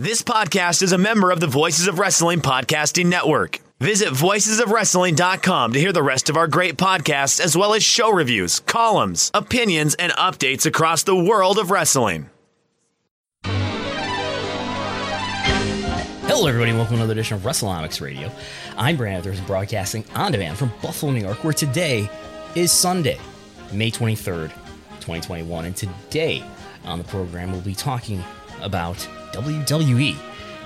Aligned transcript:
This 0.00 0.22
podcast 0.22 0.82
is 0.82 0.92
a 0.92 0.96
member 0.96 1.30
of 1.30 1.40
the 1.40 1.46
Voices 1.46 1.86
of 1.86 1.98
Wrestling 1.98 2.40
Podcasting 2.40 3.04
Network. 3.04 3.58
Visit 3.80 4.08
voicesofwrestling.com 4.08 5.74
to 5.74 5.78
hear 5.78 5.92
the 5.92 6.02
rest 6.02 6.30
of 6.30 6.38
our 6.38 6.48
great 6.48 6.78
podcasts, 6.78 7.38
as 7.38 7.54
well 7.54 7.74
as 7.74 7.82
show 7.82 8.10
reviews, 8.10 8.60
columns, 8.60 9.30
opinions, 9.34 9.94
and 9.96 10.10
updates 10.12 10.64
across 10.64 11.02
the 11.02 11.14
world 11.14 11.58
of 11.58 11.70
wrestling. 11.70 12.30
Hello, 16.24 16.46
everybody, 16.46 16.70
and 16.70 16.78
welcome 16.78 16.96
to 16.96 17.02
another 17.02 17.12
edition 17.12 17.36
of 17.36 17.42
WrestleNomics 17.42 18.00
Radio. 18.00 18.32
I'm 18.78 18.96
Brandon 18.96 19.22
Thurston, 19.22 19.44
broadcasting 19.44 20.06
on 20.14 20.32
demand 20.32 20.56
from 20.56 20.72
Buffalo, 20.80 21.12
New 21.12 21.20
York, 21.20 21.44
where 21.44 21.52
today 21.52 22.08
is 22.54 22.72
Sunday, 22.72 23.18
May 23.70 23.90
23rd, 23.90 24.48
2021. 25.00 25.66
And 25.66 25.76
today 25.76 26.42
on 26.86 26.96
the 26.96 27.04
program, 27.04 27.52
we'll 27.52 27.60
be 27.60 27.74
talking 27.74 28.24
about 28.62 29.06
WWE 29.32 30.16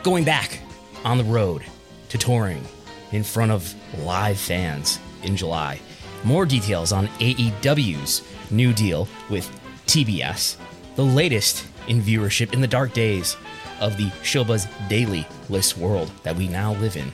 going 0.03 0.25
back 0.25 0.61
on 1.05 1.19
the 1.19 1.25
road 1.25 1.63
to 2.09 2.19
touring 2.19 2.65
in 3.13 3.23
front 3.23 3.53
of 3.53 3.75
live 4.05 4.39
fans 4.39 4.99
in 5.23 5.37
July. 5.37 5.81
More 6.25 6.47
details 6.47 6.93
on 6.93 7.09
AEW's 7.19 8.23
new 8.51 8.73
deal 8.73 9.09
with 9.29 9.51
TBS, 9.87 10.57
the 10.97 11.05
latest 11.05 11.67
in 11.89 12.01
viewership 12.01 12.53
in 12.55 12.61
the 12.61 12.67
dark 12.67 12.93
days 12.93 13.37
of 13.81 13.97
the 13.97 14.07
Showbuzz 14.23 14.69
Daily 14.89 15.27
list 15.49 15.77
world 15.77 16.11
that 16.23 16.37
we 16.37 16.49
now 16.49 16.75
live 16.75 16.97
in. 16.97 17.13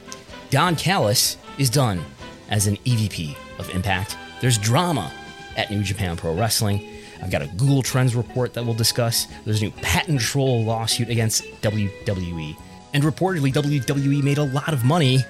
Don 0.51 0.77
Callis 0.77 1.37
is 1.59 1.71
done 1.71 2.05
as 2.49 2.67
an 2.67 2.77
EVP 2.79 3.37
of 3.59 3.71
Impact. 3.71 4.17
There's 4.41 4.59
drama 4.59 5.13
at 5.57 5.71
New 5.71 5.83
Japan 5.83 6.17
Pro 6.17 6.35
Wrestling. 6.35 6.90
I've 7.23 7.31
got 7.31 7.43
a 7.43 7.47
Google 7.49 7.83
Trends 7.83 8.17
report 8.17 8.55
that 8.55 8.65
we'll 8.65 8.75
discuss. 8.75 9.27
There's 9.45 9.61
a 9.61 9.65
new 9.65 9.71
patent 9.71 10.21
troll 10.21 10.65
lawsuit 10.65 11.09
against 11.11 11.45
WWE. 11.63 12.57
And 12.93 13.05
reportedly, 13.05 13.53
WWE 13.53 14.23
made 14.23 14.39
a 14.39 14.45
lot 14.45 14.73
of 14.73 14.85
money 14.85 15.25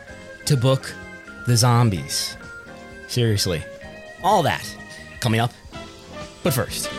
to 0.46 0.56
book 0.56 0.94
the 1.46 1.56
zombies. 1.56 2.36
Seriously. 3.08 3.62
All 4.22 4.42
that 4.44 4.64
coming 5.20 5.40
up. 5.40 5.52
But 6.42 6.54
first, 6.54 6.90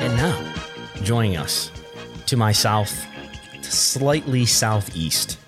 and 0.00 0.14
now, 0.16 0.54
joining 1.02 1.36
us 1.36 1.72
to 2.26 2.36
my 2.36 2.52
south, 2.52 3.06
slightly 3.74 4.46
southeast, 4.46 5.38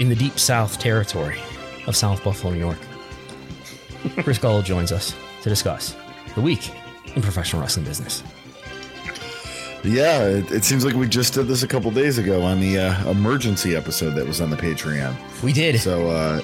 in 0.00 0.08
the 0.08 0.14
deep 0.14 0.38
south 0.38 0.78
territory 0.78 1.38
of 1.86 1.96
South 1.96 2.22
Buffalo, 2.22 2.52
New 2.52 2.60
York, 2.60 2.78
Chris 4.22 4.38
Gullo 4.38 4.62
joins 4.62 4.92
us 4.92 5.14
to 5.42 5.48
discuss 5.48 5.96
the 6.34 6.40
week 6.40 6.70
in 7.16 7.22
professional 7.22 7.62
wrestling 7.62 7.84
business. 7.84 8.22
Yeah, 9.84 10.24
it, 10.24 10.50
it 10.50 10.64
seems 10.64 10.84
like 10.84 10.94
we 10.94 11.08
just 11.08 11.34
did 11.34 11.46
this 11.46 11.62
a 11.62 11.68
couple 11.68 11.90
days 11.90 12.18
ago 12.18 12.42
on 12.42 12.60
the 12.60 12.78
uh, 12.78 13.10
emergency 13.10 13.76
episode 13.76 14.10
that 14.10 14.26
was 14.26 14.40
on 14.40 14.50
the 14.50 14.56
Patreon. 14.56 15.14
We 15.42 15.52
did. 15.52 15.80
So, 15.80 16.08
uh, 16.08 16.40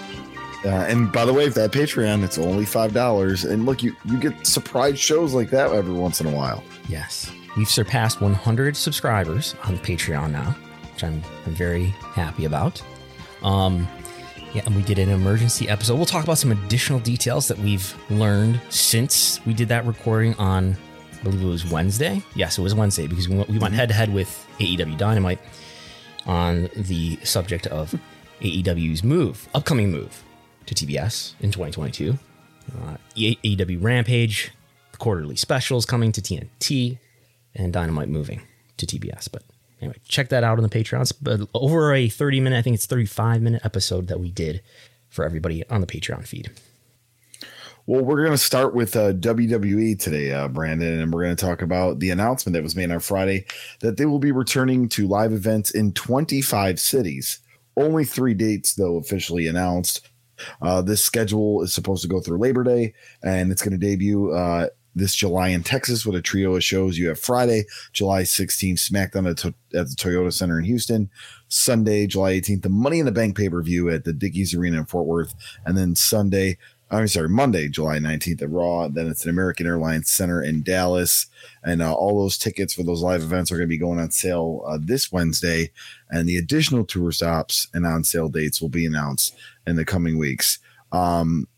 uh, 0.64 0.68
and 0.68 1.12
by 1.12 1.24
the 1.24 1.32
way, 1.32 1.44
if 1.44 1.54
that 1.54 1.72
Patreon, 1.72 2.24
it's 2.24 2.38
only 2.38 2.64
five 2.64 2.94
dollars. 2.94 3.44
And 3.44 3.66
look, 3.66 3.82
you 3.82 3.96
you 4.04 4.18
get 4.18 4.46
surprise 4.46 4.98
shows 4.98 5.34
like 5.34 5.50
that 5.50 5.72
every 5.72 5.92
once 5.92 6.20
in 6.20 6.26
a 6.26 6.30
while. 6.30 6.62
Yes. 6.88 7.30
We've 7.56 7.68
surpassed 7.68 8.20
100 8.20 8.76
subscribers 8.76 9.54
on 9.62 9.78
Patreon 9.78 10.32
now, 10.32 10.56
which 11.04 11.24
I'm, 11.24 11.30
I'm 11.46 11.54
very 11.54 11.86
happy 12.14 12.44
about. 12.44 12.82
Um, 13.42 13.88
yeah, 14.54 14.62
and 14.66 14.76
we 14.76 14.82
did 14.82 14.98
an 14.98 15.10
emergency 15.10 15.68
episode. 15.68 15.96
We'll 15.96 16.06
talk 16.06 16.24
about 16.24 16.38
some 16.38 16.52
additional 16.52 17.00
details 17.00 17.48
that 17.48 17.58
we've 17.58 17.94
learned 18.10 18.60
since 18.70 19.44
we 19.44 19.52
did 19.52 19.68
that 19.68 19.84
recording 19.84 20.34
on, 20.34 20.76
I 21.20 21.22
believe 21.24 21.42
it 21.42 21.46
was 21.46 21.70
Wednesday. 21.70 22.22
Yes, 22.34 22.58
it 22.58 22.62
was 22.62 22.74
Wednesday 22.74 23.06
because 23.06 23.28
we 23.28 23.36
went, 23.36 23.48
we 23.48 23.58
went 23.58 23.74
head 23.74 23.88
to 23.88 23.94
head 23.94 24.12
with 24.14 24.46
AEW 24.58 24.96
Dynamite 24.96 25.40
on 26.26 26.70
the 26.76 27.18
subject 27.24 27.66
of 27.66 27.94
AEW's 28.40 29.02
move, 29.02 29.48
upcoming 29.54 29.90
move 29.90 30.22
to 30.66 30.74
TBS 30.74 31.34
in 31.40 31.50
2022. 31.50 32.16
Uh, 32.72 32.96
AEW 33.16 33.82
Rampage, 33.82 34.52
the 34.92 34.98
quarterly 34.98 35.36
specials 35.36 35.84
coming 35.84 36.12
to 36.12 36.22
TNT, 36.22 36.98
and 37.54 37.72
Dynamite 37.72 38.08
moving 38.08 38.40
to 38.76 38.86
TBS. 38.86 39.28
But 39.30 39.42
anyway, 39.84 39.98
check 40.08 40.30
that 40.30 40.44
out 40.44 40.58
on 40.58 40.62
the 40.62 40.68
Patreons. 40.68 41.12
But 41.20 41.48
over 41.54 41.92
a 41.92 42.08
30 42.08 42.40
minute, 42.40 42.58
I 42.58 42.62
think 42.62 42.74
it's 42.74 42.86
35 42.86 43.42
minute 43.42 43.62
episode 43.64 44.08
that 44.08 44.20
we 44.20 44.30
did 44.30 44.62
for 45.10 45.24
everybody 45.24 45.68
on 45.68 45.80
the 45.80 45.86
Patreon 45.86 46.26
feed. 46.26 46.50
Well, 47.86 48.02
we're 48.02 48.24
going 48.24 48.30
to 48.30 48.38
start 48.38 48.74
with 48.74 48.96
uh, 48.96 49.12
WWE 49.12 49.98
today, 49.98 50.32
uh, 50.32 50.48
Brandon, 50.48 51.00
and 51.00 51.12
we're 51.12 51.24
going 51.24 51.36
to 51.36 51.44
talk 51.44 51.60
about 51.60 51.98
the 51.98 52.10
announcement 52.10 52.54
that 52.54 52.62
was 52.62 52.74
made 52.74 52.90
on 52.90 53.00
Friday 53.00 53.44
that 53.80 53.98
they 53.98 54.06
will 54.06 54.18
be 54.18 54.32
returning 54.32 54.88
to 54.90 55.06
live 55.06 55.32
events 55.34 55.70
in 55.70 55.92
25 55.92 56.80
cities. 56.80 57.40
Only 57.76 58.06
three 58.06 58.32
dates, 58.32 58.74
though, 58.74 58.96
officially 58.96 59.46
announced. 59.48 60.08
Uh, 60.62 60.80
this 60.80 61.04
schedule 61.04 61.62
is 61.62 61.74
supposed 61.74 62.00
to 62.02 62.08
go 62.08 62.20
through 62.20 62.38
Labor 62.38 62.64
Day, 62.64 62.94
and 63.22 63.52
it's 63.52 63.60
going 63.60 63.78
to 63.78 63.86
debut 63.86 64.32
uh, 64.32 64.68
this 64.94 65.14
July 65.14 65.48
in 65.48 65.62
Texas 65.62 66.06
with 66.06 66.16
a 66.16 66.22
trio 66.22 66.54
of 66.54 66.64
shows. 66.64 66.98
You 66.98 67.08
have 67.08 67.18
Friday, 67.18 67.64
July 67.92 68.22
16th, 68.22 68.90
SmackDown 68.90 69.30
at, 69.30 69.44
at 69.44 69.88
the 69.88 69.96
Toyota 69.96 70.32
Center 70.32 70.58
in 70.58 70.64
Houston. 70.64 71.10
Sunday, 71.48 72.06
July 72.06 72.34
18th, 72.34 72.62
the 72.62 72.68
Money 72.68 72.98
in 72.98 73.06
the 73.06 73.12
Bank 73.12 73.36
pay 73.36 73.48
per 73.48 73.62
view 73.62 73.90
at 73.90 74.04
the 74.04 74.12
Dickies 74.12 74.54
Arena 74.54 74.78
in 74.78 74.86
Fort 74.86 75.06
Worth. 75.06 75.34
And 75.64 75.76
then 75.76 75.94
Sunday, 75.94 76.58
I'm 76.90 77.08
sorry, 77.08 77.28
Monday, 77.28 77.68
July 77.68 77.98
19th 77.98 78.42
at 78.42 78.50
Raw. 78.50 78.88
Then 78.88 79.08
it's 79.08 79.24
an 79.24 79.30
American 79.30 79.66
Airlines 79.66 80.10
Center 80.10 80.42
in 80.42 80.62
Dallas. 80.62 81.26
And 81.62 81.82
uh, 81.82 81.92
all 81.92 82.20
those 82.20 82.38
tickets 82.38 82.74
for 82.74 82.82
those 82.82 83.02
live 83.02 83.22
events 83.22 83.50
are 83.50 83.56
going 83.56 83.68
to 83.68 83.72
be 83.72 83.78
going 83.78 83.98
on 83.98 84.10
sale 84.10 84.62
uh, 84.66 84.78
this 84.80 85.10
Wednesday. 85.10 85.70
And 86.10 86.28
the 86.28 86.36
additional 86.36 86.84
tour 86.84 87.10
stops 87.10 87.68
and 87.74 87.86
on 87.86 88.04
sale 88.04 88.28
dates 88.28 88.60
will 88.60 88.68
be 88.68 88.86
announced 88.86 89.34
in 89.66 89.76
the 89.76 89.84
coming 89.84 90.18
weeks. 90.18 90.58
Um, 90.92 91.48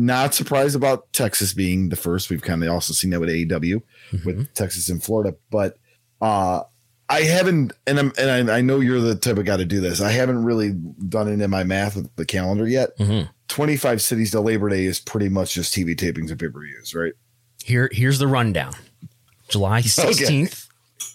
not 0.00 0.34
surprised 0.34 0.74
about 0.74 1.12
Texas 1.12 1.52
being 1.52 1.90
the 1.90 1.96
first. 1.96 2.30
We've 2.30 2.42
kind 2.42 2.64
of 2.64 2.70
also 2.70 2.92
seen 2.92 3.10
that 3.10 3.20
with 3.20 3.28
AEW 3.28 3.82
mm-hmm. 4.12 4.26
with 4.26 4.54
Texas 4.54 4.88
and 4.88 5.02
Florida, 5.02 5.36
but 5.50 5.76
uh, 6.20 6.62
I 7.08 7.22
haven't, 7.22 7.72
and 7.86 7.98
I'm, 7.98 8.12
and 8.16 8.50
I, 8.50 8.58
I, 8.58 8.60
know 8.60 8.80
you're 8.80 9.00
the 9.00 9.14
type 9.14 9.36
of 9.36 9.44
guy 9.44 9.56
to 9.56 9.64
do 9.64 9.80
this. 9.80 10.00
I 10.00 10.10
haven't 10.10 10.44
really 10.44 10.70
done 10.70 11.28
it 11.28 11.40
in 11.40 11.50
my 11.50 11.64
math 11.64 11.96
with 11.96 12.14
the 12.16 12.24
calendar 12.24 12.66
yet. 12.66 12.96
Mm-hmm. 12.98 13.30
25 13.48 14.00
cities 14.00 14.30
to 14.30 14.40
Labor 14.40 14.68
Day 14.68 14.84
is 14.84 15.00
pretty 15.00 15.28
much 15.28 15.54
just 15.54 15.74
TV 15.74 15.96
tapings 15.96 16.30
and 16.30 16.38
pay 16.38 16.48
per 16.48 16.60
views, 16.60 16.94
right? 16.94 17.12
Here, 17.64 17.90
here's 17.92 18.18
the 18.18 18.28
rundown. 18.28 18.74
July 19.48 19.82
16th. 19.82 20.66
Okay. 20.66 20.66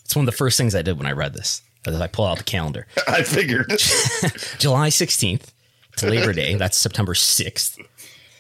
It's 0.04 0.16
one 0.16 0.24
of 0.24 0.32
the 0.32 0.38
first 0.38 0.58
things 0.58 0.76
I 0.76 0.84
did 0.84 0.98
when 0.98 1.08
I 1.08 1.12
read 1.14 1.34
this. 1.34 1.64
As 1.86 2.00
I 2.00 2.08
pull 2.08 2.26
out 2.26 2.38
the 2.38 2.44
calendar, 2.44 2.86
I 3.08 3.24
figured 3.24 3.70
July 4.60 4.90
16th 4.90 5.48
to 5.98 6.10
Labor 6.10 6.34
Day. 6.34 6.56
That's 6.56 6.78
September 6.78 7.14
6th. 7.14 7.80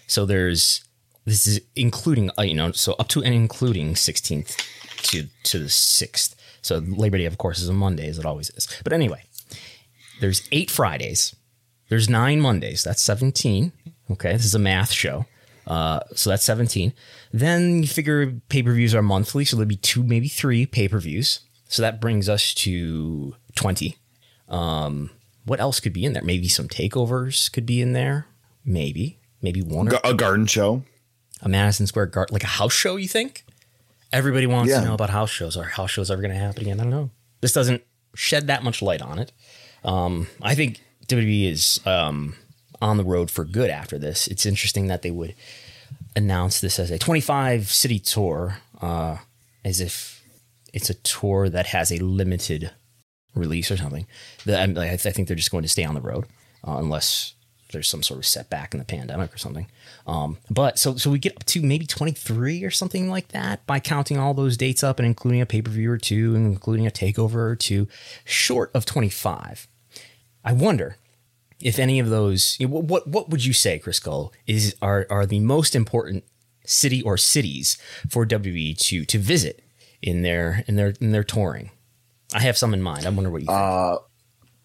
So 0.08 0.26
there's 0.26 0.84
this 1.26 1.48
is 1.48 1.62
including 1.76 2.32
uh, 2.38 2.44
you 2.44 2.54
know 2.54 2.72
so 2.72 2.94
up 2.94 3.08
to 3.10 3.24
and 3.24 3.34
including 3.34 3.94
16th 3.94 4.56
to 5.10 5.28
to 5.44 5.60
the 5.60 5.66
6th. 5.66 6.36
So 6.62 6.78
Labor 6.78 7.18
Day 7.18 7.26
of 7.26 7.38
course 7.38 7.60
is 7.60 7.70
a 7.70 7.74
Monday 7.74 8.08
as 8.08 8.20
it 8.20 8.26
always 8.26 8.50
is. 8.52 8.68
But 8.84 8.94
anyway, 8.94 9.24
there's 10.22 10.48
8 10.52 10.72
Fridays. 10.72 11.36
There's 11.90 12.10
9 12.10 12.42
Mondays. 12.42 12.84
That's 12.84 13.02
17. 13.02 13.72
Okay, 14.12 14.34
this 14.34 14.46
is 14.46 14.56
a 14.56 14.60
math 14.60 14.92
show. 14.92 15.26
Uh, 15.68 16.00
so 16.14 16.30
that's 16.30 16.44
17. 16.44 16.94
Then 17.34 17.82
you 17.82 17.88
figure 17.88 18.34
pay-per-views 18.50 18.94
are 18.94 19.02
monthly, 19.02 19.46
so 19.46 19.58
there'll 19.58 19.68
be 19.68 19.76
two 19.76 20.04
maybe 20.04 20.28
3 20.28 20.66
pay-per-views. 20.68 21.42
So 21.68 21.82
that 21.82 22.00
brings 22.00 22.30
us 22.30 22.54
to 22.56 23.36
20. 23.56 23.98
Um, 24.48 25.10
what 25.46 25.60
else 25.60 25.80
could 25.80 25.94
be 25.94 26.06
in 26.06 26.14
there? 26.14 26.24
Maybe 26.24 26.48
some 26.48 26.68
takeovers 26.68 27.52
could 27.52 27.66
be 27.66 27.82
in 27.82 27.94
there. 27.94 28.28
Maybe 28.64 29.20
maybe 29.46 29.62
one 29.62 29.88
or 29.88 30.00
a 30.04 30.14
garden 30.14 30.46
show, 30.46 30.84
a 31.42 31.48
Madison 31.48 31.88
Square 31.88 32.08
Garden, 32.08 32.34
like 32.34 32.44
a 32.44 32.48
house 32.48 32.74
show. 32.74 32.98
You 32.98 33.08
think 33.08 33.46
everybody 34.12 34.48
wants 34.48 34.72
yeah. 34.72 34.82
to 34.82 34.88
know 34.88 34.94
about 34.94 35.10
house 35.10 35.30
shows? 35.30 35.56
Are 35.56 35.64
house 35.64 35.92
shows 35.92 36.12
ever 36.12 36.22
going 36.22 36.34
to 36.34 36.40
happen 36.40 36.64
again? 36.64 36.80
I 36.82 36.84
don't 36.84 36.92
know. 36.92 37.12
This 37.40 37.54
doesn't 37.54 37.84
shed 38.16 38.48
that 38.48 38.64
much 38.64 38.82
light 38.82 39.02
on 39.02 39.20
it. 39.20 39.32
Um, 39.86 40.28
I 40.42 40.56
think 40.56 40.82
WWE 41.08 41.50
is 41.50 41.80
um, 41.86 42.36
on 42.82 42.98
the 42.98 43.06
road 43.06 43.32
for 43.32 43.46
good 43.46 43.70
after 43.70 43.98
this. 43.98 44.28
It's 44.28 44.46
interesting 44.46 44.88
that 44.88 45.04
they 45.04 45.12
would 45.12 45.36
announce 46.16 46.60
this 46.60 46.80
as 46.80 46.92
a 46.92 46.98
25 46.98 47.72
city 47.72 48.00
tour, 48.00 48.58
uh, 48.82 49.18
as 49.64 49.80
if 49.80 50.24
it's 50.74 50.90
a 50.90 50.96
tour 50.96 51.50
that 51.50 51.68
has 51.68 51.92
a 51.92 52.00
limited 52.00 52.72
release 53.36 53.70
or 53.70 53.78
something. 53.78 54.08
The, 54.46 54.60
I, 54.60 54.94
I 54.94 54.98
think 54.98 55.28
they're 55.28 55.38
just 55.38 55.52
going 55.52 55.64
to 55.64 55.70
stay 55.70 55.84
on 55.84 55.94
the 55.94 56.02
road 56.02 56.26
uh, 56.68 56.78
unless 56.78 57.36
there's 57.72 57.88
some 57.88 58.04
sort 58.04 58.20
of 58.20 58.26
setback 58.26 58.74
in 58.74 58.80
the 58.80 58.86
pandemic 58.86 59.34
or 59.34 59.38
something. 59.38 59.68
Um, 60.08 60.38
but 60.50 60.78
so 60.78 60.96
so 60.98 61.10
we 61.10 61.20
get 61.20 61.36
up 61.36 61.46
to 61.46 61.62
maybe 61.62 61.86
23 61.86 62.64
or 62.64 62.72
something 62.72 63.10
like 63.10 63.30
that 63.30 63.66
by 63.66 63.80
counting 63.80 64.18
all 64.18 64.34
those 64.34 64.58
dates 64.58 64.84
up 64.84 65.00
and 65.00 65.06
including 65.06 65.42
a 65.42 65.46
pay 65.46 65.62
per 65.62 65.72
view 65.72 65.92
or 65.92 65.98
two 65.98 66.36
and 66.36 66.46
including 66.46 66.86
a 66.86 66.92
takeover 66.92 67.36
or 67.36 67.56
two, 67.56 67.88
short 68.24 68.72
of 68.74 68.86
25. 68.86 69.68
I 70.44 70.54
wonder 70.54 70.98
if 71.60 71.80
any 71.80 72.00
of 72.00 72.10
those. 72.10 72.56
You 72.60 72.68
know, 72.68 72.82
what 72.82 73.08
what 73.08 73.30
would 73.30 73.44
you 73.44 73.54
say, 73.54 73.80
Chris 73.80 74.00
Gullo, 74.00 74.32
is 74.46 74.76
are 74.82 75.08
are 75.10 75.26
the 75.26 75.40
most 75.40 75.76
important 75.76 76.24
city 76.66 77.02
or 77.02 77.18
cities 77.18 77.78
for 78.10 78.26
WWE 78.26 78.78
to 78.78 79.06
to 79.06 79.18
visit 79.18 79.64
in 80.02 80.22
their 80.22 80.64
in 80.68 80.76
their 80.76 80.94
in 81.02 81.12
their 81.12 81.24
touring? 81.24 81.72
I 82.34 82.42
have 82.42 82.58
some 82.58 82.74
in 82.74 82.82
mind. 82.82 83.06
I 83.06 83.10
wonder 83.10 83.30
what 83.30 83.42
you 83.42 83.48
think. 83.48 83.58
Uh, 83.58 83.98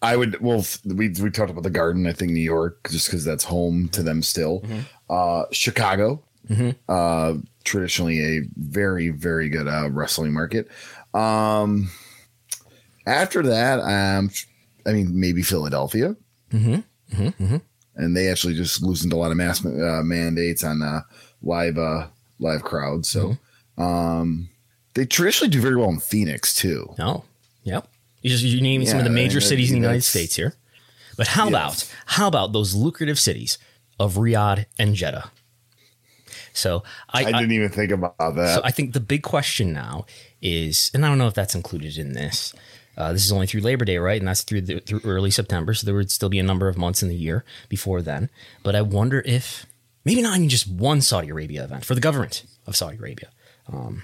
I 0.01 0.15
would. 0.15 0.39
Well, 0.41 0.65
we 0.85 1.09
we 1.09 1.29
talked 1.29 1.51
about 1.51 1.63
the 1.63 1.69
Garden. 1.69 2.07
I 2.07 2.13
think 2.13 2.31
New 2.31 2.41
York, 2.41 2.89
just 2.89 3.07
because 3.07 3.23
that's 3.23 3.43
home 3.43 3.87
to 3.89 4.01
them 4.03 4.21
still. 4.23 4.61
Mm-hmm. 4.61 4.79
Uh, 5.09 5.43
Chicago, 5.51 6.23
uh, 6.89 7.33
traditionally 7.63 8.19
a 8.19 8.41
very 8.57 9.09
very 9.09 9.47
good 9.49 9.67
uh, 9.67 9.89
wrestling 9.91 10.33
market. 10.33 10.67
Um, 11.13 11.91
after 13.05 13.43
that, 13.43 13.79
um, 13.79 14.31
I 14.85 14.93
mean 14.93 15.19
maybe 15.19 15.41
Philadelphia. 15.43 16.15
Mm-hmm. 16.51 17.57
And 17.95 18.15
they 18.17 18.29
actually 18.29 18.55
just 18.55 18.81
loosened 18.81 19.13
a 19.13 19.17
lot 19.17 19.31
of 19.31 19.37
mass 19.37 19.63
uh, 19.65 20.01
mandates 20.03 20.63
on 20.63 20.81
uh, 20.81 21.01
live 21.43 21.77
uh, 21.77 22.07
live 22.39 22.63
crowds. 22.63 23.09
So 23.09 23.37
Mm-hmm. 23.77 23.81
um, 23.83 24.49
they 24.93 25.05
traditionally 25.05 25.49
do 25.49 25.61
very 25.61 25.75
well 25.77 25.89
in 25.89 25.99
Phoenix 25.99 26.53
too. 26.53 26.93
Oh, 26.99 27.23
yep. 27.63 27.87
You 28.21 28.29
just 28.29 28.43
you 28.43 28.61
naming 28.61 28.87
some 28.87 28.99
of 28.99 29.05
the 29.05 29.09
Yeah, 29.09 29.15
major 29.15 29.41
cities 29.41 29.71
in 29.71 29.79
the 29.79 29.87
United 29.87 30.03
States 30.03 30.35
here. 30.35 30.55
But 31.17 31.27
how 31.27 31.47
about 31.47 31.87
how 32.05 32.27
about 32.27 32.53
those 32.53 32.73
lucrative 32.73 33.19
cities 33.19 33.57
of 33.99 34.15
Riyadh 34.15 34.65
and 34.79 34.95
Jeddah? 34.95 35.31
So 36.53 36.83
I, 37.09 37.23
I, 37.23 37.27
I, 37.27 37.31
didn't 37.31 37.51
even 37.51 37.69
think 37.69 37.91
about 37.91 38.17
that. 38.17 38.55
so 38.55 38.61
I 38.63 38.71
think 38.71 38.93
the 38.93 38.99
big 38.99 39.23
question 39.23 39.71
now 39.71 40.05
is, 40.41 40.91
and 40.93 41.05
I 41.05 41.09
don't 41.09 41.17
know 41.17 41.27
if 41.27 41.33
that's 41.33 41.55
included 41.55 41.97
in 41.97 42.13
this. 42.13 42.53
Uh, 42.97 43.13
this 43.13 43.23
is 43.23 43.31
only 43.31 43.47
through 43.47 43.61
Labor 43.61 43.85
Day, 43.85 43.97
right? 43.97 44.19
And 44.19 44.27
that's 44.27 44.43
through 44.43 44.61
the, 44.61 44.79
through 44.79 45.01
early 45.05 45.31
September, 45.31 45.73
so 45.73 45.85
there 45.85 45.95
would 45.95 46.11
still 46.11 46.29
be 46.29 46.39
a 46.39 46.43
number 46.43 46.67
of 46.67 46.77
months 46.77 47.01
in 47.01 47.09
the 47.09 47.15
year 47.15 47.45
before 47.69 48.01
then. 48.01 48.29
But 48.63 48.75
I 48.75 48.81
wonder 48.81 49.23
if 49.25 49.65
maybe 50.03 50.21
not 50.21 50.35
even 50.35 50.49
just 50.49 50.67
one 50.67 51.01
Saudi 51.01 51.29
Arabia 51.29 51.63
event 51.63 51.85
for 51.85 51.95
the 51.95 52.01
government 52.01 52.43
of 52.67 52.75
Saudi 52.75 52.97
Arabia, 52.97 53.29
um, 53.71 54.03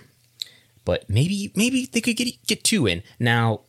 but 0.85 1.09
maybe 1.09 1.51
maybe 1.53 1.85
they 1.85 1.99
could 1.99 2.15
get 2.15 2.47
get 2.47 2.63
two 2.63 2.87
in. 2.87 3.03
Now, 3.19 3.61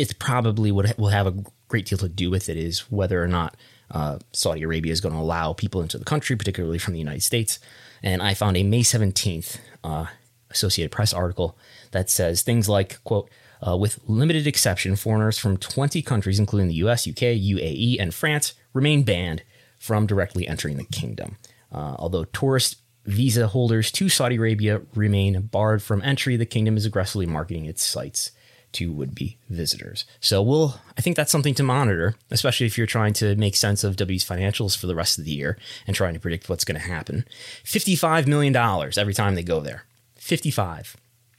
it's 0.00 0.14
probably 0.14 0.72
what 0.72 0.98
will 0.98 1.08
have 1.08 1.26
a 1.26 1.34
great 1.68 1.84
deal 1.84 1.98
to 1.98 2.08
do 2.08 2.30
with 2.30 2.48
it 2.48 2.56
is 2.56 2.90
whether 2.90 3.22
or 3.22 3.28
not 3.28 3.54
uh, 3.90 4.18
Saudi 4.32 4.62
Arabia 4.62 4.92
is 4.92 5.00
going 5.00 5.14
to 5.14 5.20
allow 5.20 5.52
people 5.52 5.82
into 5.82 5.98
the 5.98 6.06
country, 6.06 6.36
particularly 6.36 6.78
from 6.78 6.94
the 6.94 6.98
United 6.98 7.22
States. 7.22 7.58
And 8.02 8.22
I 8.22 8.32
found 8.32 8.56
a 8.56 8.62
May 8.62 8.80
17th 8.80 9.58
uh, 9.84 10.06
Associated 10.50 10.90
Press 10.90 11.12
article 11.12 11.58
that 11.90 12.08
says 12.08 12.40
things 12.40 12.66
like, 12.66 13.02
quote, 13.04 13.30
uh, 13.66 13.76
with 13.76 14.00
limited 14.06 14.46
exception, 14.46 14.96
foreigners 14.96 15.38
from 15.38 15.58
20 15.58 16.00
countries, 16.00 16.38
including 16.38 16.68
the 16.68 16.74
US, 16.86 17.06
UK, 17.06 17.36
UAE, 17.36 18.00
and 18.00 18.14
France, 18.14 18.54
remain 18.72 19.02
banned 19.02 19.42
from 19.78 20.06
directly 20.06 20.48
entering 20.48 20.78
the 20.78 20.84
kingdom. 20.84 21.36
Uh, 21.70 21.94
although 21.98 22.24
tourist 22.24 22.76
visa 23.04 23.48
holders 23.48 23.92
to 23.92 24.08
Saudi 24.08 24.36
Arabia 24.36 24.80
remain 24.94 25.42
barred 25.42 25.82
from 25.82 26.00
entry, 26.02 26.36
the 26.36 26.46
kingdom 26.46 26.78
is 26.78 26.86
aggressively 26.86 27.26
marketing 27.26 27.66
its 27.66 27.84
sites 27.84 28.30
to 28.72 28.92
would-be 28.92 29.36
visitors. 29.48 30.04
So 30.20 30.42
we'll 30.42 30.80
I 30.96 31.00
think 31.00 31.16
that's 31.16 31.32
something 31.32 31.54
to 31.54 31.62
monitor, 31.62 32.14
especially 32.30 32.66
if 32.66 32.78
you're 32.78 32.86
trying 32.86 33.12
to 33.14 33.34
make 33.36 33.56
sense 33.56 33.84
of 33.84 33.96
W's 33.96 34.24
financials 34.24 34.76
for 34.76 34.86
the 34.86 34.94
rest 34.94 35.18
of 35.18 35.24
the 35.24 35.32
year 35.32 35.58
and 35.86 35.96
trying 35.96 36.14
to 36.14 36.20
predict 36.20 36.48
what's 36.48 36.64
going 36.64 36.80
to 36.80 36.86
happen. 36.86 37.24
55 37.64 38.28
million 38.28 38.52
dollars 38.52 38.98
every 38.98 39.14
time 39.14 39.34
they 39.34 39.42
go 39.42 39.60
there. 39.60 39.84
55. 40.16 40.96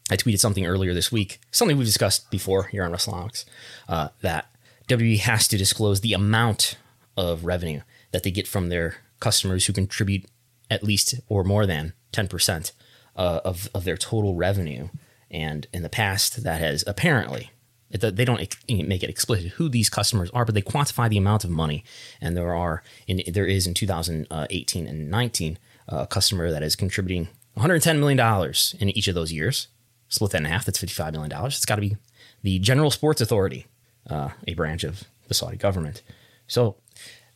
I 0.09 0.17
tweeted 0.17 0.39
something 0.39 0.65
earlier 0.65 0.93
this 0.93 1.11
week, 1.11 1.39
something 1.51 1.77
we've 1.77 1.87
discussed 1.87 2.29
before 2.29 2.63
here 2.63 2.83
on 2.83 2.91
WrestleNomics, 2.91 3.45
uh, 3.87 4.09
that 4.21 4.53
WWE 4.89 5.19
has 5.19 5.47
to 5.47 5.57
disclose 5.57 6.01
the 6.01 6.11
amount 6.11 6.77
of 7.15 7.45
revenue 7.45 7.81
that 8.11 8.23
they 8.23 8.31
get 8.31 8.47
from 8.47 8.67
their 8.67 8.97
customers 9.21 9.65
who 9.65 9.73
contribute 9.73 10.25
at 10.69 10.83
least 10.83 11.15
or 11.29 11.45
more 11.45 11.65
than 11.65 11.93
10% 12.11 12.71
uh, 13.15 13.39
of, 13.45 13.69
of 13.73 13.85
their 13.85 13.97
total 13.97 14.35
revenue. 14.35 14.89
And 15.31 15.65
in 15.73 15.81
the 15.81 15.89
past, 15.89 16.43
that 16.43 16.59
has 16.59 16.83
apparently, 16.85 17.51
they 17.89 18.25
don't 18.25 18.39
make 18.69 19.03
it 19.03 19.09
explicit 19.09 19.53
who 19.53 19.69
these 19.69 19.89
customers 19.89 20.29
are, 20.31 20.45
but 20.45 20.53
they 20.53 20.61
quantify 20.61 21.09
the 21.09 21.17
amount 21.17 21.43
of 21.43 21.49
money. 21.49 21.83
And 22.19 22.37
there 22.37 22.53
are, 22.53 22.83
in, 23.07 23.21
there 23.27 23.45
is 23.45 23.65
in 23.65 23.73
2018 23.73 24.87
and 24.87 25.09
19, 25.09 25.57
uh, 25.91 25.97
a 26.01 26.07
customer 26.07 26.51
that 26.51 26.63
is 26.63 26.75
contributing 26.75 27.29
$110 27.57 27.99
million 27.99 28.53
in 28.79 28.89
each 28.97 29.07
of 29.07 29.15
those 29.15 29.31
years. 29.31 29.67
Split 30.09 30.31
that 30.31 30.39
in 30.39 30.45
half, 30.45 30.65
that's 30.65 30.83
$55 30.83 31.13
million. 31.13 31.45
It's 31.45 31.65
got 31.65 31.75
to 31.75 31.81
be 31.81 31.97
the 32.43 32.59
General 32.59 32.91
Sports 32.91 33.21
Authority, 33.21 33.67
uh, 34.09 34.29
a 34.47 34.53
branch 34.53 34.83
of 34.83 35.05
the 35.27 35.33
Saudi 35.33 35.57
government. 35.57 36.01
So 36.47 36.75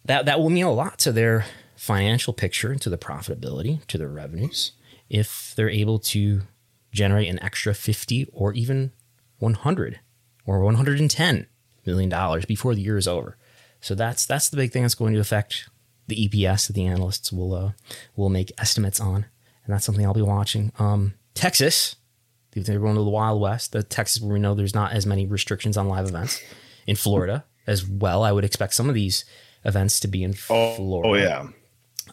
that 0.04 0.26
that 0.26 0.40
will 0.40 0.50
mean 0.50 0.66
a 0.66 0.72
lot 0.72 1.00
to 1.00 1.12
their 1.12 1.46
financial 1.76 2.34
picture 2.34 2.76
to 2.76 2.90
the 2.90 2.98
profitability, 2.98 3.86
to 3.88 3.98
their 3.98 4.10
revenues, 4.10 4.74
if 5.10 5.54
they're 5.56 5.70
able 5.70 6.00
to 6.00 6.42
generate 6.96 7.30
an 7.30 7.42
extra 7.44 7.74
50 7.74 8.28
or 8.34 8.54
even 8.54 8.92
100 9.40 10.00
or 10.46 10.62
110 10.62 11.48
million 11.86 12.10
dollars 12.10 12.46
before 12.46 12.74
the 12.74 12.82
year 12.82 12.98
is 12.98 13.08
over. 13.08 13.38
So 13.82 13.94
that's 13.94 14.26
that's 14.26 14.50
the 14.50 14.58
big 14.58 14.72
thing 14.72 14.82
that's 14.82 14.96
going 14.96 15.14
to 15.14 15.20
affect 15.20 15.70
the 16.08 16.28
EPS 16.28 16.68
that 16.68 16.74
the 16.74 16.86
analysts 16.86 17.32
will 17.32 17.54
uh, 17.54 17.72
will 18.16 18.30
make 18.30 18.52
estimates 18.58 19.00
on, 19.00 19.26
and 19.66 19.74
that's 19.74 19.86
something 19.86 20.06
I'll 20.06 20.14
be 20.14 20.22
watching. 20.22 20.72
Um, 20.80 21.14
Texas, 21.34 21.96
going 22.54 22.66
to 22.96 23.04
the 23.04 23.04
Wild 23.04 23.42
West, 23.42 23.74
the 23.74 23.84
Texas 23.84 24.22
where 24.22 24.34
we 24.34 24.40
know 24.40 24.54
there's 24.54 24.74
not 24.74 24.94
as 24.94 25.06
many 25.06 25.26
restrictions 25.26 25.78
on 25.78 25.88
live 25.88 26.08
events. 26.08 26.42
In 26.88 26.96
Florida 26.96 27.46
as 27.66 27.88
well, 27.88 28.24
I 28.24 28.32
would 28.32 28.46
expect 28.46 28.76
some 28.76 28.90
of 28.90 28.96
these 28.96 29.26
events 29.64 30.00
to 30.02 30.08
be 30.08 30.24
in 30.24 30.36
oh, 30.50 30.76
Florida. 30.76 31.10
oh 31.10 31.16
yeah. 31.16 31.48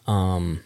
Um, 0.07 0.63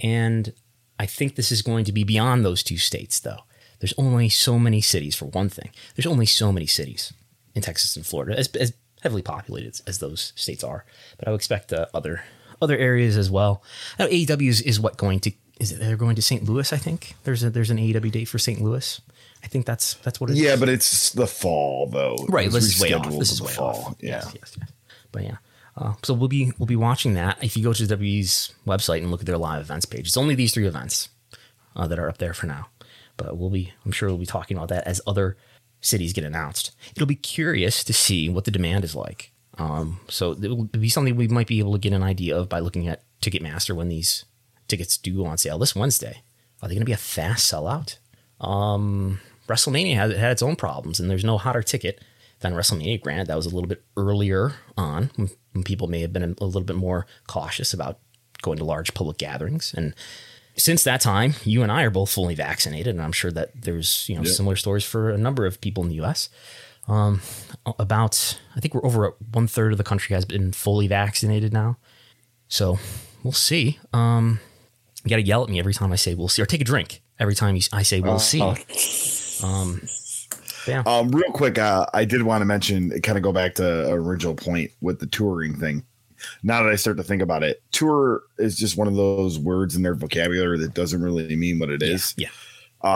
and 0.00 0.52
I 0.98 1.06
think 1.06 1.34
this 1.34 1.50
is 1.50 1.62
going 1.62 1.84
to 1.84 1.92
be 1.92 2.04
beyond 2.04 2.44
those 2.44 2.62
two 2.62 2.78
states, 2.78 3.20
though. 3.20 3.44
There's 3.80 3.94
only 3.98 4.28
so 4.28 4.58
many 4.58 4.80
cities, 4.80 5.14
for 5.14 5.26
one 5.26 5.48
thing. 5.48 5.70
There's 5.94 6.06
only 6.06 6.26
so 6.26 6.52
many 6.52 6.66
cities 6.66 7.12
in 7.54 7.62
Texas 7.62 7.96
and 7.96 8.06
Florida, 8.06 8.38
as, 8.38 8.48
as 8.48 8.72
heavily 9.02 9.22
populated 9.22 9.80
as, 9.86 9.98
those 9.98 10.32
states 10.36 10.64
are. 10.64 10.84
But 11.18 11.28
I 11.28 11.30
would 11.32 11.40
expect 11.40 11.72
uh, 11.72 11.86
other 11.92 12.24
other 12.62 12.78
areas 12.78 13.16
as 13.16 13.30
well. 13.30 13.62
Now, 13.98 14.06
AEW 14.06 14.48
is, 14.48 14.62
is 14.62 14.80
what 14.80 14.96
going 14.96 15.20
to 15.20 15.32
is 15.60 15.72
it? 15.72 15.78
They're 15.78 15.96
going 15.96 16.16
to 16.16 16.22
St. 16.22 16.44
Louis, 16.44 16.72
I 16.72 16.76
think. 16.76 17.14
There's 17.24 17.42
a 17.42 17.50
there's 17.50 17.70
an 17.70 17.78
AEW 17.78 18.10
date 18.10 18.24
for 18.26 18.38
St. 18.38 18.60
Louis. 18.60 19.00
I 19.42 19.46
think 19.46 19.66
that's 19.66 19.94
that's 19.94 20.20
what 20.20 20.30
it 20.30 20.34
is. 20.34 20.40
Yeah, 20.40 20.56
but 20.56 20.68
it's 20.68 21.10
the 21.12 21.26
fall 21.26 21.86
though. 21.86 22.16
Right, 22.28 22.50
this 22.50 22.64
is 22.64 22.80
way 22.80 22.92
off. 22.92 23.08
This 23.18 23.32
is 23.32 23.38
the 23.38 23.44
way 23.44 23.52
fall. 23.52 23.68
off. 23.68 23.96
Yeah. 24.00 24.22
Yes, 24.24 24.32
yes, 24.34 24.56
yes. 24.58 24.72
But 25.12 25.22
yeah, 25.24 25.36
uh, 25.76 25.94
so 26.02 26.14
we'll 26.14 26.28
be 26.28 26.52
we'll 26.58 26.66
be 26.66 26.76
watching 26.76 27.14
that. 27.14 27.42
If 27.42 27.56
you 27.56 27.64
go 27.64 27.72
to 27.72 27.82
WWE's 27.82 28.54
website 28.66 28.98
and 28.98 29.10
look 29.10 29.20
at 29.20 29.26
their 29.26 29.38
live 29.38 29.60
events 29.60 29.86
page, 29.86 30.06
it's 30.06 30.16
only 30.16 30.34
these 30.34 30.54
three 30.54 30.66
events 30.66 31.08
uh, 31.74 31.86
that 31.86 31.98
are 31.98 32.08
up 32.08 32.18
there 32.18 32.34
for 32.34 32.46
now. 32.46 32.68
But 33.16 33.36
we'll 33.36 33.50
be, 33.50 33.72
I'm 33.84 33.92
sure 33.92 34.08
we'll 34.08 34.18
be 34.18 34.26
talking 34.26 34.56
about 34.56 34.68
that 34.68 34.86
as 34.86 35.00
other 35.06 35.36
cities 35.80 36.12
get 36.12 36.24
announced. 36.24 36.72
It'll 36.94 37.06
be 37.06 37.14
curious 37.14 37.84
to 37.84 37.92
see 37.92 38.28
what 38.28 38.44
the 38.44 38.50
demand 38.50 38.84
is 38.84 38.94
like. 38.94 39.32
Um, 39.56 40.00
so 40.08 40.32
it 40.32 40.48
will 40.48 40.64
be 40.64 40.88
something 40.88 41.14
we 41.14 41.28
might 41.28 41.46
be 41.46 41.60
able 41.60 41.72
to 41.72 41.78
get 41.78 41.92
an 41.92 42.02
idea 42.02 42.36
of 42.36 42.48
by 42.48 42.58
looking 42.58 42.88
at 42.88 43.04
Ticketmaster 43.22 43.74
when 43.74 43.88
these 43.88 44.24
tickets 44.66 44.96
do 44.96 45.16
go 45.16 45.26
on 45.26 45.38
sale 45.38 45.58
this 45.58 45.76
Wednesday. 45.76 46.22
Are 46.60 46.68
they 46.68 46.74
going 46.74 46.80
to 46.80 46.86
be 46.86 46.92
a 46.92 46.96
fast 46.96 47.52
sellout? 47.52 47.98
Um, 48.40 49.20
WrestleMania 49.48 49.94
had, 49.94 50.12
had 50.12 50.32
its 50.32 50.42
own 50.42 50.56
problems, 50.56 50.98
and 50.98 51.08
there's 51.08 51.24
no 51.24 51.38
hotter 51.38 51.62
ticket 51.62 52.02
than 52.40 52.54
WrestleMania. 52.54 53.00
Granted, 53.00 53.28
that 53.28 53.36
was 53.36 53.46
a 53.46 53.54
little 53.54 53.68
bit 53.68 53.84
earlier 53.96 54.54
on 54.76 55.10
people 55.62 55.86
may 55.86 56.00
have 56.00 56.12
been 56.12 56.34
a 56.40 56.44
little 56.44 56.62
bit 56.62 56.76
more 56.76 57.06
cautious 57.26 57.72
about 57.72 57.98
going 58.42 58.58
to 58.58 58.64
large 58.64 58.94
public 58.94 59.18
gatherings. 59.18 59.72
And 59.76 59.94
since 60.56 60.84
that 60.84 61.00
time, 61.00 61.34
you 61.44 61.62
and 61.62 61.70
I 61.70 61.82
are 61.82 61.90
both 61.90 62.10
fully 62.10 62.34
vaccinated, 62.34 62.94
and 62.94 63.02
I'm 63.02 63.12
sure 63.12 63.32
that 63.32 63.50
there's 63.62 64.08
you 64.08 64.16
know 64.16 64.24
similar 64.24 64.56
stories 64.56 64.84
for 64.84 65.10
a 65.10 65.18
number 65.18 65.46
of 65.46 65.60
people 65.60 65.82
in 65.82 65.88
the 65.88 65.96
U.S. 65.96 66.28
Um, 66.86 67.22
about 67.78 68.38
I 68.54 68.60
think 68.60 68.74
we're 68.74 68.84
over 68.84 69.14
one 69.32 69.46
third 69.46 69.72
of 69.72 69.78
the 69.78 69.84
country 69.84 70.14
has 70.14 70.24
been 70.24 70.52
fully 70.52 70.86
vaccinated 70.86 71.52
now, 71.52 71.78
so 72.48 72.78
we'll 73.22 73.32
see. 73.32 73.78
Um, 73.92 74.40
you 75.02 75.10
got 75.10 75.16
to 75.16 75.22
yell 75.22 75.42
at 75.42 75.50
me 75.50 75.58
every 75.58 75.74
time 75.74 75.92
I 75.92 75.96
say 75.96 76.14
we'll 76.14 76.28
see, 76.28 76.42
or 76.42 76.46
take 76.46 76.60
a 76.60 76.64
drink 76.64 77.02
every 77.18 77.34
time 77.34 77.56
you, 77.56 77.62
I 77.72 77.82
say 77.82 78.00
we'll 78.00 78.18
see. 78.18 78.40
Um, 79.42 79.82
Um, 80.86 81.10
real 81.10 81.30
quick, 81.32 81.58
uh, 81.58 81.86
I 81.94 82.04
did 82.04 82.22
want 82.22 82.42
to 82.42 82.46
mention, 82.46 82.90
kind 83.02 83.16
of 83.18 83.22
go 83.24 83.32
back 83.32 83.54
to 83.56 83.90
original 83.92 84.34
point 84.34 84.70
with 84.80 84.98
the 85.00 85.06
touring 85.06 85.56
thing. 85.58 85.84
now 86.42 86.62
that 86.62 86.72
I 86.72 86.76
start 86.76 86.96
to 86.96 87.02
think 87.02 87.22
about 87.22 87.42
it, 87.42 87.62
tour 87.72 88.22
is 88.38 88.56
just 88.56 88.76
one 88.76 88.88
of 88.88 88.94
those 88.96 89.38
words 89.38 89.76
in 89.76 89.82
their 89.82 89.94
vocabulary 89.94 90.58
that 90.58 90.74
doesn't 90.74 91.02
really 91.02 91.36
mean 91.36 91.58
what 91.58 91.70
it 91.70 91.82
is. 91.82 92.14
Yeah. 92.16 92.28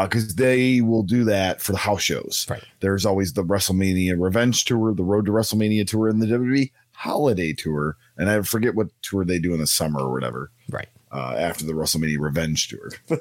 because 0.04 0.34
they 0.36 0.80
will 0.80 1.02
do 1.02 1.24
that 1.24 1.60
for 1.60 1.72
the 1.72 1.78
house 1.78 2.02
shows. 2.02 2.46
Right. 2.48 2.62
There's 2.80 3.04
always 3.06 3.32
the 3.32 3.44
WrestleMania 3.44 4.14
Revenge 4.18 4.64
Tour, 4.64 4.94
the 4.94 5.02
Road 5.04 5.26
to 5.26 5.32
WrestleMania 5.32 5.86
Tour, 5.86 6.08
and 6.08 6.20
the 6.22 6.26
WWE 6.26 6.70
Holiday 6.92 7.52
Tour. 7.52 7.96
And 8.16 8.28
I 8.30 8.40
forget 8.42 8.74
what 8.74 8.88
tour 9.02 9.24
they 9.24 9.38
do 9.38 9.52
in 9.54 9.60
the 9.60 9.66
summer 9.66 10.00
or 10.00 10.12
whatever 10.12 10.50
Right. 10.70 10.88
uh, 11.12 11.34
after 11.38 11.64
the 11.64 11.72
WrestleMania 11.72 12.18
Revenge 12.20 12.68
Tour. 12.68 12.90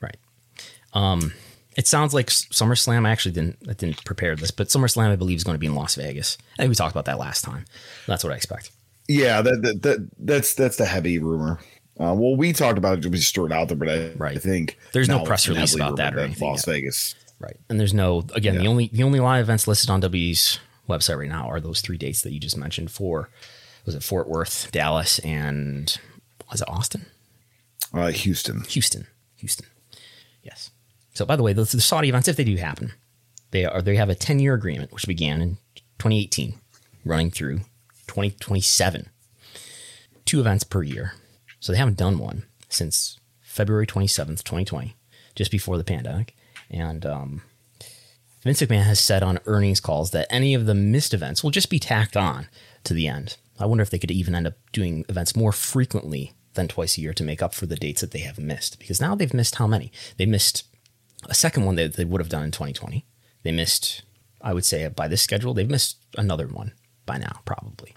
Right. 0.00 0.16
Um, 0.94 1.32
it 1.76 1.86
sounds 1.86 2.12
like 2.14 2.26
SummerSlam. 2.28 3.06
I 3.06 3.10
actually 3.10 3.32
didn't 3.32 3.58
I 3.68 3.72
didn't 3.72 4.04
prepare 4.04 4.36
this, 4.36 4.50
but 4.50 4.68
SummerSlam 4.68 5.10
I 5.10 5.16
believe 5.16 5.36
is 5.36 5.44
going 5.44 5.54
to 5.54 5.60
be 5.60 5.66
in 5.66 5.74
Las 5.74 5.94
Vegas. 5.94 6.38
I 6.54 6.62
think 6.62 6.68
we 6.70 6.74
talked 6.74 6.92
about 6.92 7.06
that 7.06 7.18
last 7.18 7.42
time. 7.44 7.64
That's 8.06 8.24
what 8.24 8.32
I 8.32 8.36
expect. 8.36 8.70
yeah, 9.08 9.42
that, 9.42 9.62
that, 9.62 9.82
that 9.82 10.08
that's 10.18 10.54
that's 10.54 10.76
the 10.76 10.86
heavy 10.86 11.18
rumor. 11.18 11.58
Uh, 12.00 12.14
well, 12.14 12.34
we 12.36 12.52
talked 12.52 12.78
about 12.78 12.98
it. 12.98 13.04
We 13.06 13.18
just 13.18 13.34
threw 13.34 13.46
it 13.46 13.52
out 13.52 13.68
there, 13.68 13.76
but 13.76 13.88
I, 13.88 14.10
Right. 14.16 14.36
I 14.36 14.40
think 14.40 14.78
There's 14.92 15.08
no 15.08 15.24
press 15.24 15.46
release 15.46 15.74
about 15.74 15.96
that 15.96 16.14
or 16.16 16.20
anything 16.20 16.48
Las 16.48 16.66
yet. 16.66 16.74
Vegas. 16.74 17.14
Right. 17.38 17.56
And 17.68 17.78
there's 17.78 17.92
no 17.94 18.24
again 18.34 18.56
the 18.58 18.66
only 18.66 18.88
the 18.92 19.02
only 19.02 19.20
live 19.20 19.42
events 19.42 19.66
listed 19.68 19.90
on 19.90 20.00
W's 20.00 20.58
website 20.88 21.18
right 21.18 21.28
now 21.28 21.48
are 21.48 21.60
those 21.60 21.80
three 21.80 21.96
dates 21.98 22.22
that 22.22 22.32
you 22.32 22.40
just 22.40 22.56
mentioned 22.56 22.90
for 22.90 23.28
was 23.84 23.94
it 23.94 24.02
Fort 24.02 24.28
Worth, 24.28 24.70
Dallas, 24.72 25.18
and 25.20 25.98
was 26.50 26.60
it 26.60 26.68
Austin? 26.68 27.06
Uh, 27.92 28.08
Houston. 28.08 28.60
Houston. 28.68 29.06
Houston. 29.36 29.66
Yes. 30.42 30.70
So 31.12 31.24
by 31.24 31.36
the 31.36 31.42
way, 31.42 31.52
the, 31.52 31.64
the 31.64 31.80
Saudi 31.80 32.08
events, 32.08 32.28
if 32.28 32.36
they 32.36 32.44
do 32.44 32.56
happen, 32.56 32.92
they 33.50 33.64
are 33.64 33.82
they 33.82 33.96
have 33.96 34.08
a 34.08 34.14
10 34.14 34.38
year 34.38 34.54
agreement 34.54 34.92
which 34.92 35.06
began 35.06 35.40
in 35.40 35.56
2018, 35.98 36.54
running 37.04 37.30
through 37.30 37.58
2027. 38.06 39.08
Two 40.24 40.40
events 40.40 40.64
per 40.64 40.82
year. 40.82 41.14
So 41.60 41.72
they 41.72 41.78
haven't 41.78 41.98
done 41.98 42.18
one 42.18 42.44
since 42.68 43.20
February 43.40 43.86
27th, 43.86 44.42
2020, 44.42 44.96
just 45.34 45.50
before 45.50 45.76
the 45.76 45.84
pandemic. 45.84 46.34
And 46.70 47.04
um, 47.04 47.42
Vince 48.42 48.60
McMahon 48.62 48.84
has 48.84 48.98
said 48.98 49.22
on 49.22 49.38
earnings 49.46 49.80
calls 49.80 50.10
that 50.12 50.26
any 50.30 50.54
of 50.54 50.66
the 50.66 50.74
missed 50.74 51.14
events 51.14 51.44
will 51.44 51.50
just 51.50 51.70
be 51.70 51.78
tacked 51.78 52.16
on 52.16 52.48
to 52.84 52.94
the 52.94 53.06
end. 53.06 53.36
I 53.60 53.66
wonder 53.66 53.82
if 53.82 53.90
they 53.90 53.98
could 53.98 54.10
even 54.10 54.34
end 54.34 54.46
up 54.46 54.54
doing 54.72 55.04
events 55.08 55.36
more 55.36 55.52
frequently 55.52 56.32
than 56.54 56.68
twice 56.68 56.98
a 56.98 57.00
year 57.00 57.14
to 57.14 57.22
make 57.22 57.42
up 57.42 57.54
for 57.54 57.66
the 57.66 57.76
dates 57.76 58.00
that 58.00 58.10
they 58.10 58.20
have 58.20 58.38
missed. 58.38 58.78
Because 58.78 59.00
now 59.00 59.14
they've 59.14 59.32
missed 59.32 59.56
how 59.56 59.66
many? 59.66 59.92
They 60.16 60.26
missed 60.26 60.64
a 61.28 61.34
second 61.34 61.64
one 61.64 61.76
that 61.76 61.94
they 61.94 62.04
would 62.04 62.20
have 62.20 62.28
done 62.28 62.44
in 62.44 62.50
2020. 62.50 63.04
They 63.42 63.52
missed, 63.52 64.02
I 64.40 64.52
would 64.52 64.64
say, 64.64 64.86
by 64.88 65.08
this 65.08 65.22
schedule, 65.22 65.54
they've 65.54 65.68
missed 65.68 65.98
another 66.16 66.46
one 66.46 66.72
by 67.06 67.18
now, 67.18 67.40
probably. 67.44 67.94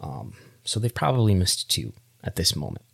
Um, 0.00 0.34
so 0.64 0.80
they've 0.80 0.94
probably 0.94 1.34
missed 1.34 1.70
two 1.70 1.92
at 2.22 2.36
this 2.36 2.54
moment. 2.54 2.84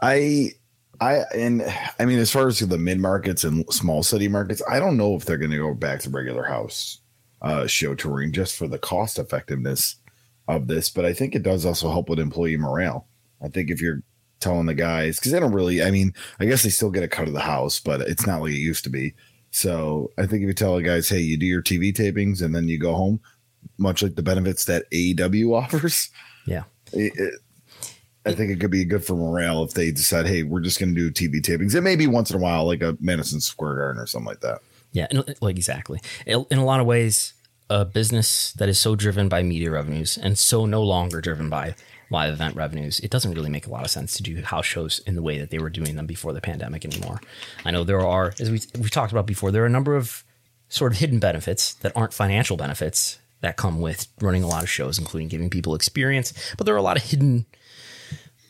I 0.00 0.52
I 1.00 1.24
and 1.34 1.62
I 1.98 2.04
mean 2.04 2.18
as 2.18 2.30
far 2.30 2.48
as 2.48 2.58
the 2.58 2.78
mid 2.78 3.00
markets 3.00 3.44
and 3.44 3.64
small 3.72 4.02
city 4.02 4.28
markets, 4.28 4.62
I 4.68 4.78
don't 4.80 4.96
know 4.96 5.14
if 5.14 5.24
they're 5.24 5.38
going 5.38 5.50
to 5.50 5.58
go 5.58 5.74
back 5.74 6.00
to 6.00 6.10
regular 6.10 6.44
house 6.44 7.00
uh, 7.42 7.66
show 7.66 7.94
touring 7.94 8.32
just 8.32 8.56
for 8.56 8.66
the 8.68 8.78
cost 8.78 9.18
effectiveness 9.18 9.96
of 10.48 10.66
this. 10.66 10.90
But 10.90 11.04
I 11.04 11.12
think 11.12 11.34
it 11.34 11.42
does 11.42 11.64
also 11.64 11.90
help 11.90 12.08
with 12.08 12.18
employee 12.18 12.56
morale. 12.56 13.06
I 13.42 13.48
think 13.48 13.70
if 13.70 13.80
you're 13.80 14.02
telling 14.40 14.66
the 14.66 14.74
guys 14.74 15.18
because 15.18 15.32
they 15.32 15.40
don't 15.40 15.52
really, 15.52 15.82
I 15.82 15.90
mean, 15.90 16.14
I 16.40 16.44
guess 16.46 16.62
they 16.62 16.68
still 16.70 16.90
get 16.90 17.02
a 17.02 17.08
cut 17.08 17.26
of 17.28 17.34
the 17.34 17.40
house, 17.40 17.80
but 17.80 18.00
it's 18.02 18.26
not 18.26 18.40
like 18.42 18.52
it 18.52 18.56
used 18.58 18.84
to 18.84 18.90
be. 18.90 19.14
So 19.50 20.10
I 20.18 20.26
think 20.26 20.42
if 20.42 20.46
you 20.48 20.52
tell 20.54 20.76
the 20.76 20.82
guys, 20.82 21.08
hey, 21.08 21.20
you 21.20 21.36
do 21.36 21.46
your 21.46 21.62
TV 21.62 21.92
tapings 21.92 22.42
and 22.42 22.54
then 22.54 22.68
you 22.68 22.78
go 22.78 22.94
home, 22.94 23.20
much 23.78 24.02
like 24.02 24.14
the 24.14 24.22
benefits 24.22 24.64
that 24.66 24.90
AEW 24.92 25.54
offers, 25.62 26.10
Yeah. 26.46 26.64
it, 26.92 27.12
it- 27.16 27.34
I 28.26 28.34
think 28.34 28.50
it 28.50 28.60
could 28.60 28.70
be 28.72 28.84
good 28.84 29.02
for 29.02 29.14
morale 29.16 29.62
if 29.64 29.72
they 29.72 29.90
decide, 29.90 30.26
hey, 30.26 30.42
we're 30.42 30.60
just 30.60 30.78
going 30.78 30.94
to 30.94 31.10
do 31.10 31.10
TV 31.10 31.40
tapings. 31.40 31.74
It 31.74 31.80
may 31.80 31.96
be 31.96 32.06
once 32.06 32.30
in 32.30 32.36
a 32.36 32.38
while, 32.40 32.66
like 32.66 32.82
a 32.82 32.94
Madison 33.00 33.40
Square 33.40 33.76
Garden 33.76 34.02
or 34.02 34.06
something 34.06 34.26
like 34.26 34.40
that. 34.40 34.58
Yeah, 34.92 35.06
and, 35.10 35.34
like 35.40 35.56
exactly. 35.56 35.98
In 36.26 36.58
a 36.58 36.64
lot 36.64 36.80
of 36.80 36.84
ways, 36.86 37.32
a 37.70 37.86
business 37.86 38.52
that 38.54 38.68
is 38.68 38.78
so 38.78 38.94
driven 38.96 39.30
by 39.30 39.42
media 39.42 39.70
revenues 39.70 40.18
and 40.18 40.36
so 40.38 40.66
no 40.66 40.82
longer 40.82 41.22
driven 41.22 41.48
by 41.48 41.74
live 42.10 42.32
event 42.32 42.56
revenues, 42.56 43.00
it 43.00 43.10
doesn't 43.10 43.34
really 43.34 43.50
make 43.50 43.66
a 43.66 43.70
lot 43.70 43.84
of 43.84 43.90
sense 43.90 44.14
to 44.16 44.22
do 44.22 44.40
house 44.42 44.66
shows 44.66 45.00
in 45.00 45.14
the 45.14 45.22
way 45.22 45.38
that 45.38 45.50
they 45.50 45.58
were 45.58 45.70
doing 45.70 45.96
them 45.96 46.06
before 46.06 46.32
the 46.32 46.40
pandemic 46.40 46.84
anymore. 46.84 47.20
I 47.64 47.70
know 47.70 47.84
there 47.84 48.00
are, 48.00 48.32
as 48.40 48.50
we 48.50 48.60
we 48.80 48.88
talked 48.88 49.12
about 49.12 49.26
before, 49.26 49.50
there 49.50 49.62
are 49.62 49.66
a 49.66 49.70
number 49.70 49.96
of 49.96 50.24
sort 50.68 50.92
of 50.92 50.98
hidden 50.98 51.18
benefits 51.18 51.74
that 51.74 51.92
aren't 51.96 52.12
financial 52.12 52.56
benefits 52.56 53.18
that 53.40 53.56
come 53.56 53.80
with 53.80 54.08
running 54.20 54.42
a 54.42 54.48
lot 54.48 54.62
of 54.62 54.70
shows, 54.70 54.98
including 54.98 55.28
giving 55.28 55.50
people 55.50 55.74
experience. 55.74 56.32
But 56.56 56.66
there 56.66 56.74
are 56.74 56.78
a 56.78 56.82
lot 56.82 56.96
of 56.96 57.04
hidden 57.04 57.46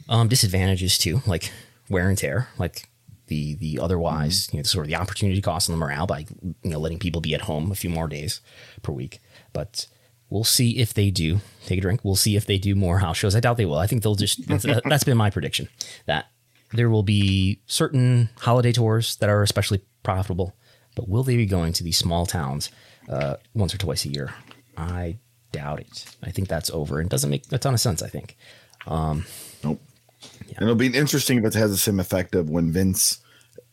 um, 0.09 0.29
disadvantages 0.29 0.97
too, 0.99 1.23
like 1.27 1.53
wear 1.89 2.09
and 2.09 2.17
tear, 2.17 2.49
like 2.59 2.89
the 3.27 3.55
the 3.57 3.79
otherwise, 3.79 4.49
you 4.53 4.59
know, 4.59 4.63
sort 4.63 4.87
of 4.87 4.91
the 4.91 4.97
opportunity 4.97 5.41
cost 5.41 5.69
on 5.69 5.79
the 5.79 5.85
morale 5.85 6.07
by 6.07 6.27
you 6.63 6.71
know 6.71 6.79
letting 6.79 6.99
people 6.99 7.21
be 7.21 7.35
at 7.35 7.43
home 7.43 7.71
a 7.71 7.75
few 7.75 7.91
more 7.91 8.09
days 8.09 8.41
per 8.83 8.93
week. 8.93 9.21
But 9.53 9.87
we'll 10.31 10.45
see 10.45 10.79
if 10.79 10.95
they 10.95 11.11
do 11.11 11.41
take 11.67 11.79
a 11.79 11.83
drink. 11.83 12.01
We'll 12.03 12.17
see 12.17 12.37
if 12.37 12.47
they 12.47 12.59
do 12.59 12.75
more 12.75 12.99
house 12.99 13.17
shows. 13.17 13.35
I 13.35 13.41
doubt 13.41 13.57
they 13.57 13.65
will. 13.67 13.79
I 13.79 13.87
think 13.87 14.03
they'll 14.03 14.15
just. 14.15 14.47
that's, 14.47 14.65
that's 14.85 15.05
been 15.05 15.17
my 15.17 15.31
prediction 15.31 15.69
that 16.07 16.27
there 16.73 16.91
will 16.91 17.03
be 17.03 17.61
certain 17.67 18.29
holiday 18.39 18.73
tours 18.73 19.17
that 19.17 19.29
are 19.29 19.43
especially 19.43 19.83
profitable. 20.03 20.55
But 20.95 21.09
will 21.09 21.23
they 21.23 21.37
be 21.37 21.47
going 21.47 21.73
to 21.75 21.85
these 21.85 21.97
small 21.97 22.27
towns 22.27 22.71
uh, 23.09 23.37
once 23.55 23.75
or 23.75 23.79
twice 23.79 24.05
a 24.05 24.09
year? 24.09 24.35
I 24.77 25.19
doubt 25.53 25.81
it. 25.81 26.05
I 26.23 26.31
think 26.31 26.49
that's 26.49 26.71
over. 26.71 27.01
and 27.01 27.09
doesn't 27.09 27.31
make 27.31 27.45
a 27.53 27.59
ton 27.59 27.75
of 27.75 27.81
sense. 27.81 28.03
I 28.03 28.09
think. 28.09 28.37
Nope. 29.63 29.81
And 30.57 30.63
it'll 30.63 30.75
be 30.75 30.89
interesting 30.89 31.39
if 31.39 31.45
it 31.45 31.55
has 31.55 31.71
the 31.71 31.77
same 31.77 32.01
effect 32.01 32.35
of 32.35 32.51
when 32.51 32.73
Vince 32.73 33.21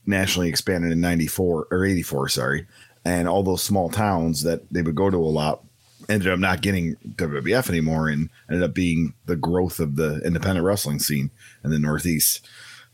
nationally 0.06 0.50
expanded 0.50 0.92
in 0.92 1.02
94 1.02 1.68
or 1.72 1.86
84, 1.86 2.30
sorry. 2.30 2.68
And 3.04 3.28
all 3.28 3.44
those 3.44 3.64
small 3.64 3.90
towns 3.90 4.44
that 4.44 4.62
they 4.72 4.82
would 4.82 4.96
go 4.96 5.10
to 5.10 5.18
a 5.18 5.20
lot 5.20 5.64
ended 6.10 6.28
up 6.28 6.40
not 6.40 6.62
getting 6.62 6.96
WWF 7.16 7.70
anymore 7.70 8.10
and 8.10 8.30
ended 8.50 8.64
up 8.64 8.74
being 8.74 9.14
the 9.26 9.36
growth 9.36 9.80
of 9.80 9.96
the 9.96 10.22
independent 10.26 10.66
wrestling 10.66 11.00
scene 11.00 11.32
in 11.64 11.72
the 11.72 11.80
Northeast. 11.80 12.48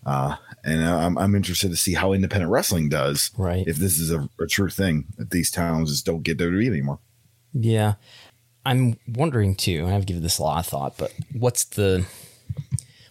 Uh, 0.05 0.35
and 0.63 0.83
I'm, 0.83 1.17
I'm 1.17 1.35
interested 1.35 1.69
to 1.69 1.77
see 1.77 1.93
how 1.93 2.13
independent 2.13 2.51
wrestling 2.51 2.89
does. 2.89 3.31
Right. 3.37 3.67
If 3.67 3.77
this 3.77 3.99
is 3.99 4.11
a, 4.11 4.29
a 4.39 4.47
true 4.47 4.69
thing, 4.69 5.05
if 5.17 5.29
these 5.29 5.51
towns 5.51 5.91
just 5.91 6.05
don't 6.05 6.23
get 6.23 6.37
WWE 6.37 6.67
anymore. 6.67 6.99
Yeah. 7.53 7.95
I'm 8.65 8.97
wondering 9.07 9.55
too, 9.55 9.85
and 9.85 9.93
I've 9.93 10.05
given 10.05 10.23
this 10.23 10.37
a 10.37 10.43
lot 10.43 10.59
of 10.59 10.67
thought, 10.67 10.97
but 10.97 11.13
what's 11.33 11.63
the 11.63 12.05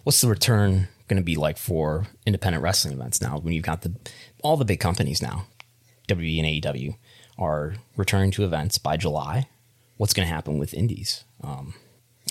what's 0.05 0.21
the 0.21 0.29
return 0.29 0.89
going 1.09 1.21
to 1.21 1.25
be 1.25 1.35
like 1.35 1.59
for 1.59 2.07
independent 2.25 2.63
wrestling 2.63 2.95
events 2.95 3.21
now 3.21 3.39
when 3.39 3.53
you've 3.53 3.65
got 3.65 3.83
the 3.83 3.93
all 4.43 4.57
the 4.57 4.65
big 4.65 4.79
companies 4.79 5.21
now, 5.21 5.47
WWE 6.09 6.39
and 6.39 6.63
AEW, 6.63 6.97
are 7.37 7.75
returning 7.97 8.31
to 8.33 8.45
events 8.45 8.79
by 8.79 8.97
July? 8.97 9.49
What's 10.01 10.15
going 10.15 10.27
to 10.27 10.33
happen 10.35 10.57
with 10.57 10.73
indies? 10.73 11.25
Um, 11.45 11.75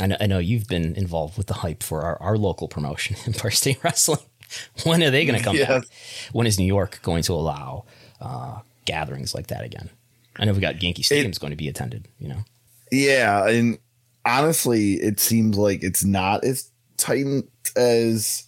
I 0.01 0.07
know, 0.07 0.17
I 0.19 0.25
know 0.25 0.39
you've 0.39 0.67
been 0.67 0.95
involved 0.95 1.38
with 1.38 1.45
the 1.45 1.53
hype 1.53 1.83
for 1.83 2.01
our, 2.01 2.19
our 2.19 2.35
local 2.35 2.67
promotion, 2.67 3.15
Empire 3.27 3.51
State 3.51 3.83
Wrestling. 3.83 4.21
when 4.85 5.03
are 5.03 5.11
they 5.11 5.23
going 5.23 5.38
to 5.38 5.45
come 5.45 5.55
back? 5.55 5.83
When 6.31 6.47
is 6.47 6.57
New 6.57 6.65
York 6.65 6.99
going 7.03 7.21
to 7.21 7.33
allow 7.33 7.85
uh, 8.19 8.61
gatherings 8.85 9.35
like 9.35 9.47
that 9.47 9.63
again? 9.63 9.91
I 10.38 10.45
know 10.45 10.53
we 10.53 10.61
got 10.61 10.81
Yankee 10.81 11.03
Stadium's 11.03 11.38
going 11.38 11.51
to 11.51 11.57
be 11.57 11.67
attended. 11.67 12.07
You 12.17 12.29
know, 12.29 12.39
Yeah, 12.91 13.47
and 13.47 13.77
honestly, 14.25 14.93
it 14.93 15.19
seems 15.19 15.55
like 15.55 15.83
it's 15.83 16.03
not 16.03 16.43
as 16.43 16.71
tight 16.97 17.27
as 17.75 18.47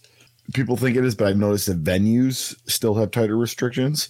people 0.52 0.76
think 0.76 0.96
it 0.96 1.04
is. 1.04 1.14
But 1.14 1.28
I've 1.28 1.36
noticed 1.36 1.68
that 1.68 1.84
venues 1.84 2.56
still 2.68 2.96
have 2.96 3.12
tighter 3.12 3.36
restrictions. 3.36 4.08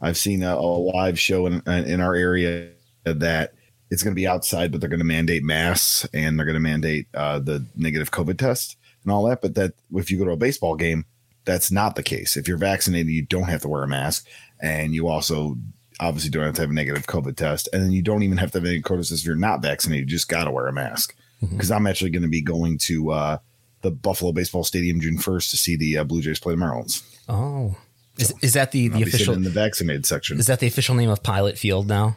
I've 0.00 0.16
seen 0.16 0.44
a, 0.44 0.54
a 0.54 0.60
live 0.60 1.18
show 1.18 1.46
in 1.46 1.62
in 1.66 2.00
our 2.00 2.14
area 2.14 2.70
that 3.04 3.54
it's 3.92 4.02
going 4.02 4.14
to 4.14 4.20
be 4.20 4.26
outside, 4.26 4.72
but 4.72 4.80
they're 4.80 4.88
going 4.88 5.00
to 5.00 5.04
mandate 5.04 5.44
masks 5.44 6.08
and 6.14 6.38
they're 6.38 6.46
going 6.46 6.54
to 6.54 6.60
mandate 6.60 7.08
uh, 7.12 7.38
the 7.38 7.66
negative 7.76 8.10
COVID 8.10 8.38
test 8.38 8.78
and 9.04 9.12
all 9.12 9.24
that. 9.24 9.42
But 9.42 9.54
that 9.56 9.74
if 9.92 10.10
you 10.10 10.16
go 10.18 10.24
to 10.24 10.30
a 10.30 10.36
baseball 10.36 10.76
game, 10.76 11.04
that's 11.44 11.70
not 11.70 11.94
the 11.94 12.02
case. 12.02 12.38
If 12.38 12.48
you're 12.48 12.56
vaccinated, 12.56 13.12
you 13.12 13.20
don't 13.20 13.50
have 13.50 13.60
to 13.62 13.68
wear 13.68 13.82
a 13.82 13.88
mask, 13.88 14.26
and 14.62 14.94
you 14.94 15.08
also 15.08 15.56
obviously 16.00 16.30
don't 16.30 16.44
have 16.44 16.54
to 16.54 16.62
have 16.62 16.70
a 16.70 16.74
negative 16.74 17.06
COVID 17.06 17.36
test, 17.36 17.68
and 17.74 17.82
then 17.82 17.92
you 17.92 18.00
don't 18.00 18.22
even 18.22 18.38
have 18.38 18.50
to 18.52 18.58
have 18.58 18.66
any 18.66 18.80
COVID 18.80 19.08
test 19.08 19.12
if 19.12 19.26
you're 19.26 19.36
not 19.36 19.60
vaccinated. 19.60 20.08
You 20.08 20.16
just 20.16 20.28
got 20.28 20.44
to 20.44 20.50
wear 20.50 20.68
a 20.68 20.72
mask. 20.72 21.14
Because 21.50 21.72
I'm 21.72 21.88
actually 21.88 22.10
going 22.10 22.22
to 22.22 22.28
be 22.28 22.40
going 22.40 22.78
to 22.82 23.10
uh, 23.10 23.38
the 23.80 23.90
Buffalo 23.90 24.30
Baseball 24.30 24.62
Stadium 24.62 25.00
June 25.00 25.18
1st 25.18 25.50
to 25.50 25.56
see 25.56 25.74
the 25.74 25.98
uh, 25.98 26.04
Blue 26.04 26.22
Jays 26.22 26.38
play 26.38 26.54
the 26.54 26.60
Marlins. 26.60 27.02
Oh, 27.28 27.76
is, 28.16 28.32
is 28.40 28.52
that 28.52 28.70
the, 28.70 28.86
the 28.86 29.02
official? 29.02 29.34
in 29.34 29.42
the 29.42 29.50
vaccinated 29.50 30.06
section. 30.06 30.38
Is 30.38 30.46
that 30.46 30.60
the 30.60 30.68
official 30.68 30.94
name 30.94 31.10
of 31.10 31.24
Pilot 31.24 31.58
Field 31.58 31.88
now? 31.88 32.16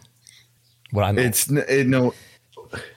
What 0.91 1.03
I'm 1.03 1.17
it's 1.17 1.49
it, 1.49 1.87
no, 1.87 2.13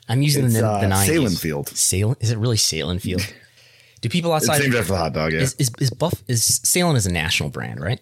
I'm 0.09 0.23
using 0.23 0.47
it's, 0.47 0.55
the, 0.55 0.67
uh, 0.67 0.81
the 0.81 0.87
90s. 0.87 1.09
Sahlen 1.09 1.41
Field. 1.41 1.67
Sahlen 1.69 2.17
is 2.21 2.31
it 2.31 2.39
really 2.39 2.57
Sahlen 2.57 3.01
Field? 3.01 3.23
Do 4.01 4.09
people 4.09 4.35
it's 4.37 4.49
outside 4.49 4.63
named 4.63 4.77
after 4.77 4.93
the 4.93 4.99
hot 4.99 5.13
dog. 5.13 5.33
Yeah, 5.33 5.41
is, 5.41 5.55
is 5.55 5.71
is 5.81 5.91
Buff 5.91 6.23
is 6.29 6.43
Sahlen 6.43 6.97
is 6.97 7.07
a 7.07 7.13
national 7.13 7.51
brand, 7.51 7.81
right? 7.81 8.01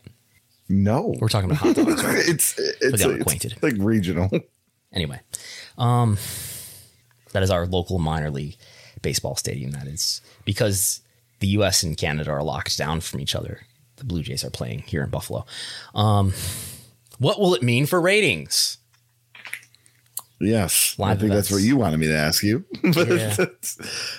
no, 0.69 1.15
We're 1.21 1.29
talking 1.29 1.51
about 1.51 1.59
hot 1.63 1.77
dogs. 1.77 2.03
Right? 2.05 2.29
it's 2.29 2.59
it's, 2.59 3.03
it's 3.03 3.63
like 3.63 3.75
regional. 3.79 4.31
anyway, 4.93 5.21
um, 5.79 6.19
that 7.33 7.43
is 7.43 7.51
our 7.51 7.67
local 7.67 7.99
minor 7.99 8.31
league 8.31 8.57
baseball 9.03 9.37
stadium 9.37 9.71
that 9.73 9.87
is 9.87 10.21
because 10.45 11.01
the 11.41 11.47
U.S. 11.49 11.83
and 11.83 11.97
Canada 11.97 12.31
are 12.31 12.43
locked 12.43 12.77
down 12.77 13.01
from 13.01 13.21
each 13.21 13.35
other. 13.35 13.61
The 13.97 14.05
Blue 14.05 14.23
Jays 14.23 14.45
are 14.45 14.51
playing 14.51 14.81
here 14.81 15.03
in 15.03 15.11
Buffalo. 15.11 15.47
Um, 15.95 16.33
what 17.19 17.39
will 17.41 17.55
it 17.55 17.63
mean 17.63 17.87
for 17.87 18.01
ratings? 18.01 18.79
Yes, 20.39 20.97
Live 20.99 21.17
I 21.17 21.21
think 21.21 21.33
that's 21.33 21.51
what 21.51 21.63
you 21.63 21.77
wanted 21.77 21.99
me 21.99 22.07
to 22.09 22.17
ask 22.17 22.43
you. 22.43 22.65
but, 22.95 23.09
Yeah. 23.09 23.37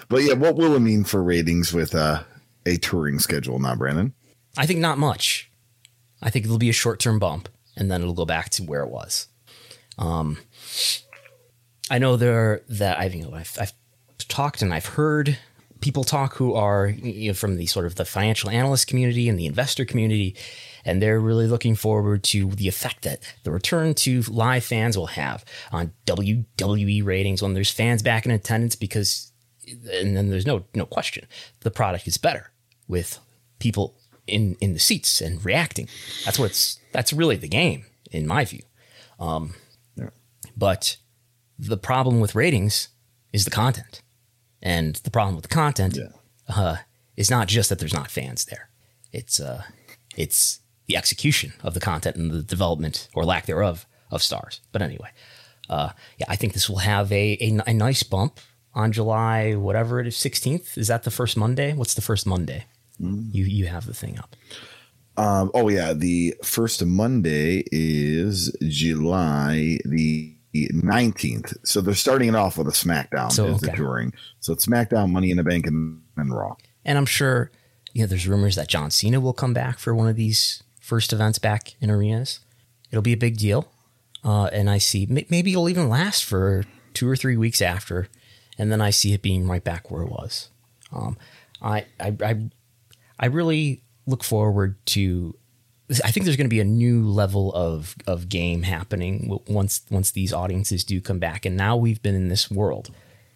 but 0.09 0.23
yeah, 0.23 0.33
what 0.33 0.55
will 0.55 0.75
it 0.75 0.79
mean 0.79 1.03
for 1.03 1.21
ratings 1.21 1.73
with 1.73 1.93
uh, 1.93 2.23
a 2.65 2.77
touring 2.77 3.19
schedule 3.19 3.59
now, 3.59 3.75
Brandon? 3.75 4.13
I 4.57 4.65
think 4.65 4.79
not 4.79 4.97
much. 4.97 5.51
I 6.21 6.29
think 6.31 6.45
it'll 6.45 6.57
be 6.57 6.69
a 6.69 6.73
short 6.73 6.99
term 6.99 7.19
bump, 7.19 7.49
and 7.75 7.91
then 7.91 8.01
it'll 8.01 8.13
go 8.15 8.25
back 8.25 8.49
to 8.51 8.63
where 8.63 8.81
it 8.81 8.89
was. 8.89 9.27
Um, 9.99 10.39
I 11.89 11.99
know 11.99 12.17
there 12.17 12.61
that 12.69 12.99
I've 12.99 13.13
you 13.13 13.23
know 13.23 13.33
I've, 13.33 13.55
I've 13.59 13.73
talked 14.27 14.61
and 14.61 14.73
I've 14.73 14.85
heard 14.87 15.37
people 15.79 16.03
talk 16.03 16.35
who 16.35 16.55
are 16.55 16.87
you 16.87 17.29
know, 17.29 17.33
from 17.33 17.57
the 17.57 17.67
sort 17.67 17.85
of 17.85 17.95
the 17.95 18.05
financial 18.05 18.49
analyst 18.49 18.87
community 18.87 19.29
and 19.29 19.37
the 19.37 19.45
investor 19.45 19.85
community, 19.85 20.35
and 20.87 21.01
they're 21.01 21.19
really 21.19 21.45
looking 21.45 21.75
forward 21.75 22.23
to 22.23 22.49
the 22.51 22.67
effect 22.67 23.03
that 23.03 23.19
the 23.43 23.51
return 23.51 23.93
to 23.93 24.21
live 24.23 24.63
fans 24.63 24.97
will 24.97 25.07
have 25.07 25.45
on 25.71 25.91
WWE 26.07 27.05
ratings 27.05 27.41
when 27.41 27.53
there's 27.53 27.69
fans 27.69 28.01
back 28.01 28.25
in 28.25 28.31
attendance 28.31 28.75
because 28.75 29.31
and 29.91 30.15
then 30.15 30.29
there's 30.29 30.45
no 30.45 30.63
no 30.73 30.85
question 30.85 31.27
the 31.59 31.69
product 31.69 32.07
is 32.07 32.17
better 32.17 32.51
with 32.87 33.19
people 33.59 33.95
in 34.25 34.55
in 34.61 34.73
the 34.73 34.79
seats 34.79 35.21
and 35.21 35.43
reacting. 35.43 35.87
That's 36.25 36.39
what's 36.39 36.79
that's 36.91 37.13
really 37.13 37.35
the 37.35 37.47
game 37.47 37.85
in 38.11 38.25
my 38.25 38.45
view. 38.45 38.63
Um, 39.19 39.55
But 40.55 40.97
the 41.59 41.77
problem 41.77 42.19
with 42.19 42.33
ratings 42.35 42.89
is 43.33 43.45
the 43.45 43.51
content, 43.51 44.01
and 44.61 44.95
the 44.95 45.11
problem 45.11 45.35
with 45.35 45.43
the 45.43 45.55
content 45.55 45.97
uh, 46.47 46.77
is 47.15 47.29
not 47.29 47.47
just 47.47 47.69
that 47.69 47.79
there's 47.79 47.93
not 47.93 48.09
fans 48.09 48.45
there. 48.45 48.69
It's 49.11 49.39
uh, 49.39 49.63
it's 50.15 50.59
the 50.87 50.97
execution 50.97 51.53
of 51.63 51.73
the 51.73 51.79
content 51.79 52.15
and 52.15 52.31
the 52.31 52.41
development 52.41 53.07
or 53.13 53.25
lack 53.25 53.45
thereof 53.45 53.85
of 54.09 54.23
stars. 54.23 54.61
But 54.71 54.81
anyway, 54.81 55.09
uh, 55.69 55.89
yeah, 56.17 56.27
I 56.29 56.35
think 56.35 56.53
this 56.53 56.69
will 56.69 56.77
have 56.77 57.11
a, 57.11 57.37
a, 57.41 57.59
a 57.67 57.73
nice 57.73 58.03
bump 58.03 58.39
on 58.73 58.91
July, 58.91 59.55
whatever 59.55 59.99
it 59.99 60.07
is, 60.07 60.15
16th. 60.15 60.77
Is 60.77 60.87
that 60.87 61.03
the 61.03 61.11
first 61.11 61.35
Monday? 61.35 61.73
What's 61.73 61.93
the 61.93 62.01
first 62.01 62.25
Monday? 62.25 62.65
You 62.99 63.43
you 63.45 63.67
have 63.67 63.85
the 63.85 63.93
thing 63.93 64.17
up. 64.17 64.35
Um, 65.17 65.51
oh 65.53 65.69
yeah, 65.69 65.93
the 65.93 66.35
first 66.43 66.83
Monday 66.83 67.63
is 67.71 68.55
July 68.67 69.77
the 69.85 70.35
nineteenth. 70.53 71.53
So 71.63 71.81
they're 71.81 71.93
starting 71.93 72.29
it 72.29 72.35
off 72.35 72.57
with 72.57 72.67
a 72.67 72.71
SmackDown 72.71 73.31
So, 73.31 73.47
as 73.47 73.61
the 73.61 73.71
touring. 73.71 74.13
So 74.39 74.53
it's 74.53 74.65
SmackDown, 74.65 75.11
Money 75.11 75.29
in 75.29 75.37
the 75.37 75.43
Bank, 75.43 75.67
and, 75.67 76.01
and 76.15 76.33
Raw. 76.33 76.55
And 76.85 76.97
I'm 76.97 77.05
sure, 77.05 77.51
you 77.93 78.01
know, 78.01 78.07
there's 78.07 78.27
rumors 78.27 78.55
that 78.55 78.67
John 78.67 78.89
Cena 78.89 79.19
will 79.19 79.33
come 79.33 79.53
back 79.53 79.77
for 79.77 79.93
one 79.93 80.07
of 80.07 80.15
these 80.15 80.63
first 80.87 81.11
events 81.11 81.37
back 81.37 81.75
in 81.81 81.91
arenas. 81.91 82.39
It'll 82.89 83.01
be 83.01 83.11
a 83.11 83.17
big 83.17 83.37
deal. 83.37 83.69
Uh, 84.23 84.45
and 84.45 84.69
I 84.69 84.77
see 84.77 85.05
maybe 85.05 85.51
it'll 85.51 85.69
even 85.69 85.89
last 85.89 86.23
for 86.23 86.63
two 86.93 87.09
or 87.09 87.17
three 87.17 87.35
weeks 87.35 87.61
after. 87.61 88.07
And 88.57 88.71
then 88.71 88.79
I 88.79 88.89
see 88.89 89.13
it 89.13 89.21
being 89.21 89.47
right 89.47 89.63
back 89.63 89.91
where 89.91 90.01
it 90.01 90.09
was. 90.09 90.49
Um, 90.91 91.17
I, 91.61 91.85
I, 91.99 92.15
I, 92.23 92.49
I 93.19 93.25
really 93.25 93.81
look 94.05 94.23
forward 94.23 94.75
to. 94.87 95.35
I 96.03 96.11
think 96.11 96.25
there's 96.25 96.37
going 96.37 96.49
to 96.49 96.49
be 96.49 96.59
a 96.59 96.65
new 96.65 97.05
level 97.07 97.53
of 97.53 97.95
of 98.05 98.29
game 98.29 98.63
happening 98.63 99.39
once 99.47 99.81
once 99.89 100.11
these 100.11 100.33
audiences 100.33 100.83
do 100.83 100.99
come 100.99 101.19
back. 101.19 101.45
And 101.45 101.55
now 101.55 101.77
we've 101.77 102.01
been 102.01 102.15
in 102.15 102.29
this 102.29 102.49
world 102.49 102.91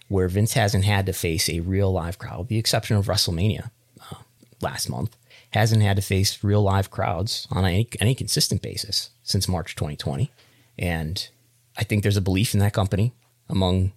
where 0.08 0.28
Vince 0.28 0.54
hasn't 0.54 0.84
had 0.84 1.06
to 1.06 1.14
face 1.14 1.50
a 1.50 1.62
real 1.62 1.92
live 1.92 2.18
crowd, 2.18 2.40
with 2.40 2.48
the 2.50 2.58
exception 2.58 2.98
of 2.98 3.06
WrestleMania 3.06 3.72
uh, 4.12 4.16
last 4.60 4.90
month, 4.90 5.16
hasn't 5.52 5.84
had 5.84 5.98
to 5.98 6.02
face 6.02 6.44
real 6.44 6.62
live 6.62 6.90
crowds 6.90 7.48
on 7.52 7.66
any, 7.66 7.88
any 8.00 8.16
consistent 8.16 8.62
basis 8.62 9.12
since 9.24 9.48
March 9.48 9.76
2020. 9.76 10.32
And 10.80 11.30
I 11.78 11.84
think 11.84 12.04
there's 12.04 12.18
a 12.18 12.22
belief 12.22 12.54
in 12.54 12.60
that 12.62 12.74
company 12.74 13.14
among 13.50 13.92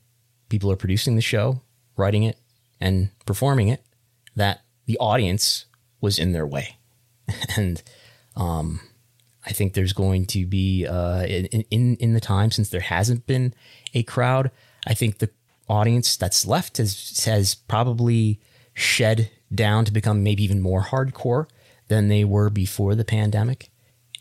people 0.49 0.69
who 0.69 0.75
are 0.75 0.77
producing 0.77 1.17
the 1.17 1.23
show, 1.23 1.63
writing 1.97 2.25
it, 2.25 2.39
and 2.81 3.11
performing 3.25 3.69
it 3.69 3.83
that 4.37 4.63
the 4.87 4.99
audience 4.99 5.67
was 6.01 6.19
in 6.19 6.33
their 6.33 6.47
way. 6.47 6.77
and 7.57 7.83
um, 8.37 8.81
I 9.47 9.53
think 9.53 9.75
there's 9.75 9.93
going 9.93 10.27
to 10.27 10.47
be 10.47 10.87
uh, 10.87 11.25
in, 11.25 11.65
in 11.71 11.97
in 11.97 12.15
the 12.15 12.21
time 12.21 12.51
since 12.51 12.69
there 12.69 12.81
hasn't 12.81 13.27
been 13.27 13.55
a 13.95 14.03
crowd. 14.03 14.51
I 14.87 14.95
think 14.95 15.19
the 15.19 15.31
audience 15.69 16.17
that's 16.17 16.47
left 16.47 16.79
has 16.79 17.25
has 17.25 17.55
probably 17.55 18.41
shed 18.75 19.31
down 19.57 19.85
to 19.85 19.93
become 19.93 20.23
maybe 20.23 20.45
even 20.45 20.61
more 20.61 20.83
hardcore 20.83 21.47
than 21.89 22.09
they 22.09 22.25
were 22.25 22.51
before 22.51 22.95
the 22.95 23.05
pandemic. 23.05 23.71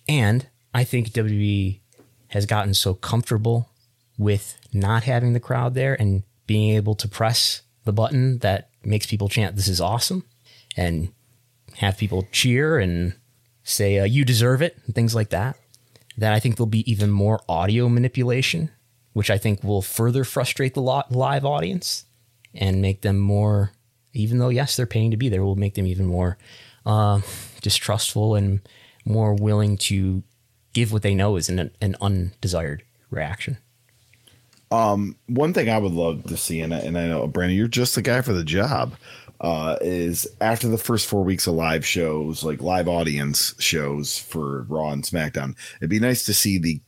And 0.07 0.47
I 0.73 0.83
think 0.83 1.09
WWE 1.09 1.79
has 2.27 2.45
gotten 2.45 2.73
so 2.73 2.93
comfortable 2.93 3.69
with 4.17 4.59
not 4.73 5.03
having 5.03 5.33
the 5.33 5.39
crowd 5.39 5.73
there 5.73 5.99
and 5.99 6.23
being 6.47 6.75
able 6.75 6.95
to 6.95 7.07
press 7.07 7.61
the 7.83 7.93
button 7.93 8.39
that 8.39 8.69
makes 8.83 9.05
people 9.05 9.29
chant, 9.29 9.55
This 9.55 9.67
is 9.67 9.81
awesome, 9.81 10.25
and 10.75 11.11
have 11.77 11.97
people 11.97 12.27
cheer 12.31 12.79
and 12.79 13.13
say, 13.63 13.99
uh, 13.99 14.05
You 14.05 14.25
deserve 14.25 14.61
it, 14.61 14.77
and 14.85 14.95
things 14.95 15.15
like 15.15 15.29
that. 15.29 15.57
That 16.17 16.33
I 16.33 16.39
think 16.39 16.57
there'll 16.57 16.67
be 16.67 16.89
even 16.89 17.09
more 17.09 17.41
audio 17.49 17.89
manipulation, 17.89 18.69
which 19.13 19.29
I 19.29 19.37
think 19.37 19.63
will 19.63 19.81
further 19.81 20.23
frustrate 20.23 20.75
the 20.75 20.81
live 20.81 21.45
audience 21.45 22.05
and 22.53 22.81
make 22.81 23.01
them 23.01 23.17
more, 23.17 23.71
even 24.13 24.37
though, 24.37 24.49
yes, 24.49 24.75
they're 24.75 24.85
paying 24.85 25.11
to 25.11 25.17
be 25.17 25.29
there, 25.29 25.43
will 25.43 25.55
make 25.55 25.75
them 25.75 25.87
even 25.87 26.05
more 26.05 26.37
uh, 26.85 27.21
distrustful 27.61 28.35
and 28.35 28.61
more 29.05 29.33
willing 29.33 29.77
to 29.77 30.23
give 30.73 30.91
what 30.91 31.01
they 31.01 31.15
know 31.15 31.35
is 31.35 31.49
an, 31.49 31.71
an 31.81 31.95
undesired 32.01 32.83
reaction. 33.09 33.57
One 35.27 35.53
thing 35.53 35.69
I 35.69 35.77
would 35.77 35.91
love 35.91 36.23
to 36.25 36.37
see, 36.37 36.61
and 36.61 36.73
I, 36.73 36.79
and 36.79 36.97
I 36.97 37.07
know 37.07 37.27
Brandon, 37.27 37.55
you're 37.57 37.67
just 37.67 37.95
the 37.95 38.01
guy 38.01 38.21
for 38.21 38.33
the 38.33 38.43
job. 38.43 38.93
Uh, 39.41 39.77
is 39.81 40.25
after 40.39 40.69
the 40.69 40.77
first 40.77 41.05
four 41.05 41.21
weeks 41.21 41.47
of 41.47 41.53
live 41.53 41.85
shows, 41.85 42.45
like 42.45 42.61
live 42.61 42.87
audience 42.87 43.53
shows 43.59 44.17
for 44.17 44.61
Raw 44.69 44.91
and 44.91 45.03
SmackDown, 45.03 45.55
it'd 45.77 45.89
be 45.89 45.99
nice 45.99 46.23
to 46.25 46.33
see 46.33 46.57
the 46.57 46.81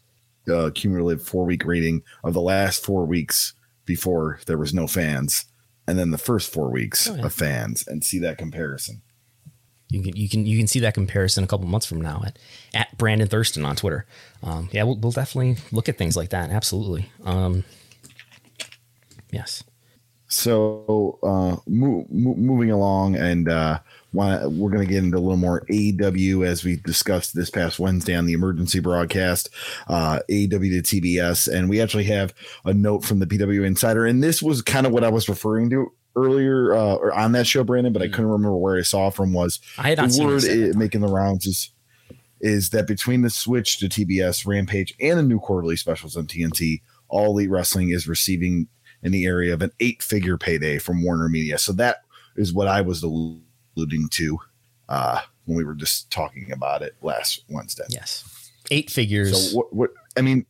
uh, 0.54 0.70
cumulative 0.74 1.22
four 1.22 1.44
week 1.44 1.66
rating 1.66 2.02
of 2.24 2.34
the 2.34 2.42
last 2.42 2.86
four 2.86 3.06
weeks 3.06 3.54
before 3.86 4.40
there 4.46 4.58
was 4.58 4.74
no 4.74 4.88
fans, 4.88 5.46
and 5.88 5.98
then 6.00 6.12
the 6.12 6.18
first 6.18 6.52
four 6.52 6.70
weeks 6.72 7.08
Oh, 7.10 7.16
yeah. 7.16 7.26
of 7.26 7.34
fans, 7.34 7.88
and 7.88 8.04
see 8.04 8.20
that 8.20 8.38
comparison. 8.38 9.02
You 9.90 10.02
can 10.02 10.16
you 10.16 10.28
can 10.28 10.46
you 10.46 10.58
can 10.58 10.68
see 10.68 10.80
that 10.80 10.94
comparison 10.96 11.44
a 11.44 11.48
couple 11.48 11.68
months 11.68 11.86
from 11.86 12.02
now 12.02 12.24
at, 12.26 12.40
at 12.74 12.98
Brandon 12.98 13.28
Thurston 13.28 13.64
on 13.66 13.76
Twitter. 13.76 14.06
Um, 14.42 14.68
yeah, 14.72 14.84
we'll, 14.84 14.98
we'll 14.98 15.12
definitely 15.12 15.58
look 15.72 15.88
at 15.88 15.98
things 15.98 16.18
like 16.18 16.30
that. 16.32 16.50
Absolutely. 16.50 17.10
Um, 17.24 17.64
yes. 19.32 19.64
So, 20.28 21.20
uh, 21.24 21.58
mo- 21.68 22.06
mo- 22.10 22.36
moving 22.36 22.72
along, 22.72 23.16
and 23.16 23.48
uh, 23.48 23.80
wanna, 24.16 24.50
we're 24.50 24.70
going 24.72 24.86
to 24.86 24.92
get 24.92 25.04
into 25.04 25.18
a 25.18 25.20
little 25.20 25.38
more 25.38 25.66
AEW 25.70 26.46
as 26.46 26.64
we 26.64 26.78
discussed 26.78 27.36
this 27.36 27.50
past 27.50 27.80
Wednesday 27.80 28.16
on 28.16 28.26
the 28.26 28.34
emergency 28.34 28.80
broadcast, 28.80 29.50
uh, 29.88 30.20
AEW 30.30 30.82
to 30.84 31.02
TBS, 31.02 31.48
and 31.54 31.70
we 31.70 31.82
actually 31.82 32.06
have 32.06 32.34
a 32.66 32.74
note 32.74 33.04
from 33.06 33.20
the 33.20 33.28
PW 33.28 33.66
Insider, 33.66 34.06
and 34.06 34.24
this 34.24 34.42
was 34.42 34.62
kind 34.62 34.86
of 34.88 34.92
what 34.94 35.04
I 35.04 35.10
was 35.10 35.30
referring 35.30 35.70
to 35.72 35.92
earlier 36.16 36.74
uh, 36.74 36.96
or 36.96 37.14
on 37.14 37.34
that 37.34 37.46
show, 37.46 37.64
Brandon, 37.64 37.92
but 37.92 38.02
I 38.02 38.08
couldn't 38.08 38.28
remember 38.28 38.56
where 38.58 38.78
I 38.78 38.84
saw 38.84 39.10
it 39.10 39.14
from. 39.16 39.34
Was 39.34 39.60
I 39.78 39.90
had 39.90 39.98
not 39.98 40.10
the 40.12 40.24
word 40.24 40.36
this 40.36 40.46
at 40.50 40.56
the 40.56 40.64
i- 40.68 40.72
time. 40.72 40.80
making 40.80 41.02
the 41.02 41.08
rounds 41.10 41.46
is 41.46 41.72
is 42.42 42.70
that 42.72 42.88
between 42.88 43.22
the 43.22 43.30
switch 43.30 43.80
to 43.80 43.88
TBS, 43.88 44.46
Rampage, 44.46 44.94
and 45.02 45.18
the 45.18 45.24
new 45.24 45.40
quarterly 45.40 45.76
specials 45.76 46.16
on 46.16 46.28
TNT, 46.28 46.82
All 47.08 47.32
Elite 47.32 47.50
Wrestling 47.50 47.90
is 47.90 48.08
receiving 48.08 48.68
in 49.04 49.12
the 49.12 49.26
area 49.26 49.54
of 49.54 49.62
an 49.62 49.72
eight 49.80 50.04
figure 50.04 50.38
payday 50.38 50.78
from 50.78 51.04
Warner 51.04 51.30
Media. 51.30 51.58
So 51.58 51.74
that 51.74 51.98
is 52.36 52.54
what 52.54 52.68
I 52.68 52.82
was 52.82 53.02
alluding 53.76 54.10
to 54.10 54.40
uh, 54.90 55.22
when 55.46 55.58
we 55.58 55.64
were 55.64 55.76
just 55.76 56.12
talking 56.12 56.52
about 56.52 56.82
it 56.82 56.96
last 57.02 57.44
Wednesday. 57.50 57.86
Yes. 57.90 58.52
Eight 58.72 58.90
figures. 58.90 59.52
So 59.52 59.58
what? 59.58 59.74
What? 59.74 59.90
I 60.18 60.22
mean, 60.22 60.46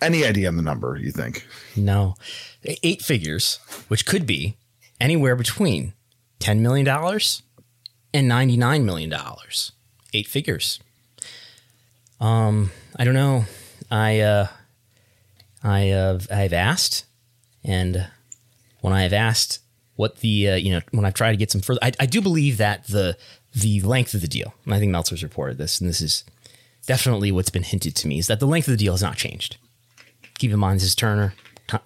any 0.00 0.24
idea 0.24 0.48
on 0.48 0.56
the 0.56 0.62
number? 0.62 0.96
You 0.96 1.10
think? 1.10 1.46
no. 1.76 2.14
Eight 2.64 3.02
figures, 3.02 3.60
which 3.88 4.06
could 4.06 4.26
be 4.26 4.56
anywhere 5.00 5.36
between 5.36 5.92
$10 6.40 6.58
million 6.58 6.86
and 6.88 8.30
$99 8.30 8.84
million. 8.84 9.14
Eight 10.12 10.26
figures. 10.26 10.80
Um, 12.20 12.72
I 12.96 13.04
don't 13.04 13.14
know. 13.14 13.44
I, 13.90 14.20
uh, 14.20 14.48
I, 15.62 15.90
uh, 15.90 16.18
I've 16.30 16.52
asked, 16.52 17.04
and 17.62 18.08
when 18.80 18.92
I 18.92 19.02
have 19.02 19.12
asked 19.12 19.60
what 19.96 20.20
the, 20.20 20.50
uh, 20.50 20.54
you 20.54 20.70
know, 20.70 20.80
when 20.92 21.04
I've 21.04 21.14
tried 21.14 21.32
to 21.32 21.36
get 21.36 21.50
some 21.50 21.60
further, 21.60 21.80
I, 21.82 21.92
I 21.98 22.06
do 22.06 22.20
believe 22.20 22.58
that 22.58 22.86
the, 22.86 23.16
the 23.52 23.80
length 23.80 24.14
of 24.14 24.20
the 24.20 24.28
deal, 24.28 24.54
and 24.64 24.74
I 24.74 24.78
think 24.78 24.92
Meltzer's 24.92 25.22
reported 25.22 25.58
this, 25.58 25.80
and 25.80 25.88
this 25.88 26.00
is 26.00 26.24
definitely 26.86 27.32
what's 27.32 27.50
been 27.50 27.62
hinted 27.62 27.96
to 27.96 28.08
me, 28.08 28.18
is 28.18 28.26
that 28.28 28.40
the 28.40 28.46
length 28.46 28.68
of 28.68 28.72
the 28.72 28.84
deal 28.84 28.92
has 28.92 29.02
not 29.02 29.16
changed. 29.16 29.56
Keep 30.38 30.52
in 30.52 30.58
mind, 30.58 30.76
this 30.80 30.86
is 30.86 30.94
Turner, 30.94 31.34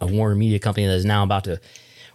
a 0.01 0.07
Warner 0.07 0.35
Media 0.35 0.59
company 0.59 0.87
that 0.87 0.94
is 0.94 1.05
now 1.05 1.23
about 1.23 1.44
to 1.44 1.61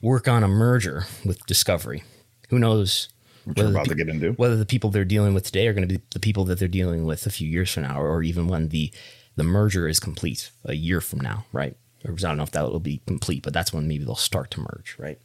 work 0.02 0.28
on 0.28 0.44
a 0.44 0.48
merger 0.48 1.06
with 1.24 1.44
Discovery. 1.46 2.04
Who 2.50 2.60
knows 2.60 3.10
which 3.46 3.58
we're 3.58 3.70
about 3.70 3.86
to 3.86 3.96
get 3.96 4.10
into 4.10 4.32
whether 4.34 4.56
the 4.56 4.66
people 4.66 4.90
they're 4.90 5.06
dealing 5.06 5.34
with 5.34 5.46
today 5.46 5.68
are 5.68 5.74
going 5.74 5.88
to 5.88 5.98
be 5.98 6.04
the 6.12 6.20
people 6.20 6.46
that 6.46 6.60
they're 6.60 6.68
dealing 6.68 7.06
with 7.06 7.26
a 7.26 7.30
few 7.30 7.48
years 7.48 7.72
from 7.72 7.84
now, 7.84 8.02
or 8.02 8.22
even 8.24 8.48
when 8.48 8.70
the 8.70 8.92
the 9.36 9.44
merger 9.44 9.88
is 9.88 10.00
complete 10.00 10.52
a 10.66 10.74
year 10.74 11.02
from 11.02 11.20
now, 11.20 11.46
right? 11.54 11.78
Or 12.06 12.12
I 12.14 12.16
don't 12.16 12.38
know 12.38 12.44
if 12.44 12.52
that 12.52 12.70
will 12.72 12.80
be 12.80 13.02
complete, 13.08 13.44
but 13.44 13.54
that's 13.54 13.74
when 13.74 13.88
maybe 13.88 14.04
they'll 14.04 14.16
start 14.16 14.52
to 14.52 14.60
merge, 14.60 14.96
right? 15.00 15.20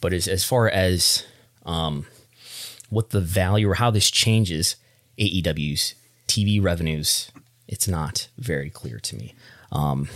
But 0.00 0.12
as 0.12 0.28
as 0.28 0.44
far 0.44 0.68
as 0.68 1.24
um, 1.64 2.06
what 2.90 3.10
the 3.10 3.20
value 3.20 3.68
or 3.68 3.74
how 3.74 3.90
this 3.90 4.10
changes 4.10 4.76
AEW's 5.18 5.94
TV 6.28 6.62
revenues, 6.62 7.30
it's 7.68 7.88
not 7.88 8.28
very 8.38 8.70
clear 8.70 8.98
to 8.98 9.16
me. 9.16 9.34
Um, 9.72 10.08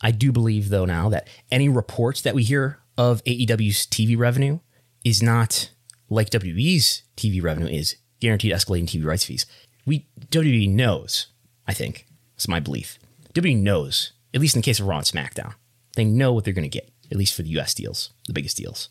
I 0.00 0.10
do 0.10 0.32
believe, 0.32 0.68
though, 0.68 0.84
now 0.84 1.08
that 1.08 1.28
any 1.50 1.68
reports 1.68 2.22
that 2.22 2.34
we 2.34 2.42
hear 2.42 2.78
of 2.96 3.22
AEW's 3.24 3.86
TV 3.86 4.16
revenue 4.16 4.60
is 5.04 5.22
not 5.22 5.70
like 6.08 6.30
WWE's 6.30 7.02
TV 7.16 7.42
revenue 7.42 7.68
is 7.68 7.96
guaranteed 8.20 8.52
escalating 8.52 8.84
TV 8.84 9.04
rights 9.04 9.24
fees. 9.24 9.46
We 9.86 10.06
WWE 10.30 10.70
knows, 10.70 11.28
I 11.66 11.74
think, 11.74 12.06
it's 12.36 12.48
my 12.48 12.60
belief. 12.60 12.98
WWE 13.34 13.58
knows, 13.58 14.12
at 14.34 14.40
least 14.40 14.54
in 14.54 14.60
the 14.60 14.64
case 14.64 14.80
of 14.80 14.86
Raw 14.86 14.98
and 14.98 15.06
SmackDown, 15.06 15.54
they 15.96 16.04
know 16.04 16.32
what 16.32 16.44
they're 16.44 16.54
going 16.54 16.68
to 16.68 16.78
get, 16.78 16.90
at 17.10 17.16
least 17.16 17.34
for 17.34 17.42
the 17.42 17.58
US 17.58 17.74
deals, 17.74 18.10
the 18.26 18.32
biggest 18.32 18.56
deals. 18.56 18.88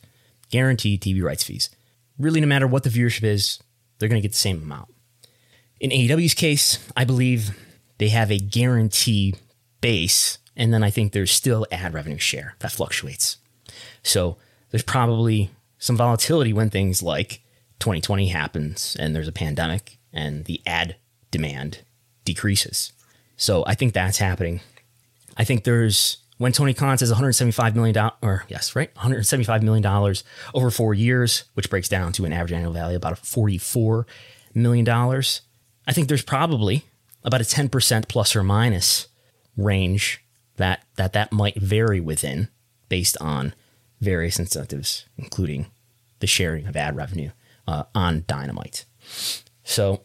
Guaranteed 0.49 1.01
TV 1.01 1.21
rights 1.21 1.43
fees. 1.43 1.69
Really, 2.17 2.41
no 2.41 2.47
matter 2.47 2.67
what 2.67 2.83
the 2.83 2.89
viewership 2.89 3.23
is, 3.23 3.59
they're 3.97 4.09
going 4.09 4.21
to 4.21 4.27
get 4.27 4.31
the 4.31 4.37
same 4.37 4.61
amount. 4.61 4.93
In 5.79 5.91
AEW's 5.91 6.33
case, 6.33 6.79
I 6.95 7.05
believe 7.05 7.57
they 7.97 8.09
have 8.09 8.31
a 8.31 8.39
guarantee 8.39 9.35
base, 9.81 10.39
and 10.55 10.73
then 10.73 10.83
I 10.83 10.89
think 10.89 11.11
there's 11.11 11.31
still 11.31 11.65
ad 11.71 11.93
revenue 11.93 12.17
share 12.17 12.55
that 12.59 12.71
fluctuates. 12.71 13.37
So 14.03 14.37
there's 14.71 14.83
probably 14.83 15.51
some 15.77 15.97
volatility 15.97 16.53
when 16.53 16.69
things 16.69 17.03
like 17.03 17.41
2020 17.79 18.29
happens 18.29 18.95
and 18.99 19.15
there's 19.15 19.27
a 19.27 19.33
pandemic 19.33 19.99
and 20.11 20.45
the 20.45 20.61
ad 20.65 20.95
demand 21.29 21.79
decreases. 22.25 22.91
So 23.35 23.63
I 23.67 23.75
think 23.75 23.93
that's 23.93 24.17
happening. 24.17 24.61
I 25.37 25.43
think 25.43 25.63
there's 25.63 26.17
when 26.37 26.51
Tony 26.51 26.73
Khan 26.73 26.97
says 26.97 27.09
175 27.09 27.75
million 27.75 27.93
dollars, 27.93 28.13
or 28.21 28.45
yes, 28.47 28.75
right, 28.75 28.93
175 28.95 29.63
million 29.63 29.83
dollars 29.83 30.23
over 30.53 30.69
four 30.69 30.93
years, 30.93 31.45
which 31.53 31.69
breaks 31.69 31.89
down 31.89 32.11
to 32.13 32.25
an 32.25 32.33
average 32.33 32.53
annual 32.53 32.73
value 32.73 32.97
about 32.97 33.17
44 33.17 34.05
million 34.53 34.85
dollars. 34.85 35.41
I 35.87 35.93
think 35.93 36.07
there's 36.07 36.23
probably 36.23 36.85
about 37.23 37.41
a 37.41 37.45
10% 37.45 38.07
plus 38.07 38.35
or 38.35 38.43
minus 38.43 39.07
range 39.55 40.23
that 40.57 40.83
that 40.95 41.13
that 41.13 41.31
might 41.31 41.55
vary 41.55 41.99
within 41.99 42.49
based 42.89 43.17
on 43.19 43.53
various 43.99 44.39
incentives, 44.39 45.05
including 45.17 45.67
the 46.19 46.27
sharing 46.27 46.67
of 46.67 46.75
ad 46.75 46.95
revenue 46.95 47.31
uh, 47.67 47.83
on 47.93 48.23
Dynamite. 48.27 48.85
So, 49.63 50.01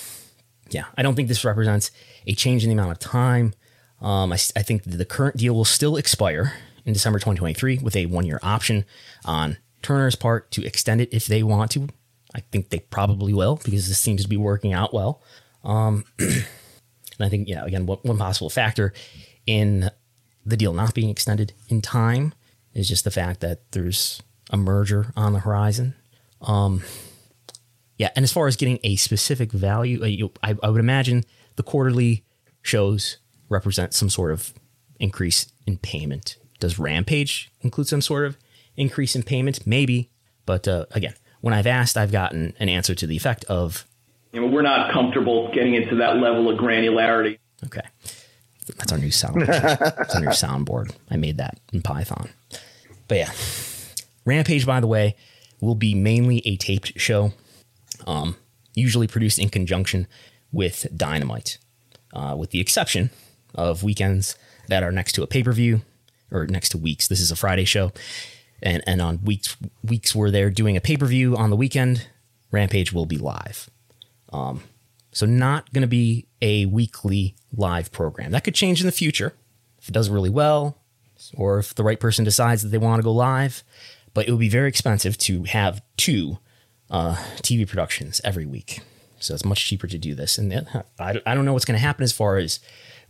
yeah, 0.70 0.84
I 0.96 1.02
don't 1.02 1.14
think 1.14 1.28
this 1.28 1.44
represents 1.44 1.90
a 2.26 2.34
change 2.34 2.62
in 2.62 2.68
the 2.68 2.74
amount 2.74 2.92
of 2.92 2.98
time. 2.98 3.54
Um, 4.02 4.32
I, 4.32 4.36
I 4.56 4.62
think 4.62 4.82
the 4.84 5.04
current 5.04 5.36
deal 5.36 5.54
will 5.54 5.64
still 5.64 5.96
expire 5.96 6.54
in 6.84 6.92
December 6.92 7.18
2023 7.18 7.78
with 7.78 7.96
a 7.96 8.06
one 8.06 8.26
year 8.26 8.40
option 8.42 8.84
on 9.24 9.56
Turner's 9.80 10.16
part 10.16 10.50
to 10.52 10.64
extend 10.64 11.00
it 11.00 11.08
if 11.12 11.26
they 11.26 11.42
want 11.42 11.70
to. 11.72 11.88
I 12.34 12.40
think 12.40 12.70
they 12.70 12.80
probably 12.80 13.32
will 13.32 13.56
because 13.56 13.88
this 13.88 13.98
seems 13.98 14.22
to 14.22 14.28
be 14.28 14.36
working 14.36 14.72
out 14.72 14.92
well. 14.92 15.22
Um, 15.64 16.04
and 16.18 16.44
I 17.20 17.28
think, 17.28 17.48
yeah, 17.48 17.64
again, 17.64 17.86
one, 17.86 17.98
one 18.02 18.18
possible 18.18 18.50
factor 18.50 18.92
in 19.46 19.90
the 20.44 20.56
deal 20.56 20.72
not 20.72 20.94
being 20.94 21.10
extended 21.10 21.52
in 21.68 21.80
time 21.80 22.34
is 22.74 22.88
just 22.88 23.04
the 23.04 23.10
fact 23.10 23.40
that 23.40 23.70
there's 23.72 24.22
a 24.50 24.56
merger 24.56 25.12
on 25.16 25.32
the 25.32 25.40
horizon. 25.40 25.94
Um, 26.40 26.82
yeah, 27.98 28.10
and 28.16 28.24
as 28.24 28.32
far 28.32 28.48
as 28.48 28.56
getting 28.56 28.80
a 28.82 28.96
specific 28.96 29.52
value, 29.52 30.02
uh, 30.02 30.28
I, 30.42 30.56
I 30.62 30.70
would 30.70 30.80
imagine 30.80 31.24
the 31.56 31.62
quarterly 31.62 32.24
shows 32.62 33.18
represent 33.52 33.94
some 33.94 34.08
sort 34.08 34.32
of 34.32 34.52
increase 34.98 35.52
in 35.66 35.78
payment. 35.78 36.36
Does 36.58 36.78
Rampage 36.78 37.50
include 37.60 37.88
some 37.88 38.00
sort 38.00 38.24
of 38.24 38.36
increase 38.76 39.14
in 39.14 39.22
payment? 39.22 39.66
Maybe, 39.66 40.10
but 40.46 40.66
uh, 40.66 40.86
again, 40.92 41.14
when 41.40 41.54
I've 41.54 41.66
asked, 41.66 41.96
I've 41.96 42.12
gotten 42.12 42.54
an 42.58 42.68
answer 42.68 42.94
to 42.94 43.06
the 43.06 43.16
effect 43.16 43.44
of, 43.44 43.86
you 44.32 44.40
know, 44.40 44.46
we're 44.46 44.62
not 44.62 44.92
comfortable 44.92 45.52
getting 45.52 45.74
into 45.74 45.96
that 45.96 46.16
level 46.16 46.48
of 46.48 46.58
granularity. 46.58 47.38
Okay, 47.64 47.82
that's 48.78 48.92
our 48.92 48.98
new 48.98 49.10
sound. 49.10 49.42
that's 49.42 50.14
our 50.14 50.20
new 50.20 50.28
soundboard. 50.28 50.94
I 51.10 51.16
made 51.16 51.36
that 51.36 51.60
in 51.72 51.82
Python. 51.82 52.30
But 53.08 53.18
yeah, 53.18 53.30
Rampage, 54.24 54.64
by 54.64 54.80
the 54.80 54.86
way, 54.86 55.16
will 55.60 55.74
be 55.74 55.94
mainly 55.94 56.42
a 56.46 56.56
taped 56.56 56.98
show, 56.98 57.32
um, 58.06 58.36
usually 58.74 59.06
produced 59.06 59.38
in 59.38 59.48
conjunction 59.48 60.06
with 60.52 60.86
Dynamite, 60.96 61.58
uh, 62.14 62.36
with 62.38 62.50
the 62.50 62.60
exception 62.60 63.10
of 63.54 63.82
weekends 63.82 64.36
that 64.68 64.82
are 64.82 64.92
next 64.92 65.12
to 65.12 65.22
a 65.22 65.26
pay 65.26 65.42
per 65.42 65.52
view 65.52 65.82
or 66.30 66.46
next 66.46 66.70
to 66.70 66.78
weeks. 66.78 67.08
This 67.08 67.20
is 67.20 67.30
a 67.30 67.36
Friday 67.36 67.64
show, 67.64 67.92
and 68.62 68.82
and 68.86 69.00
on 69.00 69.22
weeks 69.24 69.56
weeks 69.82 70.14
where 70.14 70.30
they're 70.30 70.50
doing 70.50 70.76
a 70.76 70.80
pay 70.80 70.96
per 70.96 71.06
view 71.06 71.36
on 71.36 71.50
the 71.50 71.56
weekend, 71.56 72.08
Rampage 72.50 72.92
will 72.92 73.06
be 73.06 73.18
live. 73.18 73.68
Um, 74.32 74.62
so 75.12 75.26
not 75.26 75.72
going 75.72 75.82
to 75.82 75.88
be 75.88 76.26
a 76.40 76.66
weekly 76.66 77.34
live 77.54 77.92
program. 77.92 78.32
That 78.32 78.44
could 78.44 78.54
change 78.54 78.80
in 78.80 78.86
the 78.86 78.92
future 78.92 79.34
if 79.78 79.88
it 79.88 79.92
does 79.92 80.08
really 80.08 80.30
well, 80.30 80.78
or 81.36 81.58
if 81.58 81.74
the 81.74 81.84
right 81.84 82.00
person 82.00 82.24
decides 82.24 82.62
that 82.62 82.68
they 82.68 82.78
want 82.78 83.00
to 83.00 83.04
go 83.04 83.12
live. 83.12 83.62
But 84.14 84.28
it 84.28 84.30
would 84.30 84.40
be 84.40 84.48
very 84.48 84.68
expensive 84.68 85.16
to 85.18 85.44
have 85.44 85.82
two 85.96 86.38
uh, 86.90 87.16
TV 87.36 87.68
productions 87.68 88.20
every 88.24 88.46
week. 88.46 88.80
So 89.18 89.34
it's 89.34 89.44
much 89.44 89.64
cheaper 89.66 89.86
to 89.86 89.98
do 89.98 90.14
this. 90.14 90.38
And 90.38 90.68
I, 90.98 91.20
I 91.24 91.34
don't 91.34 91.44
know 91.44 91.52
what's 91.52 91.64
going 91.64 91.78
to 91.78 91.84
happen 91.84 92.02
as 92.02 92.12
far 92.12 92.36
as 92.36 92.60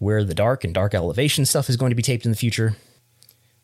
where 0.03 0.25
the 0.25 0.35
dark 0.35 0.65
and 0.65 0.75
dark 0.75 0.95
elevation 0.95 1.47
stuff 1.47 1.69
is 1.69 1.77
going 1.77 1.91
to 1.91 1.95
be 1.95 2.03
taped 2.03 2.25
in 2.25 2.33
the 2.33 2.37
future. 2.37 2.75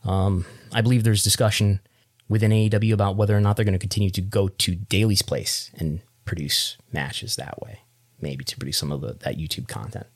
Um, 0.04 0.44
I 0.72 0.82
believe 0.82 1.02
there's 1.02 1.24
discussion 1.24 1.80
within 2.28 2.52
AEW 2.52 2.92
about 2.92 3.16
whether 3.16 3.36
or 3.36 3.40
not 3.40 3.56
they're 3.56 3.64
going 3.64 3.72
to 3.72 3.78
continue 3.80 4.10
to 4.10 4.20
go 4.20 4.46
to 4.46 4.76
Daily's 4.76 5.20
place 5.20 5.72
and 5.78 6.00
produce 6.24 6.76
matches 6.92 7.34
that 7.36 7.60
way, 7.60 7.80
maybe 8.20 8.44
to 8.44 8.56
produce 8.56 8.78
some 8.78 8.92
of 8.92 9.00
the, 9.00 9.14
that 9.14 9.36
YouTube 9.36 9.66
content. 9.66 10.06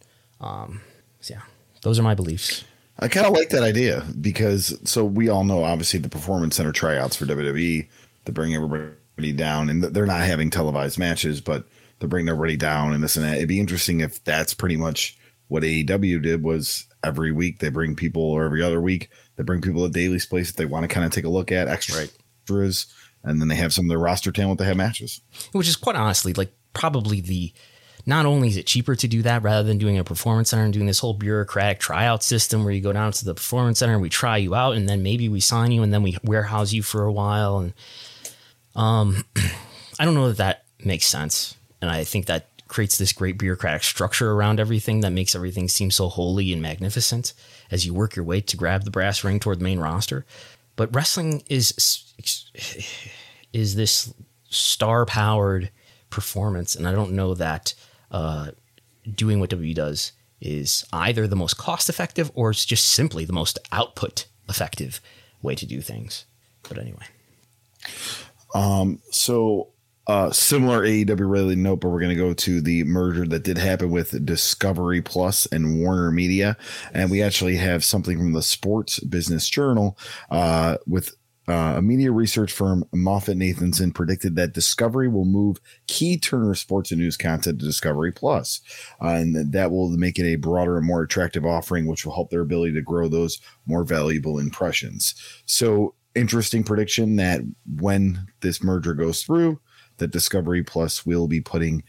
Um, 0.41 0.83
so 1.19 1.35
yeah, 1.35 1.41
those 1.83 1.99
are 1.99 2.05
my 2.05 2.15
beliefs. 2.15 2.63
I 3.01 3.09
kind 3.09 3.27
of 3.27 3.33
like 3.33 3.49
that 3.49 3.65
idea 3.65 4.05
because 4.21 4.79
so 4.89 5.05
we 5.05 5.29
all 5.29 5.43
know 5.43 5.65
obviously 5.65 5.99
the 5.99 6.09
performance 6.09 6.55
center 6.55 6.71
tryouts 6.71 7.17
for 7.17 7.27
WWE 7.27 7.89
to 8.27 8.33
bring 8.33 8.55
everybody 8.55 9.33
down 9.33 9.69
and 9.69 9.83
they're 9.83 10.07
not 10.07 10.21
having 10.21 10.51
televised 10.51 11.01
matches, 11.01 11.41
but 11.41 11.67
to 11.99 12.07
bring 12.07 12.29
everybody 12.29 12.57
down 12.57 12.93
and 12.93 13.03
this 13.03 13.17
and 13.17 13.25
that. 13.25 13.39
It'd 13.39 13.49
be 13.49 13.59
interesting 13.59 14.03
if 14.03 14.23
that's 14.23 14.55
pretty 14.55 14.77
much 14.77 15.19
what 15.53 15.63
AEW 15.65 16.23
did 16.23 16.43
was 16.43 16.87
every 17.05 17.31
week 17.31 17.59
they 17.59 17.69
bring 17.69 17.95
people 17.95 18.23
or 18.23 18.45
every 18.45 18.63
other 18.63 18.81
week 18.81 19.11
they 19.37 19.43
bring 19.43 19.61
people 19.61 19.87
to 19.87 19.93
Daily's 19.93 20.25
place 20.25 20.51
that 20.51 20.57
they 20.57 20.65
want 20.65 20.85
to 20.85 20.89
kind 20.89 21.05
of 21.05 21.13
take 21.13 21.25
a 21.25 21.29
look 21.29 21.53
at 21.53 21.69
extra 21.69 22.05
extras, 22.05 22.87
right. 23.23 23.31
and 23.31 23.39
then 23.39 23.49
they 23.49 23.55
have 23.57 23.73
some 23.73 23.85
of 23.85 23.91
their 23.91 23.99
roster 23.99 24.33
talent 24.33 24.59
to 24.59 24.65
have 24.65 24.79
matches. 24.79 25.21
Which 25.53 25.69
is 25.69 25.77
quite 25.77 25.95
honestly 25.95 26.33
like 26.33 26.53
probably 26.73 27.21
the 27.21 27.53
not 28.07 28.25
only 28.25 28.49
is 28.49 28.57
it 28.57 28.67
cheaper 28.67 28.97
to 28.97 29.07
do 29.07 29.21
that 29.23 29.43
rather 29.43 29.63
than 29.63 29.77
doing 29.77 29.99
a 29.99 30.05
performance 30.05 30.51
center 30.51 30.65
and 30.65 30.73
doing 30.73 30.87
this 30.87 31.01
whole 31.01 31.13
bureaucratic 31.13 31.81
tryout 31.81 32.23
system 32.23 32.65
where 32.65 32.73
you 32.73 32.81
go 32.81 32.93
down 32.93 33.13
to 33.13 33.25
the 33.27 33.35
performance 33.35 33.79
center 33.79 33.93
and 33.93 34.03
we 34.03 34.09
try 34.09 34.39
you 34.39 34.55
out 34.55 34.75
and 34.75 34.89
then 34.89 35.03
maybe 35.03 35.29
we 35.29 35.39
sign 35.39 35.71
you 35.71 35.83
and 35.83 35.93
then 35.93 36.03
we 36.03 36.17
warehouse 36.25 36.73
you 36.73 36.83
for 36.83 37.05
a 37.05 37.13
while 37.13 37.59
and 37.59 37.75
um 38.75 39.23
I 40.01 40.07
don't 40.07 40.15
know 40.15 40.29
that 40.29 40.39
that 40.39 40.65
makes 40.83 41.05
sense 41.05 41.57
and 41.83 41.91
I 41.91 42.05
think 42.05 42.27
that 42.27 42.49
creates 42.73 42.97
this 42.97 43.13
great 43.13 43.37
bureaucratic 43.37 43.83
structure 43.83 44.33
around 44.33 44.59
everything 44.59 45.01
that 45.01 45.13
makes 45.13 45.35
everything 45.35 45.69
seem 45.69 45.91
so 45.91 46.09
holy 46.09 46.53
and 46.53 46.63
magnificent 46.63 47.35
as 47.71 47.85
you 47.85 47.93
work 47.93 48.17
your 48.17 48.25
way 48.25 48.41
to 48.41 48.57
grab 48.57 48.85
the 48.85 48.91
brass 48.91 49.23
ring 49.23 49.39
toward 49.39 49.61
the 49.61 49.65
main 49.65 49.79
roster 49.79 50.25
but 50.75 50.95
wrestling 50.95 51.43
is 51.49 51.75
is 53.53 53.75
this 53.75 54.15
star 54.49 55.05
powered 55.05 55.71
performance 56.09 56.75
and 56.75 56.89
I 56.89 56.93
don't 56.93 57.13
know 57.13 57.35
that 57.35 57.75
uh, 58.11 58.53
doing 59.15 59.39
what 59.39 59.51
WWE 59.51 59.75
does 59.75 60.13
is 60.41 60.85
either 60.93 61.27
the 61.27 61.37
most 61.37 61.59
cost 61.59 61.89
effective 61.89 62.31
or 62.35 62.51
it's 62.51 62.65
just 62.65 62.89
simply 62.89 63.25
the 63.25 63.33
most 63.33 63.59
output 63.71 64.27
effective 64.49 65.01
way 65.41 65.55
to 65.55 65.67
do 65.67 65.81
things. 65.81 66.25
But 66.69 66.79
anyway. 66.79 67.07
Um, 68.55 69.01
so 69.11 69.69
uh, 70.07 70.31
similar 70.31 70.83
AEW 70.83 71.31
related 71.31 71.59
note, 71.59 71.81
but 71.81 71.91
we're 71.91 72.01
going 72.01 72.17
to 72.17 72.17
go 72.17 72.35
to 72.35 72.61
the 72.61 72.85
merger 72.85 73.27
that 73.27 73.45
did 73.45 73.59
happen 73.59 73.91
with 73.91 74.25
Discovery 74.25 75.01
Plus 75.01 75.47
and 75.47 75.81
Warner 75.81 76.11
Media, 76.11 76.57
and 76.93 77.11
we 77.11 77.23
actually 77.23 77.57
have 77.57 77.85
something 77.85 78.19
from 78.19 78.33
the 78.33 78.43
Sports 78.43 79.01
Business 79.01 79.49
Journal 79.49 79.97
uh, 80.31 80.79
with 80.87 81.15
uh, 81.49 81.75
a 81.77 81.83
media 81.83 82.13
research 82.13 82.53
firm, 82.53 82.85
MoffettNathanson, 82.95 83.95
predicted 83.95 84.37
that 84.37 84.53
Discovery 84.53 85.09
will 85.09 85.25
move 85.25 85.59
key 85.89 86.17
Turner 86.17 86.55
Sports 86.55 86.93
and 86.93 87.01
News 87.01 87.17
content 87.17 87.59
to 87.61 87.67
Discovery 87.67 88.13
Plus, 88.13 88.61
uh, 89.01 89.09
and 89.09 89.53
that 89.53 89.71
will 89.71 89.91
make 89.91 90.19
it 90.19 90.27
a 90.27 90.37
broader 90.37 90.79
and 90.79 90.87
more 90.87 91.03
attractive 91.03 91.45
offering, 91.45 91.87
which 91.87 92.05
will 92.05 92.15
help 92.15 92.31
their 92.31 92.43
ability 92.43 92.75
to 92.75 92.83
grow 92.83 93.09
those 93.09 93.41
more 93.67 93.83
valuable 93.83 94.39
impressions. 94.39 95.15
So 95.47 95.95
interesting 96.15 96.63
prediction 96.63 97.17
that 97.17 97.41
when 97.79 98.27
this 98.41 98.63
merger 98.63 98.95
goes 98.95 99.23
through, 99.23 99.61
that 99.99 100.11
Discovery 100.11 100.63
Plus 100.63 101.07
will 101.07 101.29
be 101.29 101.41
putting 101.41 101.83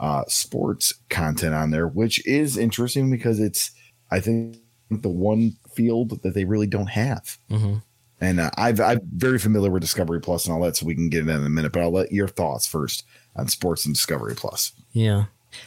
uh, 0.00 0.24
sports 0.28 0.94
content 1.10 1.54
on 1.54 1.70
there, 1.70 1.86
which 1.86 2.24
is 2.26 2.56
interesting 2.56 3.10
because 3.10 3.40
it's, 3.40 3.72
I 4.10 4.20
think, 4.20 4.58
the 4.90 5.08
one 5.08 5.56
field 5.74 6.22
that 6.22 6.34
they 6.34 6.44
really 6.44 6.66
don't 6.66 6.90
have. 6.90 7.38
Mm-hmm. 7.50 7.78
And 8.20 8.40
uh, 8.40 8.50
I've, 8.56 8.80
I'm 8.80 9.00
very 9.12 9.38
familiar 9.38 9.70
with 9.70 9.82
Discovery 9.82 10.20
Plus 10.20 10.46
and 10.46 10.54
all 10.54 10.60
that, 10.62 10.76
so 10.76 10.86
we 10.86 10.94
can 10.94 11.08
get 11.08 11.26
it 11.26 11.30
in 11.30 11.44
a 11.44 11.48
minute. 11.48 11.72
But 11.72 11.82
I'll 11.82 11.92
let 11.92 12.10
your 12.10 12.28
thoughts 12.28 12.66
first 12.66 13.04
on 13.36 13.48
sports 13.48 13.86
and 13.86 13.94
Discovery 13.94 14.34
Plus. 14.34 14.72
Yeah. 14.92 15.26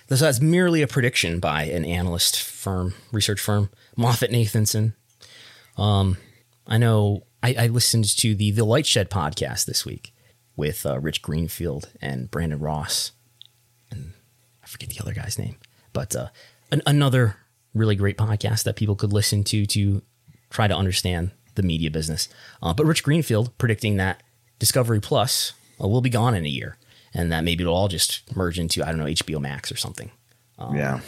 So 0.09 0.15
that's 0.15 0.41
merely 0.41 0.81
a 0.81 0.87
prediction 0.87 1.39
by 1.39 1.63
an 1.63 1.85
analyst 1.85 2.41
firm, 2.41 2.93
research 3.11 3.39
firm, 3.39 3.69
MoffettNathanson. 3.97 4.93
Um, 5.77 6.17
I 6.67 6.77
know 6.77 7.23
I, 7.41 7.55
I 7.57 7.67
listened 7.67 8.05
to 8.17 8.35
the 8.35 8.51
The 8.51 8.65
LightShed 8.65 9.07
podcast 9.07 9.65
this 9.65 9.85
week 9.85 10.13
with 10.61 10.85
uh, 10.85 10.99
Rich 10.99 11.23
Greenfield 11.23 11.89
and 12.03 12.29
Brandon 12.29 12.59
Ross, 12.59 13.13
and 13.89 14.13
I 14.63 14.67
forget 14.67 14.89
the 14.89 15.01
other 15.01 15.11
guy's 15.11 15.39
name, 15.39 15.55
but 15.91 16.15
uh, 16.15 16.27
an, 16.71 16.83
another 16.85 17.37
really 17.73 17.95
great 17.95 18.15
podcast 18.15 18.63
that 18.65 18.75
people 18.75 18.95
could 18.95 19.11
listen 19.11 19.43
to 19.45 19.65
to 19.65 20.03
try 20.51 20.67
to 20.67 20.75
understand 20.75 21.31
the 21.55 21.63
media 21.63 21.89
business. 21.89 22.29
Uh, 22.61 22.75
but 22.75 22.85
Rich 22.85 23.01
Greenfield 23.01 23.57
predicting 23.57 23.97
that 23.97 24.21
Discovery 24.59 25.01
Plus 25.01 25.53
uh, 25.83 25.87
will 25.87 25.99
be 25.99 26.11
gone 26.11 26.35
in 26.35 26.45
a 26.45 26.49
year, 26.49 26.77
and 27.11 27.31
that 27.31 27.43
maybe 27.43 27.63
it'll 27.63 27.75
all 27.75 27.87
just 27.87 28.35
merge 28.35 28.59
into 28.59 28.83
I 28.83 28.91
don't 28.91 28.99
know 28.99 29.05
HBO 29.05 29.41
Max 29.41 29.71
or 29.71 29.77
something. 29.77 30.11
Um, 30.59 30.75
yeah. 30.75 30.99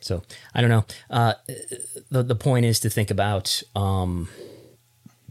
So 0.00 0.22
I 0.54 0.60
don't 0.60 0.68
know. 0.68 0.84
Uh, 1.08 1.32
the 2.10 2.22
the 2.22 2.34
point 2.36 2.66
is 2.66 2.78
to 2.80 2.90
think 2.90 3.10
about 3.10 3.62
um, 3.74 4.28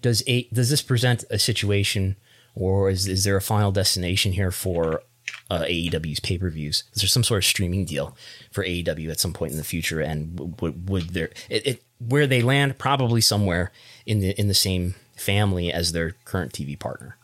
does 0.02 0.24
a 0.26 0.48
does 0.52 0.72
this 0.72 0.82
present 0.82 1.26
a 1.30 1.38
situation, 1.38 2.16
or 2.60 2.90
is 2.90 3.08
is 3.08 3.24
there 3.24 3.38
a 3.38 3.42
final 3.42 3.72
destination 3.72 4.34
here 4.34 4.52
for 4.52 5.02
uh, 5.50 5.62
AEW's 5.62 6.20
pay 6.20 6.38
per 6.38 6.50
views? 6.50 6.84
Is 6.94 7.02
there 7.02 7.10
some 7.10 7.24
sort 7.24 7.40
of 7.40 7.46
streaming 7.46 7.86
deal 7.86 8.16
for 8.52 8.64
AEW 8.64 9.10
at 9.10 9.20
some 9.20 9.34
point 9.34 9.52
in 9.52 9.58
the 9.58 9.64
future? 9.64 10.02
And 10.02 10.60
would 10.62 10.90
would 10.90 11.10
there 11.12 11.30
it, 11.50 11.66
it 11.66 11.84
where 12.00 12.28
they 12.28 12.42
land 12.42 12.78
probably 12.78 13.22
somewhere 13.22 13.72
in 14.06 14.20
the 14.20 14.40
in 14.40 14.48
the 14.48 14.54
same 14.54 14.96
family 15.16 15.72
as 15.72 15.92
their 15.92 16.12
current 16.26 16.54
TV 16.54 16.78
partner. 16.78 17.18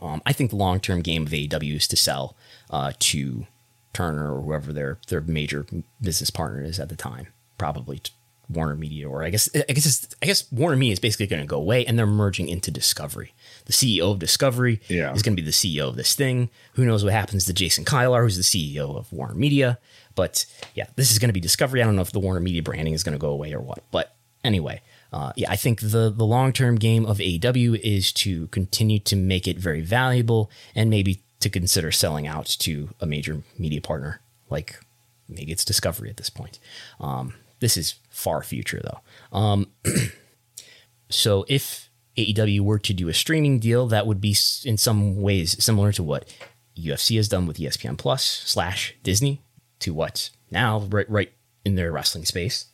Um, 0.00 0.20
I 0.26 0.32
think 0.32 0.50
the 0.50 0.56
long 0.56 0.80
term 0.80 1.00
game 1.00 1.26
of 1.26 1.32
AEW 1.32 1.76
is 1.76 1.88
to 1.88 1.96
sell 1.96 2.36
uh, 2.70 2.92
to 2.98 3.46
Turner 3.92 4.34
or 4.34 4.42
whoever 4.42 4.72
their 4.72 4.98
their 5.08 5.20
major 5.20 5.66
business 6.00 6.30
partner 6.30 6.62
is 6.62 6.80
at 6.80 6.88
the 6.88 6.96
time, 6.96 7.28
probably 7.58 8.00
Warner 8.48 8.74
Media, 8.74 9.08
or 9.08 9.22
I 9.22 9.30
guess 9.30 9.48
I 9.54 9.72
guess 9.72 10.08
I 10.22 10.26
guess 10.26 10.50
Warner 10.50 10.76
Media 10.76 10.94
is 10.94 11.00
basically 11.00 11.26
going 11.26 11.42
to 11.42 11.46
go 11.46 11.58
away, 11.58 11.84
and 11.84 11.98
they're 11.98 12.06
merging 12.06 12.48
into 12.48 12.70
Discovery. 12.70 13.34
The 13.66 13.72
CEO 13.72 14.12
of 14.12 14.18
Discovery 14.18 14.80
yeah. 14.88 15.12
is 15.12 15.22
going 15.22 15.36
to 15.36 15.42
be 15.42 15.46
the 15.46 15.52
CEO 15.52 15.88
of 15.88 15.96
this 15.96 16.14
thing. 16.14 16.50
Who 16.74 16.84
knows 16.84 17.04
what 17.04 17.12
happens 17.12 17.44
to 17.46 17.52
Jason 17.52 17.84
Kilar, 17.84 18.22
who's 18.22 18.36
the 18.36 18.42
CEO 18.42 18.96
of 18.96 19.12
Warner 19.12 19.34
Media? 19.34 19.78
But 20.14 20.46
yeah, 20.74 20.86
this 20.96 21.12
is 21.12 21.18
going 21.18 21.28
to 21.28 21.34
be 21.34 21.40
Discovery. 21.40 21.82
I 21.82 21.84
don't 21.84 21.96
know 21.96 22.02
if 22.02 22.12
the 22.12 22.20
Warner 22.20 22.40
Media 22.40 22.62
branding 22.62 22.94
is 22.94 23.02
going 23.02 23.14
to 23.14 23.18
go 23.18 23.30
away 23.30 23.52
or 23.52 23.60
what. 23.60 23.82
But 23.90 24.14
anyway, 24.44 24.82
uh, 25.12 25.32
yeah, 25.36 25.50
I 25.50 25.56
think 25.56 25.80
the 25.80 26.12
the 26.14 26.24
long 26.24 26.52
term 26.52 26.76
game 26.76 27.06
of 27.06 27.18
AEW 27.18 27.78
is 27.80 28.12
to 28.14 28.46
continue 28.48 28.98
to 29.00 29.16
make 29.16 29.46
it 29.46 29.58
very 29.58 29.80
valuable 29.80 30.50
and 30.74 30.88
maybe 30.90 31.22
to 31.40 31.50
consider 31.50 31.90
selling 31.92 32.26
out 32.26 32.46
to 32.46 32.90
a 33.00 33.06
major 33.06 33.42
media 33.58 33.80
partner, 33.80 34.20
like 34.48 34.80
maybe 35.28 35.52
it's 35.52 35.64
Discovery 35.64 36.08
at 36.08 36.16
this 36.16 36.30
point. 36.30 36.58
Um, 37.00 37.34
this 37.60 37.76
is 37.76 37.96
far 38.10 38.42
future 38.42 38.80
though. 38.82 39.38
Um, 39.38 39.68
so 41.10 41.44
if 41.48 41.90
AEW 42.16 42.60
were 42.60 42.78
to 42.78 42.92
do 42.92 43.08
a 43.08 43.14
streaming 43.14 43.58
deal, 43.58 43.86
that 43.88 44.06
would 44.06 44.20
be 44.20 44.36
in 44.64 44.76
some 44.76 45.22
ways 45.22 45.62
similar 45.62 45.92
to 45.92 46.02
what 46.02 46.32
UFC 46.76 47.16
has 47.16 47.28
done 47.28 47.46
with 47.46 47.58
ESPN 47.58 47.96
Plus 47.96 48.24
slash 48.24 48.94
Disney, 49.02 49.42
to 49.80 49.94
what 49.94 50.30
now 50.50 50.80
right 50.90 51.08
right 51.10 51.32
in 51.64 51.74
their 51.74 51.92
wrestling 51.92 52.24
space. 52.24 52.66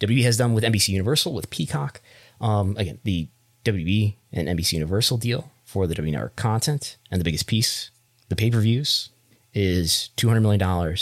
WWE 0.00 0.24
has 0.24 0.36
done 0.36 0.52
with 0.52 0.64
NBC 0.64 0.88
Universal 0.88 1.32
with 1.32 1.50
Peacock. 1.50 2.00
Um, 2.40 2.76
again, 2.76 2.98
the 3.04 3.28
WWE 3.64 4.16
and 4.32 4.48
NBC 4.48 4.72
Universal 4.72 5.18
deal 5.18 5.52
for 5.64 5.86
the 5.86 5.94
W 5.94 6.12
Network 6.12 6.36
content, 6.36 6.96
and 7.10 7.20
the 7.20 7.24
biggest 7.24 7.46
piece, 7.46 7.90
the 8.28 8.36
pay 8.36 8.50
per 8.50 8.60
views, 8.60 9.10
is 9.54 10.10
$200 10.16 10.42
million 10.42 10.96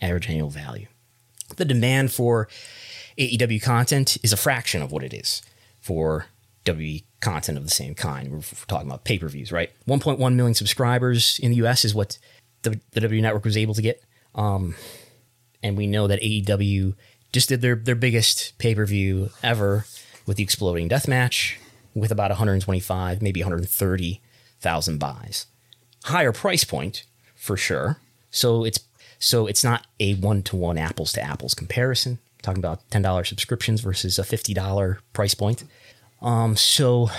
average 0.00 0.28
annual 0.28 0.50
value. 0.50 0.86
The 1.56 1.64
demand 1.64 2.12
for 2.12 2.48
AEW 3.18 3.62
content 3.62 4.18
is 4.22 4.32
a 4.32 4.36
fraction 4.36 4.82
of 4.82 4.92
what 4.92 5.02
it 5.02 5.14
is 5.14 5.42
for 5.80 6.26
WWE 6.64 7.04
content 7.20 7.58
of 7.58 7.64
the 7.64 7.70
same 7.70 7.94
kind. 7.94 8.32
We're, 8.32 8.42
talking 8.66 8.88
about 8.88 9.04
pay 9.04 9.18
per 9.18 9.28
views, 9.28 9.52
right? 9.52 9.70
1.1 9.86 10.34
million 10.34 10.54
subscribers 10.54 11.38
in 11.42 11.50
the 11.50 11.56
US 11.66 11.84
is 11.84 11.94
what 11.94 12.18
the, 12.62 12.80
the 12.92 13.00
W 13.00 13.22
Network 13.22 13.44
was 13.44 13.56
able 13.56 13.74
to 13.74 13.82
get. 13.82 14.02
Um, 14.34 14.74
and 15.62 15.76
we 15.76 15.86
know 15.86 16.06
that 16.06 16.20
AEW 16.20 16.94
just 17.32 17.48
did 17.48 17.60
their, 17.60 17.74
their 17.74 17.94
biggest 17.94 18.56
pay 18.58 18.74
per 18.74 18.86
view 18.86 19.30
ever 19.42 19.84
with 20.26 20.36
the 20.36 20.42
Exploding 20.42 20.88
Death 20.88 21.08
Match 21.08 21.58
with 21.94 22.10
about 22.10 22.30
125, 22.30 23.20
maybe 23.20 23.40
130,000 23.42 24.98
buys. 24.98 25.46
Higher 26.04 26.32
price 26.32 26.64
point 26.64 27.04
for 27.34 27.56
sure. 27.56 27.98
So 28.30 28.64
it's 28.64 28.80
so 29.18 29.46
it's 29.46 29.62
not 29.62 29.86
a 29.98 30.14
one 30.14 30.42
to 30.44 30.56
one 30.56 30.78
apples 30.78 31.12
to 31.12 31.22
apples 31.22 31.52
comparison. 31.54 32.12
I'm 32.12 32.42
talking 32.42 32.58
about 32.60 32.90
ten 32.90 33.02
dollars 33.02 33.28
subscriptions 33.28 33.82
versus 33.82 34.18
a 34.18 34.24
fifty 34.24 34.54
dollar 34.54 35.00
price 35.12 35.34
point. 35.34 35.64
Um, 36.22 36.56
so 36.56 37.10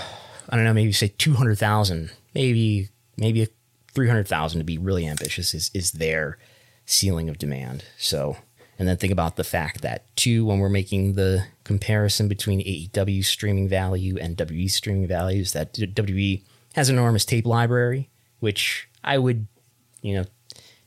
I 0.50 0.56
don't 0.56 0.66
know, 0.66 0.74
maybe 0.74 0.92
say 0.92 1.14
two 1.18 1.34
hundred 1.34 1.58
thousand, 1.58 2.12
maybe 2.34 2.90
maybe 3.18 3.48
three 3.94 4.08
hundred 4.08 4.28
thousand 4.28 4.60
to 4.60 4.66
be 4.66 4.78
really 4.78 5.08
ambitious 5.08 5.54
is 5.54 5.72
is 5.74 5.92
their 5.92 6.38
ceiling 6.86 7.30
of 7.30 7.38
demand. 7.38 7.86
So 7.98 8.38
and 8.78 8.88
then 8.88 8.98
think 8.98 9.14
about 9.14 9.36
the 9.36 9.44
fact 9.44 9.82
that 9.82 10.16
too 10.16 10.46
when 10.46 10.60
we're 10.60 10.70
making 10.70 11.14
the 11.14 11.46
comparison 11.64 12.28
between 12.28 12.62
AEW 12.62 13.24
streaming 13.24 13.68
value 13.70 14.18
and 14.20 14.36
WWE 14.36 14.72
streaming 14.72 15.08
values, 15.08 15.54
that 15.54 15.74
WWE 15.74 16.42
has 16.74 16.90
an 16.90 16.96
enormous 16.96 17.26
tape 17.26 17.46
library, 17.46 18.10
which 18.40 18.90
I 19.04 19.18
would, 19.18 19.48
you 20.02 20.16
know, 20.16 20.26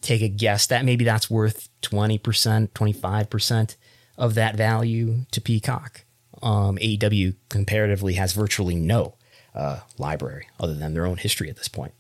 take 0.00 0.22
a 0.22 0.28
guess 0.28 0.66
that 0.66 0.84
maybe 0.84 1.04
that's 1.04 1.30
worth 1.30 1.68
20%, 1.82 2.70
25% 2.70 3.76
of 4.18 4.34
that 4.34 4.56
value 4.56 5.24
to 5.30 5.40
Peacock. 5.40 6.03
Um, 6.44 6.76
AEW 6.76 7.34
comparatively 7.48 8.14
has 8.14 8.34
virtually 8.34 8.76
no 8.76 9.14
uh, 9.54 9.80
library 9.98 10.46
other 10.60 10.74
than 10.74 10.92
their 10.92 11.06
own 11.06 11.16
history 11.16 11.48
at 11.48 11.56
this 11.56 11.68
point, 11.68 11.94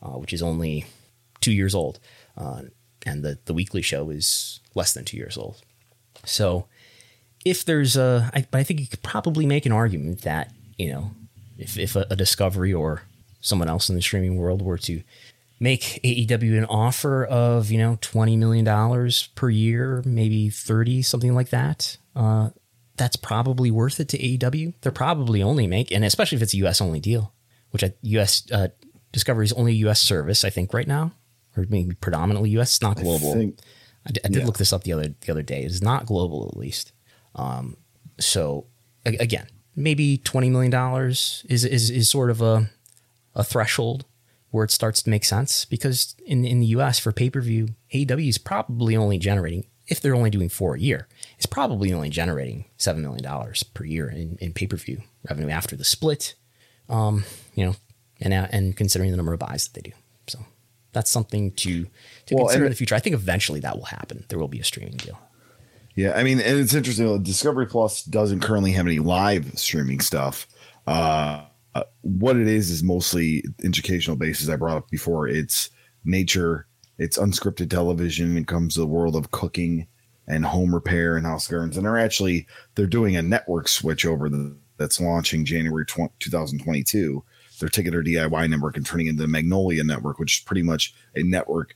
uh, 0.00 0.10
which 0.10 0.32
is 0.32 0.40
only 0.42 0.86
two 1.40 1.52
years 1.52 1.74
old. 1.74 1.98
Uh, 2.36 2.62
and 3.04 3.24
the, 3.24 3.38
the 3.46 3.54
weekly 3.54 3.82
show 3.82 4.10
is 4.10 4.60
less 4.74 4.92
than 4.94 5.04
two 5.04 5.16
years 5.16 5.36
old. 5.36 5.62
So 6.24 6.66
if 7.44 7.64
there's 7.64 7.96
a, 7.96 8.30
I, 8.34 8.46
but 8.50 8.58
I 8.58 8.62
think 8.62 8.80
you 8.80 8.86
could 8.86 9.02
probably 9.02 9.46
make 9.46 9.66
an 9.66 9.72
argument 9.72 10.22
that, 10.22 10.52
you 10.76 10.92
know, 10.92 11.10
if, 11.56 11.78
if 11.78 11.96
a, 11.96 12.06
a 12.10 12.16
Discovery 12.16 12.72
or 12.72 13.02
someone 13.40 13.68
else 13.68 13.88
in 13.88 13.96
the 13.96 14.02
streaming 14.02 14.36
world 14.36 14.62
were 14.62 14.78
to 14.78 15.02
make 15.60 16.00
AEW 16.04 16.56
an 16.56 16.66
offer 16.66 17.24
of, 17.24 17.70
you 17.70 17.78
know, 17.78 17.98
$20 18.00 18.38
million 18.38 19.10
per 19.34 19.50
year, 19.50 20.02
maybe 20.04 20.50
30, 20.50 21.02
something 21.02 21.34
like 21.34 21.50
that, 21.50 21.96
uh, 22.14 22.50
that's 22.98 23.16
probably 23.16 23.70
worth 23.70 24.00
it 24.00 24.08
to 24.08 24.18
AEW. 24.18 24.74
They're 24.80 24.92
probably 24.92 25.42
only 25.42 25.66
make, 25.66 25.90
and 25.90 26.04
especially 26.04 26.36
if 26.36 26.42
it's 26.42 26.54
a 26.54 26.58
US 26.58 26.80
only 26.80 27.00
deal, 27.00 27.32
which 27.70 27.82
a 27.82 27.94
US 28.02 28.50
uh, 28.52 28.68
Discovery 29.12 29.44
is 29.44 29.52
only 29.54 29.72
a 29.72 29.88
US 29.88 30.00
service, 30.00 30.44
I 30.44 30.50
think, 30.50 30.74
right 30.74 30.86
now, 30.86 31.12
or 31.56 31.64
maybe 31.68 31.94
predominantly 31.94 32.50
US. 32.50 32.72
It's 32.72 32.82
not 32.82 32.96
global. 32.96 33.30
I, 33.30 33.34
think, 33.34 33.58
I, 34.06 34.10
did, 34.10 34.36
yeah. 34.36 34.44
look 34.44 34.58
this 34.58 34.72
up 34.72 34.84
the 34.84 34.92
other 34.92 35.14
the 35.20 35.32
other 35.32 35.42
day. 35.42 35.62
It's 35.62 35.80
not 35.80 36.06
global, 36.06 36.46
at 36.50 36.56
least. 36.56 36.92
Um, 37.34 37.76
so 38.20 38.66
again, 39.06 39.46
maybe 39.74 40.18
twenty 40.18 40.50
million 40.50 40.70
dollars 40.70 41.44
is 41.48 41.64
is 41.64 41.88
is 41.90 42.10
sort 42.10 42.30
of 42.30 42.42
a 42.42 42.70
a 43.34 43.44
threshold 43.44 44.04
where 44.50 44.64
it 44.64 44.70
starts 44.70 45.02
to 45.02 45.10
make 45.10 45.24
sense 45.24 45.64
because 45.64 46.14
in 46.26 46.44
in 46.44 46.60
the 46.60 46.66
US 46.66 46.98
for 46.98 47.12
pay-per-view, 47.12 47.68
AEW 47.94 48.28
is 48.28 48.38
probably 48.38 48.96
only 48.96 49.18
generating 49.18 49.64
if 49.88 50.00
they're 50.00 50.14
only 50.14 50.30
doing 50.30 50.48
four 50.48 50.74
a 50.74 50.80
year, 50.80 51.08
it's 51.36 51.46
probably 51.46 51.92
only 51.92 52.10
generating 52.10 52.66
seven 52.76 53.02
million 53.02 53.22
dollars 53.22 53.62
per 53.62 53.84
year 53.84 54.08
in, 54.08 54.36
in 54.40 54.52
pay-per-view 54.52 55.02
revenue 55.28 55.48
after 55.48 55.76
the 55.76 55.84
split. 55.84 56.34
Um, 56.88 57.24
you 57.54 57.64
know, 57.66 57.74
and 58.20 58.32
and 58.32 58.76
considering 58.76 59.10
the 59.10 59.16
number 59.16 59.32
of 59.32 59.40
buys 59.40 59.66
that 59.66 59.74
they 59.74 59.90
do. 59.90 59.96
So 60.26 60.38
that's 60.92 61.10
something 61.10 61.52
to 61.52 61.86
to 62.26 62.34
well, 62.34 62.46
consider 62.46 62.66
in 62.66 62.70
the 62.70 62.76
future. 62.76 62.94
I 62.94 63.00
think 63.00 63.14
eventually 63.14 63.60
that 63.60 63.76
will 63.76 63.86
happen. 63.86 64.24
There 64.28 64.38
will 64.38 64.48
be 64.48 64.60
a 64.60 64.64
streaming 64.64 64.96
deal. 64.96 65.18
Yeah, 65.94 66.12
I 66.12 66.22
mean, 66.22 66.38
and 66.40 66.60
it's 66.60 66.74
interesting. 66.74 67.22
Discovery 67.24 67.66
Plus 67.66 68.04
doesn't 68.04 68.40
currently 68.40 68.70
have 68.72 68.86
any 68.86 69.00
live 69.00 69.58
streaming 69.58 69.98
stuff. 69.98 70.46
Uh, 70.86 71.44
uh, 71.74 71.82
what 72.02 72.36
it 72.36 72.46
is 72.46 72.70
is 72.70 72.84
mostly 72.84 73.42
educational 73.64 74.16
basis. 74.16 74.48
I 74.48 74.54
brought 74.54 74.76
up 74.76 74.90
before. 74.90 75.26
It's 75.26 75.70
nature. 76.04 76.67
It's 76.98 77.18
unscripted 77.18 77.70
television. 77.70 78.36
It 78.36 78.46
comes 78.46 78.74
to 78.74 78.80
the 78.80 78.86
world 78.86 79.16
of 79.16 79.30
cooking 79.30 79.86
and 80.26 80.44
home 80.44 80.74
repair 80.74 81.16
and 81.16 81.24
house 81.24 81.48
gardens. 81.48 81.76
And 81.76 81.86
they're 81.86 81.98
actually 81.98 82.46
they're 82.74 82.86
doing 82.86 83.16
a 83.16 83.22
network 83.22 83.68
switch 83.68 84.04
over 84.04 84.28
the, 84.28 84.56
that's 84.76 85.00
launching 85.00 85.44
January 85.44 85.86
20, 85.86 86.12
2022 86.18 87.24
their 87.58 87.68
Ticketer 87.68 88.06
DIY 88.06 88.50
network 88.50 88.76
and 88.76 88.86
turning 88.86 89.08
into 89.08 89.22
the 89.22 89.28
Magnolia 89.28 89.84
network, 89.84 90.18
which 90.18 90.38
is 90.38 90.44
pretty 90.44 90.62
much 90.62 90.94
a 91.16 91.22
network 91.22 91.74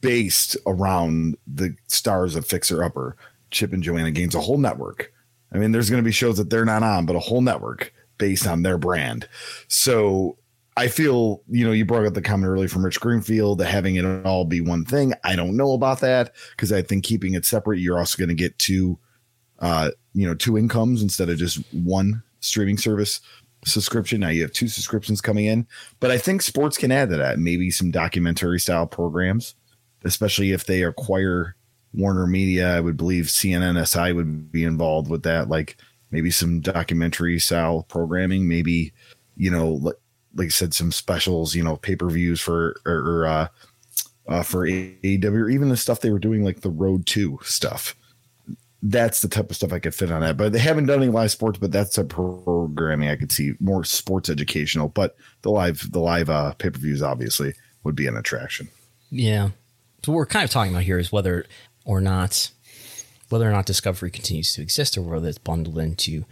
based 0.00 0.56
around 0.66 1.36
the 1.46 1.76
stars 1.86 2.34
of 2.36 2.46
Fixer 2.46 2.82
Upper. 2.84 3.16
Chip 3.50 3.72
and 3.72 3.82
Joanna 3.82 4.10
Gaines, 4.10 4.34
a 4.34 4.40
whole 4.40 4.58
network. 4.58 5.12
I 5.52 5.58
mean, 5.58 5.72
there's 5.72 5.90
going 5.90 6.02
to 6.02 6.06
be 6.06 6.12
shows 6.12 6.38
that 6.38 6.48
they're 6.48 6.64
not 6.64 6.82
on, 6.82 7.04
but 7.04 7.16
a 7.16 7.20
whole 7.20 7.42
network 7.42 7.92
based 8.16 8.46
on 8.46 8.62
their 8.62 8.78
brand. 8.78 9.28
So 9.68 10.38
I 10.76 10.88
feel, 10.88 11.42
you 11.48 11.66
know, 11.66 11.72
you 11.72 11.84
brought 11.84 12.06
up 12.06 12.14
the 12.14 12.22
comment 12.22 12.50
earlier 12.50 12.68
from 12.68 12.84
Rich 12.84 13.00
Greenfield 13.00 13.58
that 13.58 13.66
having 13.66 13.96
it 13.96 14.26
all 14.26 14.44
be 14.44 14.60
one 14.60 14.84
thing. 14.84 15.12
I 15.22 15.36
don't 15.36 15.56
know 15.56 15.72
about 15.72 16.00
that 16.00 16.34
because 16.52 16.72
I 16.72 16.80
think 16.80 17.04
keeping 17.04 17.34
it 17.34 17.44
separate, 17.44 17.80
you're 17.80 17.98
also 17.98 18.16
going 18.16 18.30
to 18.30 18.34
get 18.34 18.58
two, 18.58 18.98
uh, 19.58 19.90
you 20.14 20.26
know, 20.26 20.34
two 20.34 20.56
incomes 20.56 21.02
instead 21.02 21.28
of 21.28 21.36
just 21.36 21.60
one 21.74 22.22
streaming 22.40 22.78
service 22.78 23.20
subscription. 23.64 24.20
Now 24.20 24.28
you 24.28 24.42
have 24.42 24.52
two 24.52 24.68
subscriptions 24.68 25.20
coming 25.20 25.44
in, 25.44 25.66
but 26.00 26.10
I 26.10 26.16
think 26.16 26.40
sports 26.40 26.78
can 26.78 26.90
add 26.90 27.10
to 27.10 27.16
that. 27.18 27.38
Maybe 27.38 27.70
some 27.70 27.90
documentary 27.90 28.58
style 28.58 28.86
programs, 28.86 29.54
especially 30.04 30.52
if 30.52 30.64
they 30.64 30.82
acquire 30.82 31.54
Warner 31.92 32.26
Media. 32.26 32.76
I 32.76 32.80
would 32.80 32.96
believe 32.96 33.26
CNNSI 33.26 34.14
would 34.16 34.50
be 34.50 34.64
involved 34.64 35.10
with 35.10 35.22
that. 35.24 35.48
Like 35.48 35.76
maybe 36.10 36.30
some 36.30 36.60
documentary 36.60 37.38
style 37.38 37.84
programming, 37.88 38.48
maybe, 38.48 38.92
you 39.36 39.50
know, 39.50 39.92
like 40.34 40.46
I 40.46 40.50
said, 40.50 40.74
some 40.74 40.92
specials, 40.92 41.54
you 41.54 41.62
know, 41.62 41.76
pay 41.76 41.96
per 41.96 42.08
views 42.08 42.40
for 42.40 42.76
or, 42.86 43.26
uh, 43.26 43.48
uh, 44.28 44.42
for 44.42 44.66
AEW, 44.66 45.24
or 45.24 45.48
even 45.48 45.68
the 45.68 45.76
stuff 45.76 46.00
they 46.00 46.10
were 46.10 46.18
doing, 46.18 46.44
like 46.44 46.60
the 46.60 46.70
Road 46.70 47.06
to 47.06 47.38
stuff. 47.42 47.96
That's 48.84 49.20
the 49.20 49.28
type 49.28 49.50
of 49.50 49.56
stuff 49.56 49.72
I 49.72 49.78
could 49.78 49.94
fit 49.94 50.10
on 50.10 50.22
that. 50.22 50.36
But 50.36 50.52
they 50.52 50.58
haven't 50.58 50.86
done 50.86 51.02
any 51.02 51.12
live 51.12 51.30
sports, 51.30 51.58
but 51.58 51.70
that's 51.70 51.98
a 51.98 52.04
programming 52.04 53.08
I 53.08 53.16
could 53.16 53.30
see 53.30 53.54
more 53.60 53.84
sports 53.84 54.28
educational. 54.28 54.88
But 54.88 55.16
the 55.42 55.50
live 55.50 55.90
the 55.92 56.00
live 56.00 56.30
uh, 56.30 56.54
pay 56.54 56.70
per 56.70 56.78
views 56.78 57.02
obviously 57.02 57.54
would 57.84 57.94
be 57.94 58.06
an 58.06 58.16
attraction. 58.16 58.68
Yeah. 59.10 59.50
So 60.04 60.12
what 60.12 60.16
we're 60.16 60.26
kind 60.26 60.44
of 60.44 60.50
talking 60.50 60.72
about 60.72 60.84
here 60.84 60.98
is 60.98 61.12
whether 61.12 61.46
or 61.84 62.00
not 62.00 62.50
whether 63.28 63.48
or 63.48 63.52
not 63.52 63.66
Discovery 63.66 64.10
continues 64.10 64.52
to 64.54 64.62
exist 64.62 64.96
or 64.98 65.02
whether 65.02 65.28
it's 65.28 65.38
bundled 65.38 65.78
into 65.78 66.24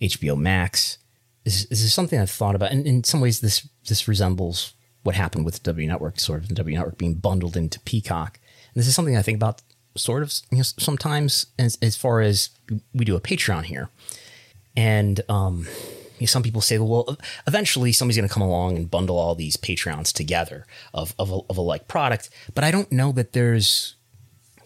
HBO 0.00 0.36
Max 0.36 0.98
this, 1.44 1.66
this 1.66 1.82
is 1.82 1.94
something 1.94 2.18
I've 2.18 2.30
thought 2.30 2.54
about, 2.54 2.72
and 2.72 2.86
in 2.86 3.04
some 3.04 3.20
ways, 3.20 3.40
this 3.40 3.68
this 3.88 4.08
resembles 4.08 4.74
what 5.02 5.14
happened 5.14 5.44
with 5.44 5.62
W 5.62 5.88
Network, 5.88 6.20
sort 6.20 6.42
of 6.42 6.48
the 6.48 6.54
W 6.54 6.76
Network 6.76 6.98
being 6.98 7.14
bundled 7.14 7.56
into 7.56 7.80
Peacock. 7.80 8.38
And 8.74 8.80
this 8.80 8.86
is 8.86 8.94
something 8.94 9.16
I 9.16 9.22
think 9.22 9.36
about, 9.36 9.62
sort 9.96 10.22
of, 10.22 10.34
you 10.50 10.58
know, 10.58 10.62
sometimes 10.62 11.46
as, 11.58 11.78
as 11.80 11.96
far 11.96 12.20
as 12.20 12.50
we 12.92 13.04
do 13.04 13.16
a 13.16 13.20
Patreon 13.20 13.64
here, 13.64 13.88
and 14.76 15.20
um, 15.28 15.66
you 16.18 16.24
know, 16.24 16.26
some 16.26 16.42
people 16.42 16.60
say, 16.60 16.78
well, 16.78 17.16
eventually 17.46 17.92
somebody's 17.92 18.16
going 18.16 18.28
to 18.28 18.34
come 18.34 18.42
along 18.42 18.76
and 18.76 18.90
bundle 18.90 19.16
all 19.16 19.34
these 19.34 19.56
Patreons 19.56 20.12
together 20.12 20.66
of 20.92 21.14
of 21.18 21.30
a, 21.30 21.38
of 21.48 21.56
a 21.56 21.62
like 21.62 21.88
product, 21.88 22.30
but 22.54 22.64
I 22.64 22.70
don't 22.70 22.92
know 22.92 23.12
that 23.12 23.32
there's 23.32 23.96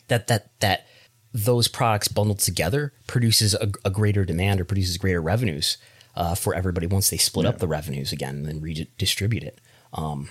that 0.09 0.27
that 0.27 0.59
that 0.61 0.87
those 1.33 1.69
products 1.69 2.09
bundled 2.09 2.41
together 2.41 2.93
produces 3.07 3.55
a, 3.55 3.71
a 3.85 3.91
greater 3.91 4.25
demand 4.25 4.61
or 4.61 4.65
produces 4.65 4.99
greater 4.99 5.23
revenues 5.23 5.79
uh, 6.14 6.35
for 6.35 6.55
everybody 6.55 6.87
once 6.87 7.11
they 7.11 7.16
split 7.16 7.44
yeah. 7.44 7.51
up 7.51 7.59
the 7.59 7.68
revenues 7.68 8.12
again 8.12 8.37
and 8.37 8.46
then 8.46 8.61
redistribute 8.61 9.42
it. 9.42 9.61
Um, 9.92 10.29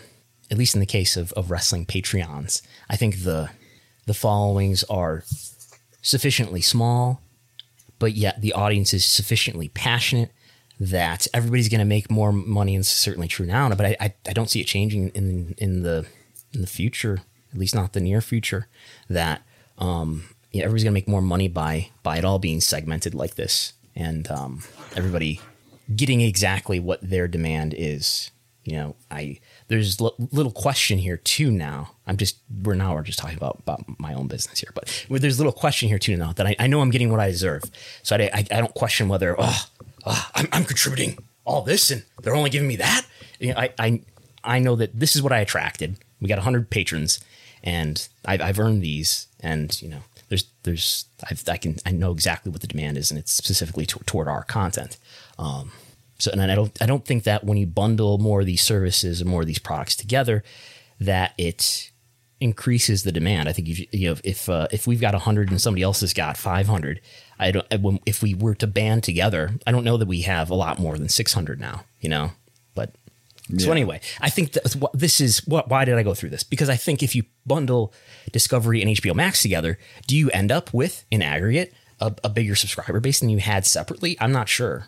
at 0.50 0.58
least 0.58 0.74
in 0.74 0.80
the 0.80 0.86
case 0.86 1.16
of, 1.16 1.32
of 1.34 1.50
wrestling 1.50 1.86
Patreons, 1.86 2.62
I 2.90 2.96
think 2.96 3.24
the 3.24 3.50
the 4.06 4.14
followings 4.14 4.84
are 4.86 5.24
sufficiently 6.02 6.62
small, 6.62 7.22
but 8.00 8.14
yet 8.14 8.42
the 8.42 8.54
audience 8.54 8.94
is 8.94 9.06
sufficiently 9.06 9.70
passionate 9.70 10.32
that 10.80 11.28
everybody's 11.34 11.70
going 11.70 11.80
to 11.80 11.86
make 11.86 12.10
more 12.10 12.32
money, 12.32 12.74
and 12.74 12.82
it's 12.82 12.90
certainly 12.90 13.28
true 13.28 13.46
now. 13.46 13.70
But 13.70 13.86
I, 13.86 13.98
I, 14.00 14.14
I 14.28 14.34
don't 14.34 14.50
see 14.50 14.60
it 14.60 14.68
changing 14.68 15.10
in 15.10 15.56
in 15.58 15.84
the 15.84 16.06
in 16.54 16.62
the 16.62 16.68
future, 16.68 17.22
at 17.54 17.60
least 17.60 17.76
not 17.76 17.94
the 17.94 18.02
near 18.02 18.20
future. 18.20 18.68
That 19.10 19.44
um, 19.78 20.26
yeah, 20.52 20.64
everybody's 20.64 20.84
going 20.84 20.92
to 20.92 20.98
make 20.98 21.08
more 21.08 21.22
money 21.22 21.48
by 21.48 21.92
by 22.04 22.18
it 22.18 22.26
all 22.26 22.40
being 22.40 22.60
segmented 22.60 23.14
like 23.14 23.36
this, 23.36 23.74
and 23.96 24.30
um, 24.30 24.64
everybody 24.96 25.40
getting 25.96 26.22
exactly 26.22 26.80
what 26.80 27.00
their 27.02 27.28
demand 27.28 27.74
is. 27.78 28.32
You 28.64 28.74
know, 28.74 28.96
I 29.10 29.40
there's 29.68 30.00
a 30.00 30.10
little 30.32 30.52
question 30.52 31.00
here 31.00 31.18
too. 31.18 31.50
Now 31.50 31.92
I'm 32.06 32.18
just 32.18 32.38
we're 32.64 32.76
now 32.76 32.94
we're 32.94 33.02
just 33.02 33.18
talking 33.20 33.38
about 33.38 33.60
about 33.60 33.84
my 34.00 34.14
own 34.14 34.28
business 34.28 34.60
here, 34.60 34.72
but 34.76 35.06
there's 35.10 35.40
little 35.40 35.54
question 35.54 35.90
here 35.90 35.98
too 35.98 36.16
now 36.16 36.32
that 36.34 36.46
I, 36.46 36.56
I 36.60 36.68
know 36.68 36.82
I'm 36.82 36.92
getting 36.92 37.10
what 37.10 37.20
I 37.20 37.30
deserve, 37.30 37.64
so 38.04 38.16
I, 38.16 38.30
I, 38.34 38.40
I 38.52 38.60
don't 38.60 38.74
question 38.76 39.08
whether 39.08 39.36
oh, 39.40 39.66
oh 40.06 40.30
I'm, 40.36 40.48
I'm 40.52 40.66
contributing 40.66 41.18
all 41.44 41.64
this 41.64 41.90
and 41.90 42.04
they're 42.22 42.36
only 42.36 42.52
giving 42.52 42.68
me 42.68 42.76
that. 42.76 43.06
You 43.40 43.54
know, 43.54 43.60
I 43.60 43.74
I 43.80 44.02
I 44.44 44.60
know 44.60 44.76
that 44.76 45.00
this 45.00 45.16
is 45.16 45.22
what 45.22 45.32
I 45.32 45.40
attracted. 45.40 45.98
We 46.20 46.28
got 46.28 46.38
100 46.38 46.70
patrons, 46.70 47.20
and 47.64 48.08
I've, 48.26 48.42
I've 48.42 48.60
earned 48.60 48.84
these, 48.84 49.28
and 49.40 49.80
you 49.82 49.90
know 49.90 50.02
there's 50.30 50.46
there's 50.64 51.06
I've, 51.30 51.44
i 51.50 51.58
can 51.58 51.78
I 51.86 51.92
know 51.92 52.12
exactly 52.12 52.52
what 52.52 52.62
the 52.62 52.68
demand 52.68 52.98
is, 52.98 53.12
and 53.12 53.20
it's 53.20 53.32
specifically 53.32 53.86
to, 53.88 54.00
toward 54.06 54.28
our 54.28 54.44
content. 54.44 54.98
Um, 55.42 55.72
so, 56.20 56.32
and 56.32 56.42
I 56.42 56.56
don't, 56.56 56.82
I 56.82 56.86
don't 56.86 57.04
think 57.04 57.24
that 57.24 57.44
when 57.44 57.58
you 57.58 57.66
bundle 57.66 58.20
more 58.20 58.42
of 58.42 58.46
these 58.46 58.62
services 58.62 59.22
and 59.22 59.30
more 59.30 59.42
of 59.42 59.48
these 59.48 59.60
products 59.60 59.96
together, 59.96 60.44
that 61.00 61.34
it 61.38 61.92
increases 62.42 63.04
the 63.04 63.12
demand. 63.12 63.48
I 63.48 63.54
think 63.54 63.70
if 63.70 63.94
you 63.94 64.10
know 64.10 64.16
if 64.24 64.50
uh, 64.50 64.68
if 64.72 64.88
we've 64.88 65.00
got 65.00 65.14
hundred 65.16 65.52
and 65.52 65.62
somebody 65.62 65.84
else 65.84 66.02
has 66.02 66.14
got 66.14 66.36
five 66.36 66.68
hundred, 66.68 67.00
I 67.40 67.52
don't. 67.52 67.68
If 68.06 68.22
we 68.22 68.34
were 68.34 68.56
to 68.56 68.68
band 68.68 69.04
together, 69.04 69.52
I 69.66 69.72
don't 69.72 69.84
know 69.84 69.98
that 69.98 70.08
we 70.08 70.22
have 70.22 70.50
a 70.50 70.56
lot 70.56 70.80
more 70.80 70.98
than 70.98 71.08
six 71.08 71.34
hundred 71.34 71.62
now. 71.62 71.86
You 72.00 72.10
know, 72.10 72.32
but 72.76 72.96
yeah. 73.48 73.66
so 73.66 73.72
anyway, 73.72 74.02
I 74.20 74.30
think 74.30 74.54
that 74.54 74.76
this 74.94 75.22
is 75.22 75.46
what. 75.48 75.70
Why 75.70 75.86
did 75.86 75.96
I 75.96 76.04
go 76.04 76.14
through 76.14 76.30
this? 76.30 76.44
Because 76.44 76.70
I 76.70 76.76
think 76.76 77.04
if 77.04 77.16
you 77.16 77.24
bundle 77.46 77.94
Discovery 78.32 78.82
and 78.82 78.96
HBO 78.96 79.16
Max 79.16 79.42
together, 79.42 79.78
do 80.08 80.18
you 80.18 80.30
end 80.32 80.52
up 80.52 80.74
with 80.74 81.06
in 81.12 81.22
aggregate 81.22 81.74
a, 82.00 82.14
a 82.24 82.30
bigger 82.30 82.56
subscriber 82.56 83.00
base 83.00 83.20
than 83.20 83.30
you 83.30 83.38
had 83.38 83.66
separately? 83.66 84.18
I'm 84.20 84.32
not 84.32 84.50
sure. 84.50 84.88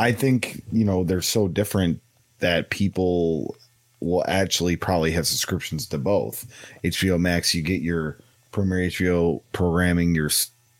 I 0.00 0.12
think, 0.12 0.62
you 0.72 0.82
know, 0.82 1.04
they're 1.04 1.20
so 1.20 1.46
different 1.46 2.00
that 2.38 2.70
people 2.70 3.54
will 4.00 4.24
actually 4.26 4.74
probably 4.74 5.10
have 5.12 5.26
subscriptions 5.26 5.86
to 5.88 5.98
both. 5.98 6.46
HBO 6.82 7.20
Max, 7.20 7.54
you 7.54 7.60
get 7.60 7.82
your 7.82 8.16
premier 8.50 8.88
HBO 8.88 9.42
programming, 9.52 10.14
your 10.14 10.30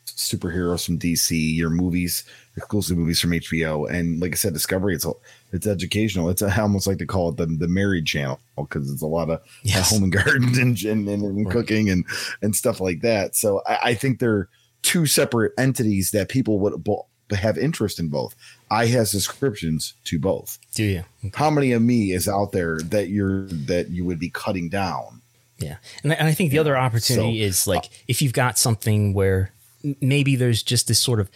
superheroes 0.07 0.87
from 0.87 0.99
DC, 0.99 1.55
your 1.55 1.69
movies, 1.69 2.25
exclusive 2.57 2.97
movies 2.97 3.21
from 3.21 3.33
HBO, 3.33 3.91
and 3.91 4.23
like 4.23 4.33
I 4.33 4.37
said, 4.37 4.55
Discovery. 4.55 4.95
It's 4.95 5.07
it's 5.53 5.67
educational. 5.67 6.31
It's 6.31 6.41
a, 6.41 6.47
I 6.47 6.63
almost 6.63 6.87
like 6.87 6.97
to 6.99 7.07
call 7.07 7.29
it 7.29 7.37
the 7.37 7.45
the 7.45 7.69
married 7.69 8.07
channel 8.07 8.41
because 8.57 8.91
it's 8.91 9.03
a 9.03 9.07
lot 9.07 9.29
of 9.29 9.41
uh, 9.41 9.43
yes. 9.63 9.91
home 9.91 10.05
and 10.05 10.13
garden 10.13 10.45
and 10.59 10.83
and, 10.83 11.07
and, 11.07 11.23
and 11.23 11.45
right. 11.45 11.53
cooking 11.53 11.91
and 11.91 12.07
and 12.41 12.57
stuff 12.57 12.81
like 12.81 13.03
that. 13.03 13.37
So 13.37 13.61
I, 13.67 13.79
I, 13.83 13.95
think 13.95 14.19
they're 14.19 14.49
two 14.81 15.05
separate 15.05 15.53
entities 15.59 16.11
that 16.13 16.31
people 16.31 16.59
would 16.61 16.83
have 17.31 17.59
interest 17.59 17.99
in 17.99 18.09
both. 18.09 18.35
I 18.71 18.87
have 18.87 19.09
subscriptions 19.09 19.95
to 20.05 20.19
both. 20.19 20.59
Do 20.75 20.85
you? 20.85 21.05
Okay. 21.25 21.33
How 21.35 21.51
many 21.51 21.73
of 21.73 21.83
me 21.83 22.13
is 22.13 22.29
out 22.29 22.53
there 22.53 22.79
that 22.79 23.09
you're 23.09 23.47
that 23.47 23.91
you 23.91 24.05
would 24.05 24.19
be 24.19 24.31
cutting 24.31 24.69
down? 24.69 25.21
Yeah, 25.59 25.77
and, 26.03 26.15
I 26.15 26.33
think 26.33 26.53
the 26.53 26.59
other 26.59 26.77
opportunity 26.77 27.41
so, 27.43 27.47
is 27.47 27.67
like 27.67 27.85
uh, 27.85 27.89
if 28.09 28.23
you've 28.23 28.33
got 28.33 28.59
something 28.59 29.13
where 29.13 29.53
maybe 30.01 30.35
there's 30.35 30.63
just 30.63 30.89
this 30.89 30.99
sort 30.99 31.21
of 31.21 31.31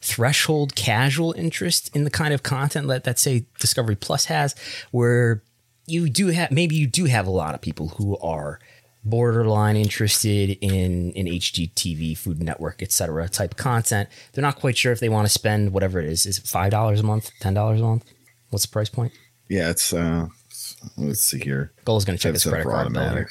threshold 0.00 0.74
casual 0.74 1.32
interest 1.32 1.94
in 1.94 2.04
the 2.04 2.10
kind 2.10 2.34
of 2.34 2.42
content 2.42 2.88
that 2.88 3.04
that 3.04 3.18
say 3.18 3.44
Discovery 3.60 3.94
Plus 3.94 4.24
has, 4.26 4.54
where 4.90 5.42
you 5.86 6.08
do 6.08 6.28
have 6.28 6.50
maybe 6.50 6.74
you 6.74 6.86
do 6.86 7.04
have 7.04 7.26
a 7.26 7.30
lot 7.30 7.54
of 7.54 7.60
people 7.60 7.88
who 7.88 8.18
are 8.18 8.58
borderline 9.04 9.76
interested 9.76 10.58
in 10.60 11.12
in 11.12 11.26
HGTV, 11.26 12.16
Food 12.16 12.42
Network, 12.42 12.82
etc. 12.82 13.28
type 13.28 13.56
content. 13.56 14.08
They're 14.32 14.42
not 14.42 14.56
quite 14.56 14.76
sure 14.76 14.92
if 14.92 15.00
they 15.00 15.08
want 15.08 15.26
to 15.26 15.32
spend 15.32 15.72
whatever 15.72 16.00
it 16.00 16.06
is. 16.06 16.26
Is 16.26 16.38
it 16.38 16.46
five 16.46 16.70
dollars 16.70 17.00
a 17.00 17.04
month, 17.04 17.30
ten 17.40 17.54
dollars 17.54 17.80
a 17.80 17.84
month? 17.84 18.04
What's 18.50 18.66
the 18.66 18.72
price 18.72 18.88
point? 18.88 19.12
Yeah, 19.48 19.70
it's 19.70 19.92
uh 19.92 20.28
let's 20.96 21.22
see 21.22 21.38
here. 21.38 21.72
Gullo 21.84 21.98
is 21.98 22.04
going 22.04 22.16
to 22.16 22.22
check 22.22 22.34
his 22.34 22.44
credit 22.44 22.66
card 22.66 22.92
bill. 22.92 23.24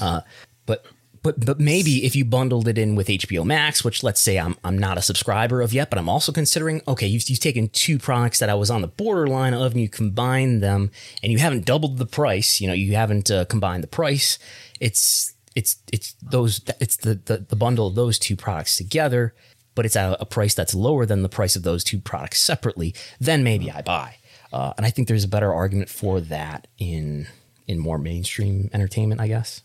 Uh, 0.00 0.20
but 0.66 0.84
but 1.22 1.44
but 1.44 1.60
maybe 1.60 2.04
if 2.04 2.16
you 2.16 2.24
bundled 2.24 2.66
it 2.66 2.78
in 2.78 2.94
with 2.94 3.08
HBO 3.08 3.44
Max, 3.44 3.84
which 3.84 4.02
let's 4.02 4.20
say 4.20 4.38
I'm 4.38 4.56
I'm 4.64 4.78
not 4.78 4.96
a 4.96 5.02
subscriber 5.02 5.60
of 5.60 5.72
yet, 5.72 5.90
but 5.90 5.98
I'm 5.98 6.08
also 6.08 6.32
considering. 6.32 6.80
Okay, 6.88 7.06
you've, 7.06 7.28
you've 7.28 7.40
taken 7.40 7.68
two 7.68 7.98
products 7.98 8.38
that 8.38 8.48
I 8.48 8.54
was 8.54 8.70
on 8.70 8.80
the 8.80 8.88
borderline 8.88 9.52
of, 9.52 9.72
and 9.72 9.80
you 9.80 9.88
combine 9.88 10.60
them, 10.60 10.90
and 11.22 11.30
you 11.30 11.38
haven't 11.38 11.66
doubled 11.66 11.98
the 11.98 12.06
price. 12.06 12.60
You 12.60 12.68
know, 12.68 12.74
you 12.74 12.94
haven't 12.94 13.30
uh, 13.30 13.44
combined 13.44 13.82
the 13.82 13.88
price. 13.88 14.38
It's 14.80 15.34
it's 15.54 15.76
it's 15.92 16.14
those 16.22 16.62
it's 16.80 16.96
the, 16.96 17.16
the 17.16 17.38
the 17.48 17.56
bundle 17.56 17.86
of 17.86 17.96
those 17.96 18.18
two 18.18 18.36
products 18.36 18.76
together, 18.76 19.34
but 19.74 19.84
it's 19.84 19.96
at 19.96 20.16
a 20.20 20.26
price 20.26 20.54
that's 20.54 20.74
lower 20.74 21.04
than 21.04 21.22
the 21.22 21.28
price 21.28 21.54
of 21.54 21.64
those 21.64 21.84
two 21.84 22.00
products 22.00 22.40
separately. 22.40 22.94
Then 23.18 23.44
maybe 23.44 23.70
I 23.70 23.82
buy, 23.82 24.16
uh, 24.54 24.72
and 24.78 24.86
I 24.86 24.90
think 24.90 25.06
there's 25.06 25.24
a 25.24 25.28
better 25.28 25.52
argument 25.52 25.90
for 25.90 26.18
that 26.22 26.66
in 26.78 27.26
in 27.66 27.78
more 27.78 27.98
mainstream 27.98 28.70
entertainment, 28.72 29.20
I 29.20 29.28
guess 29.28 29.60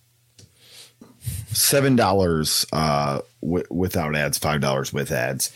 seven 1.47 1.95
dollars 1.95 2.65
uh, 2.73 3.21
w- 3.41 3.65
without 3.69 4.15
ads, 4.15 4.37
five 4.37 4.61
dollars 4.61 4.93
with 4.93 5.11
ads. 5.11 5.51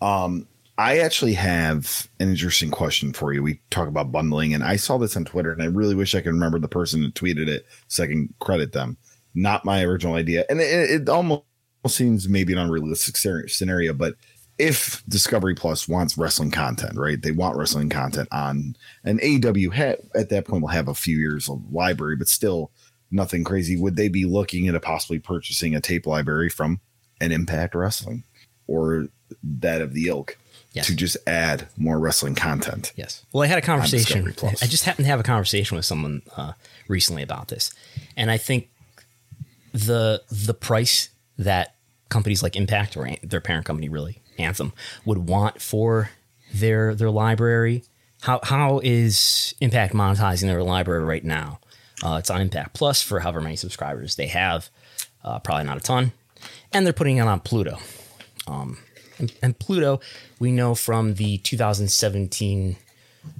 Um, 0.00 0.46
I 0.76 0.98
actually 0.98 1.34
have 1.34 2.08
an 2.18 2.30
interesting 2.30 2.70
question 2.70 3.12
for 3.12 3.32
you. 3.32 3.42
We 3.42 3.60
talk 3.70 3.88
about 3.88 4.10
bundling, 4.10 4.54
and 4.54 4.64
I 4.64 4.76
saw 4.76 4.98
this 4.98 5.16
on 5.16 5.24
Twitter, 5.24 5.52
and 5.52 5.62
I 5.62 5.66
really 5.66 5.94
wish 5.94 6.14
I 6.14 6.20
could 6.20 6.32
remember 6.32 6.58
the 6.58 6.68
person 6.68 7.02
that 7.02 7.14
tweeted 7.14 7.48
it 7.48 7.66
so 7.88 8.02
I 8.02 8.08
can 8.08 8.32
credit 8.40 8.72
them. 8.72 8.96
Not 9.34 9.64
my 9.64 9.82
original 9.82 10.14
idea, 10.14 10.44
and 10.48 10.60
it, 10.60 10.90
it 10.90 11.08
almost 11.08 11.44
seems 11.88 12.28
maybe 12.28 12.52
an 12.52 12.58
unrealistic 12.58 13.16
scenario, 13.48 13.92
but 13.92 14.14
if 14.58 15.02
Discovery 15.08 15.54
Plus 15.54 15.88
wants 15.88 16.16
wrestling 16.16 16.50
content, 16.50 16.96
right? 16.96 17.20
They 17.20 17.32
want 17.32 17.56
wrestling 17.56 17.88
content 17.88 18.28
on 18.30 18.76
an 19.02 19.18
AEW 19.18 19.74
ha- 19.74 20.02
at 20.14 20.28
that 20.28 20.44
point 20.46 20.62
we'll 20.62 20.72
have 20.72 20.88
a 20.88 20.94
few 20.94 21.18
years 21.18 21.48
of 21.48 21.60
library, 21.72 22.16
but 22.16 22.28
still 22.28 22.70
nothing 23.14 23.44
crazy. 23.44 23.76
Would 23.76 23.96
they 23.96 24.08
be 24.08 24.24
looking 24.24 24.68
at 24.68 24.80
possibly 24.82 25.18
purchasing 25.18 25.74
a 25.74 25.80
tape 25.80 26.06
library 26.06 26.48
from 26.48 26.80
an 27.20 27.32
Impact 27.32 27.74
Wrestling 27.74 28.24
or 28.66 29.08
that 29.42 29.80
of 29.80 29.94
the 29.94 30.08
ilk 30.08 30.36
yes. 30.72 30.86
to 30.86 30.96
just 30.96 31.16
add 31.26 31.68
more 31.76 31.98
wrestling 31.98 32.34
content? 32.34 32.92
Yes. 32.96 33.24
Well, 33.32 33.42
I 33.42 33.46
had 33.46 33.58
a 33.58 33.62
conversation. 33.62 34.26
I 34.26 34.66
just 34.66 34.84
happened 34.84 35.04
to 35.04 35.10
have 35.10 35.20
a 35.20 35.24
conversation 35.24 35.76
with 35.76 35.84
someone 35.84 36.22
uh, 36.36 36.52
recently 36.88 37.22
about 37.22 37.48
this, 37.48 37.72
and 38.16 38.30
I 38.30 38.36
think 38.36 38.68
the 39.72 40.22
the 40.30 40.54
price 40.54 41.08
that 41.38 41.74
companies 42.08 42.42
like 42.42 42.56
Impact 42.56 42.96
or 42.96 43.08
their 43.22 43.40
parent 43.40 43.66
company 43.66 43.88
really 43.88 44.22
Anthem 44.38 44.72
would 45.04 45.28
want 45.28 45.60
for 45.60 46.10
their 46.52 46.94
their 46.94 47.10
library. 47.10 47.84
How 48.22 48.40
how 48.42 48.80
is 48.82 49.54
Impact 49.60 49.94
monetizing 49.94 50.46
their 50.46 50.62
library 50.62 51.04
right 51.04 51.24
now? 51.24 51.60
Uh, 52.04 52.18
it's 52.18 52.30
on 52.30 52.40
Impact 52.40 52.74
Plus 52.74 53.02
for 53.02 53.20
however 53.20 53.40
many 53.40 53.56
subscribers 53.56 54.16
they 54.16 54.26
have. 54.26 54.68
Uh, 55.24 55.38
probably 55.38 55.64
not 55.64 55.78
a 55.78 55.80
ton, 55.80 56.12
and 56.72 56.84
they're 56.84 56.92
putting 56.92 57.16
it 57.16 57.22
on 57.22 57.40
Pluto. 57.40 57.78
Um, 58.46 58.78
and, 59.18 59.32
and, 59.42 59.58
Pluto, 59.58 60.00
we 60.38 60.52
know 60.52 60.74
from 60.74 61.14
the 61.14 61.38
2017 61.38 62.76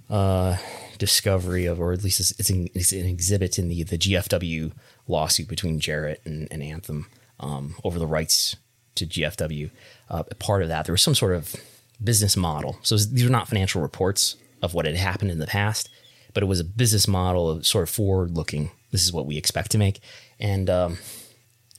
uh, 0.08 0.56
discovery 0.96 1.66
of, 1.66 1.78
or 1.78 1.92
at 1.92 2.02
least 2.02 2.20
it's, 2.20 2.30
it's, 2.38 2.48
an, 2.48 2.68
it's, 2.74 2.92
an, 2.92 3.04
exhibit 3.04 3.58
in 3.58 3.68
the 3.68 3.82
the 3.82 3.98
GFW 3.98 4.72
lawsuit 5.06 5.46
between 5.46 5.78
Jarrett 5.78 6.22
and, 6.24 6.48
and 6.50 6.62
Anthem 6.62 7.06
um, 7.38 7.74
over 7.84 7.98
the 7.98 8.06
rights 8.06 8.56
to 8.94 9.04
GFW 9.04 9.70
uh, 10.08 10.22
part 10.38 10.62
of 10.62 10.68
that. 10.68 10.86
There 10.86 10.92
was 10.94 11.02
some 11.02 11.14
sort 11.14 11.34
of 11.34 11.54
business 12.02 12.36
model. 12.36 12.78
So 12.82 12.96
these 12.96 13.24
were 13.24 13.30
not 13.30 13.48
financial 13.48 13.82
reports 13.82 14.36
of 14.62 14.72
what 14.72 14.86
had 14.86 14.96
happened 14.96 15.30
in 15.30 15.38
the 15.38 15.46
past, 15.46 15.90
but 16.35 16.43
it 16.43 16.47
was 16.47 16.61
a 16.61 16.64
business 16.64 17.09
model 17.09 17.49
of 17.49 17.66
sort 17.66 17.85
of 17.85 17.91
forward 17.91 18.32
looking. 18.32 18.70
This 18.91 19.05
is 19.05 19.12
what 19.12 19.26
we 19.26 19.39
expect 19.39 19.70
to 19.70 19.78
make. 19.78 20.01
And 20.39 20.68
um, 20.68 20.99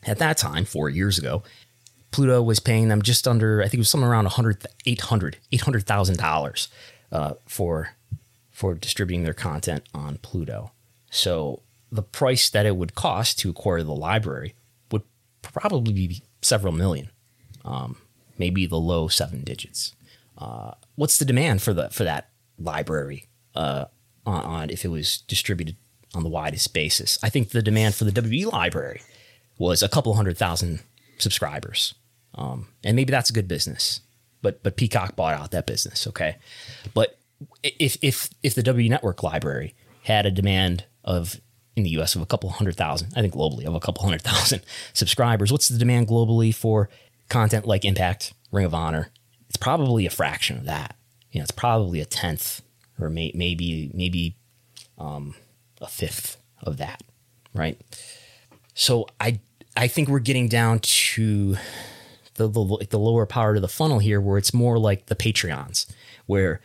at 0.03 0.17
that 0.19 0.37
time, 0.37 0.65
four 0.65 0.89
years 0.89 1.17
ago, 1.17 1.43
Pluto 2.11 2.41
was 2.41 2.59
paying 2.59 2.87
them 2.87 3.01
just 3.01 3.27
under, 3.27 3.59
I 3.61 3.65
think 3.65 3.75
it 3.75 3.79
was 3.79 3.89
somewhere 3.89 4.11
around 4.11 4.23
100, 4.23 4.65
800, 4.85 5.37
$800,000 5.51 6.67
uh, 7.11 7.33
for, 7.45 7.89
for 8.49 8.73
distributing 8.73 9.23
their 9.23 9.33
content 9.33 9.83
on 9.93 10.17
Pluto. 10.19 10.71
So 11.11 11.61
the 11.91 12.01
price 12.03 12.49
that 12.49 12.65
it 12.65 12.77
would 12.77 12.95
cost 12.95 13.39
to 13.39 13.49
acquire 13.49 13.83
the 13.83 13.93
library 13.93 14.55
would 14.91 15.03
probably 15.41 15.93
be 15.93 16.23
several 16.41 16.73
million. 16.73 17.09
Um, 17.65 17.97
maybe 18.37 18.65
the 18.65 18.79
low 18.79 19.07
seven 19.07 19.43
digits. 19.43 19.93
Uh, 20.37 20.71
what's 20.95 21.17
the 21.17 21.25
demand 21.25 21.61
for 21.61 21.73
the 21.73 21.89
for 21.89 22.03
that 22.03 22.29
library 22.59 23.27
uh, 23.55 23.85
on, 24.25 24.43
on, 24.43 24.69
if 24.69 24.85
it 24.85 24.89
was 24.89 25.19
distributed 25.19 25.75
on 26.13 26.23
the 26.23 26.29
widest 26.29 26.73
basis? 26.73 27.19
I 27.23 27.29
think 27.29 27.49
the 27.49 27.61
demand 27.61 27.95
for 27.95 28.05
the 28.05 28.11
WWE 28.11 28.51
library 28.51 29.01
was 29.57 29.81
a 29.81 29.89
couple 29.89 30.13
hundred 30.15 30.37
thousand 30.37 30.81
subscribers, 31.17 31.93
um, 32.35 32.67
and 32.83 32.95
maybe 32.95 33.11
that's 33.11 33.29
a 33.29 33.33
good 33.33 33.47
business. 33.47 34.01
But 34.41 34.61
but 34.63 34.75
Peacock 34.75 35.15
bought 35.15 35.33
out 35.33 35.51
that 35.51 35.65
business, 35.65 36.07
okay. 36.07 36.37
But 36.93 37.17
if 37.63 37.97
if 38.01 38.29
if 38.43 38.55
the 38.55 38.63
W 38.63 38.89
Network 38.89 39.23
library 39.23 39.75
had 40.03 40.25
a 40.25 40.31
demand 40.31 40.85
of 41.03 41.39
in 41.75 41.83
the 41.83 41.89
US 42.01 42.15
of 42.15 42.21
a 42.21 42.25
couple 42.25 42.49
hundred 42.49 42.75
thousand, 42.75 43.13
I 43.15 43.21
think 43.21 43.33
globally 43.33 43.65
of 43.65 43.75
a 43.75 43.79
couple 43.79 44.03
hundred 44.03 44.21
thousand 44.21 44.61
subscribers, 44.93 45.51
what's 45.51 45.67
the 45.67 45.77
demand 45.77 46.07
globally 46.07 46.53
for 46.53 46.89
content 47.29 47.65
like 47.65 47.85
Impact, 47.85 48.33
Ring 48.51 48.65
of 48.65 48.73
Honor, 48.73 49.09
it's 49.49 49.57
probably 49.57 50.05
a 50.05 50.09
fraction 50.11 50.57
of 50.57 50.65
that. 50.65 50.95
You 51.31 51.39
know, 51.39 51.43
it's 51.43 51.51
probably 51.51 51.99
a 51.99 52.05
tenth 52.05 52.61
or 52.99 53.09
may, 53.09 53.31
maybe 53.35 53.91
maybe 53.93 54.35
um, 54.97 55.35
a 55.81 55.87
fifth 55.87 56.37
of 56.63 56.77
that, 56.77 57.03
right? 57.53 57.79
So 58.73 59.07
I 59.19 59.39
I 59.77 59.87
think 59.87 60.09
we're 60.09 60.19
getting 60.19 60.47
down 60.47 60.79
to 60.79 61.57
the, 62.35 62.47
the 62.47 62.87
the 62.89 62.99
lower 62.99 63.25
part 63.25 63.55
of 63.55 63.61
the 63.61 63.67
funnel 63.67 63.99
here, 63.99 64.21
where 64.21 64.37
it's 64.37 64.53
more 64.53 64.77
like 64.77 65.07
the 65.07 65.15
Patreons, 65.15 65.85
where 66.25 66.61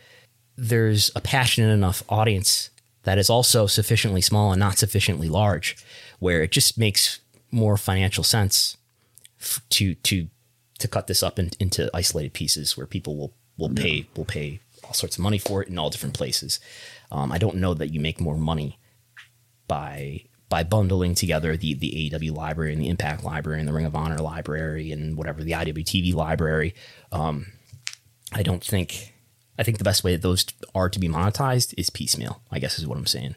there's 0.57 1.11
a 1.15 1.21
passionate 1.21 1.73
enough 1.73 2.03
audience 2.09 2.69
that 3.03 3.17
is 3.17 3.29
also 3.29 3.67
sufficiently 3.67 4.21
small 4.21 4.51
and 4.51 4.59
not 4.59 4.77
sufficiently 4.77 5.27
large, 5.27 5.75
where 6.19 6.43
it 6.43 6.51
just 6.51 6.77
makes 6.77 7.19
more 7.51 7.77
financial 7.77 8.23
sense 8.23 8.77
to 9.69 9.95
to 9.95 10.27
to 10.79 10.87
cut 10.87 11.07
this 11.07 11.23
up 11.23 11.39
in, 11.39 11.51
into 11.59 11.89
isolated 11.93 12.33
pieces 12.33 12.77
where 12.77 12.87
people 12.87 13.17
will 13.17 13.33
will 13.57 13.69
pay 13.69 14.05
will 14.15 14.25
pay 14.25 14.59
all 14.91 14.93
sorts 14.93 15.15
of 15.15 15.23
money 15.23 15.37
for 15.37 15.63
it 15.63 15.69
in 15.69 15.79
all 15.79 15.89
different 15.89 16.15
places. 16.15 16.59
Um, 17.11 17.31
I 17.31 17.37
don't 17.37 17.55
know 17.55 17.73
that 17.73 17.93
you 17.93 18.01
make 18.01 18.19
more 18.19 18.35
money 18.35 18.77
by 19.67 20.25
by 20.49 20.63
bundling 20.63 21.15
together 21.15 21.55
the 21.55 21.73
the 21.75 22.11
AEW 22.11 22.35
library 22.35 22.73
and 22.73 22.81
the 22.81 22.89
Impact 22.89 23.23
library 23.23 23.59
and 23.59 23.69
the 23.69 23.73
Ring 23.73 23.85
of 23.85 23.95
Honor 23.95 24.17
library 24.17 24.91
and 24.91 25.15
whatever 25.15 25.43
the 25.43 25.53
IWTV 25.53 26.13
library. 26.13 26.75
Um, 27.13 27.53
I 28.33 28.43
don't 28.43 28.63
think. 28.63 29.13
I 29.57 29.63
think 29.63 29.77
the 29.77 29.83
best 29.83 30.03
way 30.03 30.13
that 30.13 30.23
those 30.23 30.45
are 30.73 30.89
to 30.89 30.99
be 30.99 31.07
monetized 31.07 31.73
is 31.77 31.89
piecemeal. 31.89 32.41
I 32.51 32.59
guess 32.59 32.77
is 32.77 32.85
what 32.87 32.97
I'm 32.97 33.05
saying, 33.05 33.35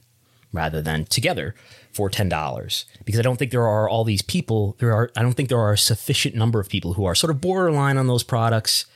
rather 0.52 0.82
than 0.82 1.04
together 1.04 1.54
for 1.92 2.10
$10 2.10 2.84
because 3.04 3.20
I 3.20 3.22
don't 3.22 3.36
think 3.36 3.52
there 3.52 3.68
are 3.68 3.88
all 3.88 4.02
these 4.02 4.22
people 4.22 4.74
there 4.80 4.92
are 4.92 5.08
I 5.16 5.22
don't 5.22 5.34
think 5.34 5.48
there 5.48 5.60
are 5.60 5.74
a 5.74 5.78
sufficient 5.78 6.34
number 6.34 6.58
of 6.58 6.68
people 6.68 6.94
who 6.94 7.04
are 7.04 7.14
sort 7.14 7.30
of 7.30 7.40
borderline 7.40 7.98
on 7.98 8.08
those 8.08 8.24
products 8.24 8.86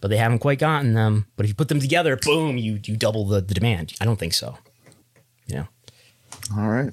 but 0.00 0.08
they 0.08 0.16
haven't 0.16 0.38
quite 0.38 0.58
gotten 0.58 0.94
them 0.94 1.26
but 1.36 1.44
if 1.44 1.50
you 1.50 1.54
put 1.54 1.68
them 1.68 1.80
together 1.80 2.16
boom 2.16 2.56
you 2.58 2.80
you 2.84 2.96
double 2.96 3.26
the, 3.26 3.40
the 3.40 3.54
demand 3.54 3.92
I 4.00 4.04
don't 4.04 4.18
think 4.18 4.34
so 4.34 4.58
yeah 5.46 5.66
all 6.56 6.68
right 6.68 6.92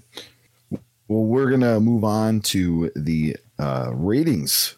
well 1.07 1.23
we're 1.23 1.49
going 1.49 1.61
to 1.61 1.79
move 1.79 2.03
on 2.03 2.41
to 2.41 2.91
the 2.95 3.37
uh, 3.59 3.91
ratings 3.93 4.75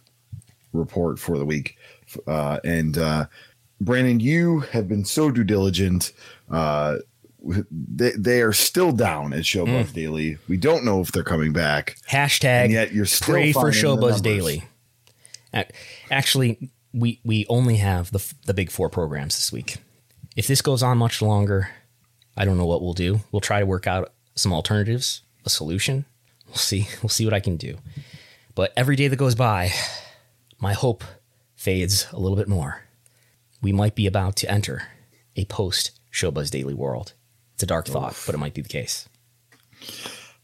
report 0.73 1.19
for 1.19 1.37
the 1.37 1.45
week 1.45 1.77
uh, 2.27 2.59
and 2.63 2.97
uh, 2.97 3.25
Brandon 3.81 4.19
you 4.19 4.59
have 4.59 4.87
been 4.87 5.05
so 5.05 5.31
due 5.31 5.43
diligent 5.43 6.13
uh, 6.49 6.97
they, 7.71 8.11
they 8.11 8.41
are 8.41 8.53
still 8.53 8.91
down 8.91 9.33
at 9.33 9.41
Showbuzz 9.41 9.85
mm. 9.85 9.93
Daily. 9.93 10.37
We 10.47 10.57
don't 10.57 10.83
know 10.83 11.01
if 11.01 11.11
they're 11.11 11.23
coming 11.23 11.53
back. 11.53 11.97
Hashtag 12.09 12.65
and 12.65 12.73
yet 12.73 12.93
you're 12.93 13.05
still 13.05 13.35
pray 13.35 13.53
for 13.53 13.71
Showbuzz 13.71 14.21
Daily. 14.21 14.63
Actually, 16.11 16.69
we 16.97 17.21
we 17.23 17.45
only 17.47 17.77
have 17.77 18.11
the 18.11 18.33
the 18.45 18.53
big 18.53 18.71
four 18.71 18.89
programs 18.89 19.35
this 19.35 19.51
week. 19.51 19.77
If 20.35 20.47
this 20.47 20.61
goes 20.61 20.83
on 20.83 20.97
much 20.97 21.21
longer, 21.21 21.69
I 22.35 22.45
don't 22.45 22.57
know 22.57 22.65
what 22.65 22.81
we'll 22.81 22.93
do. 22.93 23.21
We'll 23.31 23.41
try 23.41 23.59
to 23.59 23.65
work 23.65 23.87
out 23.87 24.13
some 24.35 24.53
alternatives, 24.53 25.21
a 25.45 25.49
solution. 25.49 26.05
We'll 26.47 26.55
see. 26.55 26.87
We'll 27.01 27.09
see 27.09 27.25
what 27.25 27.33
I 27.33 27.39
can 27.39 27.57
do. 27.57 27.77
But 28.55 28.73
every 28.75 28.95
day 28.95 29.07
that 29.07 29.15
goes 29.15 29.35
by, 29.35 29.71
my 30.59 30.73
hope 30.73 31.03
fades 31.55 32.07
a 32.11 32.19
little 32.19 32.37
bit 32.37 32.47
more. 32.47 32.83
We 33.61 33.71
might 33.71 33.95
be 33.95 34.07
about 34.07 34.35
to 34.37 34.51
enter 34.51 34.83
a 35.35 35.45
post 35.45 35.99
Showbuzz 36.11 36.49
Daily 36.49 36.73
world. 36.73 37.13
It's 37.53 37.63
a 37.63 37.67
dark 37.67 37.87
thought, 37.87 38.11
Oof. 38.11 38.25
but 38.25 38.35
it 38.35 38.39
might 38.39 38.53
be 38.53 38.61
the 38.61 38.69
case. 38.69 39.07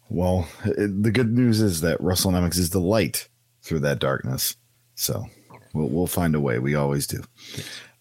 Well, 0.09 0.47
the 0.65 1.11
good 1.11 1.31
news 1.31 1.61
is 1.61 1.81
that 1.81 2.01
Russell 2.01 2.31
WrestleNomics 2.31 2.57
is 2.57 2.69
the 2.71 2.79
light 2.79 3.29
through 3.61 3.79
that 3.79 3.99
darkness. 3.99 4.55
So 4.95 5.25
we'll, 5.73 5.89
we'll 5.89 6.07
find 6.07 6.35
a 6.35 6.39
way. 6.39 6.59
We 6.59 6.75
always 6.75 7.07
do. 7.07 7.23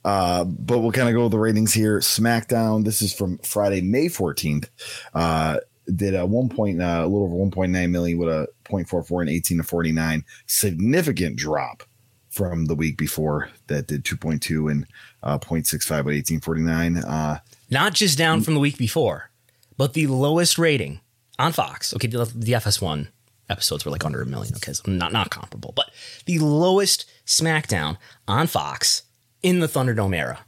Uh, 0.04 0.44
but 0.44 0.80
we'll 0.80 0.92
kind 0.92 1.08
of 1.08 1.14
go 1.14 1.24
with 1.24 1.32
the 1.32 1.38
ratings 1.38 1.72
here. 1.72 2.00
SmackDown, 2.00 2.84
this 2.84 3.02
is 3.02 3.12
from 3.14 3.38
Friday, 3.38 3.80
May 3.80 4.06
14th. 4.06 4.68
Uh, 5.14 5.58
did 5.94 6.14
a 6.14 6.24
one 6.24 6.48
point, 6.48 6.80
uh, 6.80 7.02
a 7.02 7.08
little 7.08 7.24
over 7.24 7.34
1.9 7.34 7.90
million 7.90 8.18
with 8.18 8.28
a 8.28 8.48
0.44 8.64 9.22
and 9.22 9.30
18 9.30 9.58
to 9.58 9.64
49. 9.64 10.24
Significant 10.46 11.36
drop 11.36 11.82
from 12.30 12.64
the 12.64 12.74
week 12.74 12.96
before 12.96 13.50
that 13.66 13.88
did 13.88 14.04
2.2 14.04 14.70
and 14.70 14.86
uh, 15.22 15.38
0.65 15.38 15.90
with 16.04 16.14
1849. 16.14 16.98
Uh, 16.98 17.38
not 17.70 17.94
just 17.94 18.16
down 18.16 18.40
from 18.40 18.54
the 18.54 18.60
week 18.60 18.78
before, 18.78 19.30
but 19.76 19.94
the 19.94 20.06
lowest 20.06 20.58
rating 20.58 21.00
on 21.38 21.52
Fox. 21.52 21.94
Okay, 21.94 22.06
the, 22.06 22.24
the 22.34 22.52
FS1 22.52 23.08
episodes 23.48 23.84
were 23.84 23.90
like 23.90 24.04
under 24.04 24.22
a 24.22 24.26
million. 24.26 24.54
Okay, 24.56 24.72
so 24.72 24.82
not 24.90 25.12
not 25.12 25.30
comparable, 25.30 25.72
but 25.76 25.90
the 26.26 26.38
lowest 26.38 27.10
SmackDown 27.32 27.96
on 28.28 28.46
Fox 28.46 29.02
in 29.42 29.60
the 29.60 29.66
Thunderdome 29.66 30.14
era. 30.14 30.40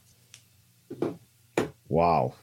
Wow, 1.89 2.35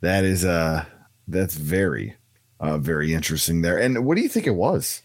that 0.00 0.24
is 0.24 0.44
uh 0.44 0.84
that's 1.28 1.54
very 1.54 2.16
uh 2.60 2.78
very 2.78 3.14
interesting 3.14 3.62
there. 3.62 3.78
And 3.78 4.04
what 4.04 4.16
do 4.16 4.22
you 4.22 4.28
think 4.28 4.46
it 4.46 4.54
was? 4.54 5.02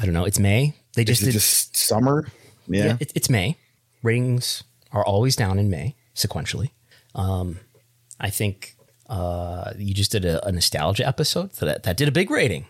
I 0.00 0.04
don't 0.04 0.14
know. 0.14 0.24
It's 0.24 0.38
May. 0.38 0.74
They 0.94 1.04
just 1.04 1.22
did 1.22 1.32
just 1.32 1.76
summer. 1.76 2.26
Yeah, 2.66 2.84
yeah 2.84 2.96
it, 3.00 3.12
it's 3.14 3.28
May. 3.28 3.56
Ratings 4.02 4.64
are 4.92 5.04
always 5.04 5.36
down 5.36 5.58
in 5.58 5.70
May 5.70 5.94
sequentially. 6.14 6.70
Um, 7.14 7.60
I 8.18 8.30
think 8.30 8.76
uh, 9.08 9.72
you 9.76 9.92
just 9.92 10.12
did 10.12 10.24
a, 10.24 10.46
a 10.46 10.52
nostalgia 10.52 11.06
episode 11.06 11.54
so 11.54 11.66
that 11.66 11.82
that 11.82 11.96
did 11.96 12.08
a 12.08 12.12
big 12.12 12.30
rating. 12.30 12.66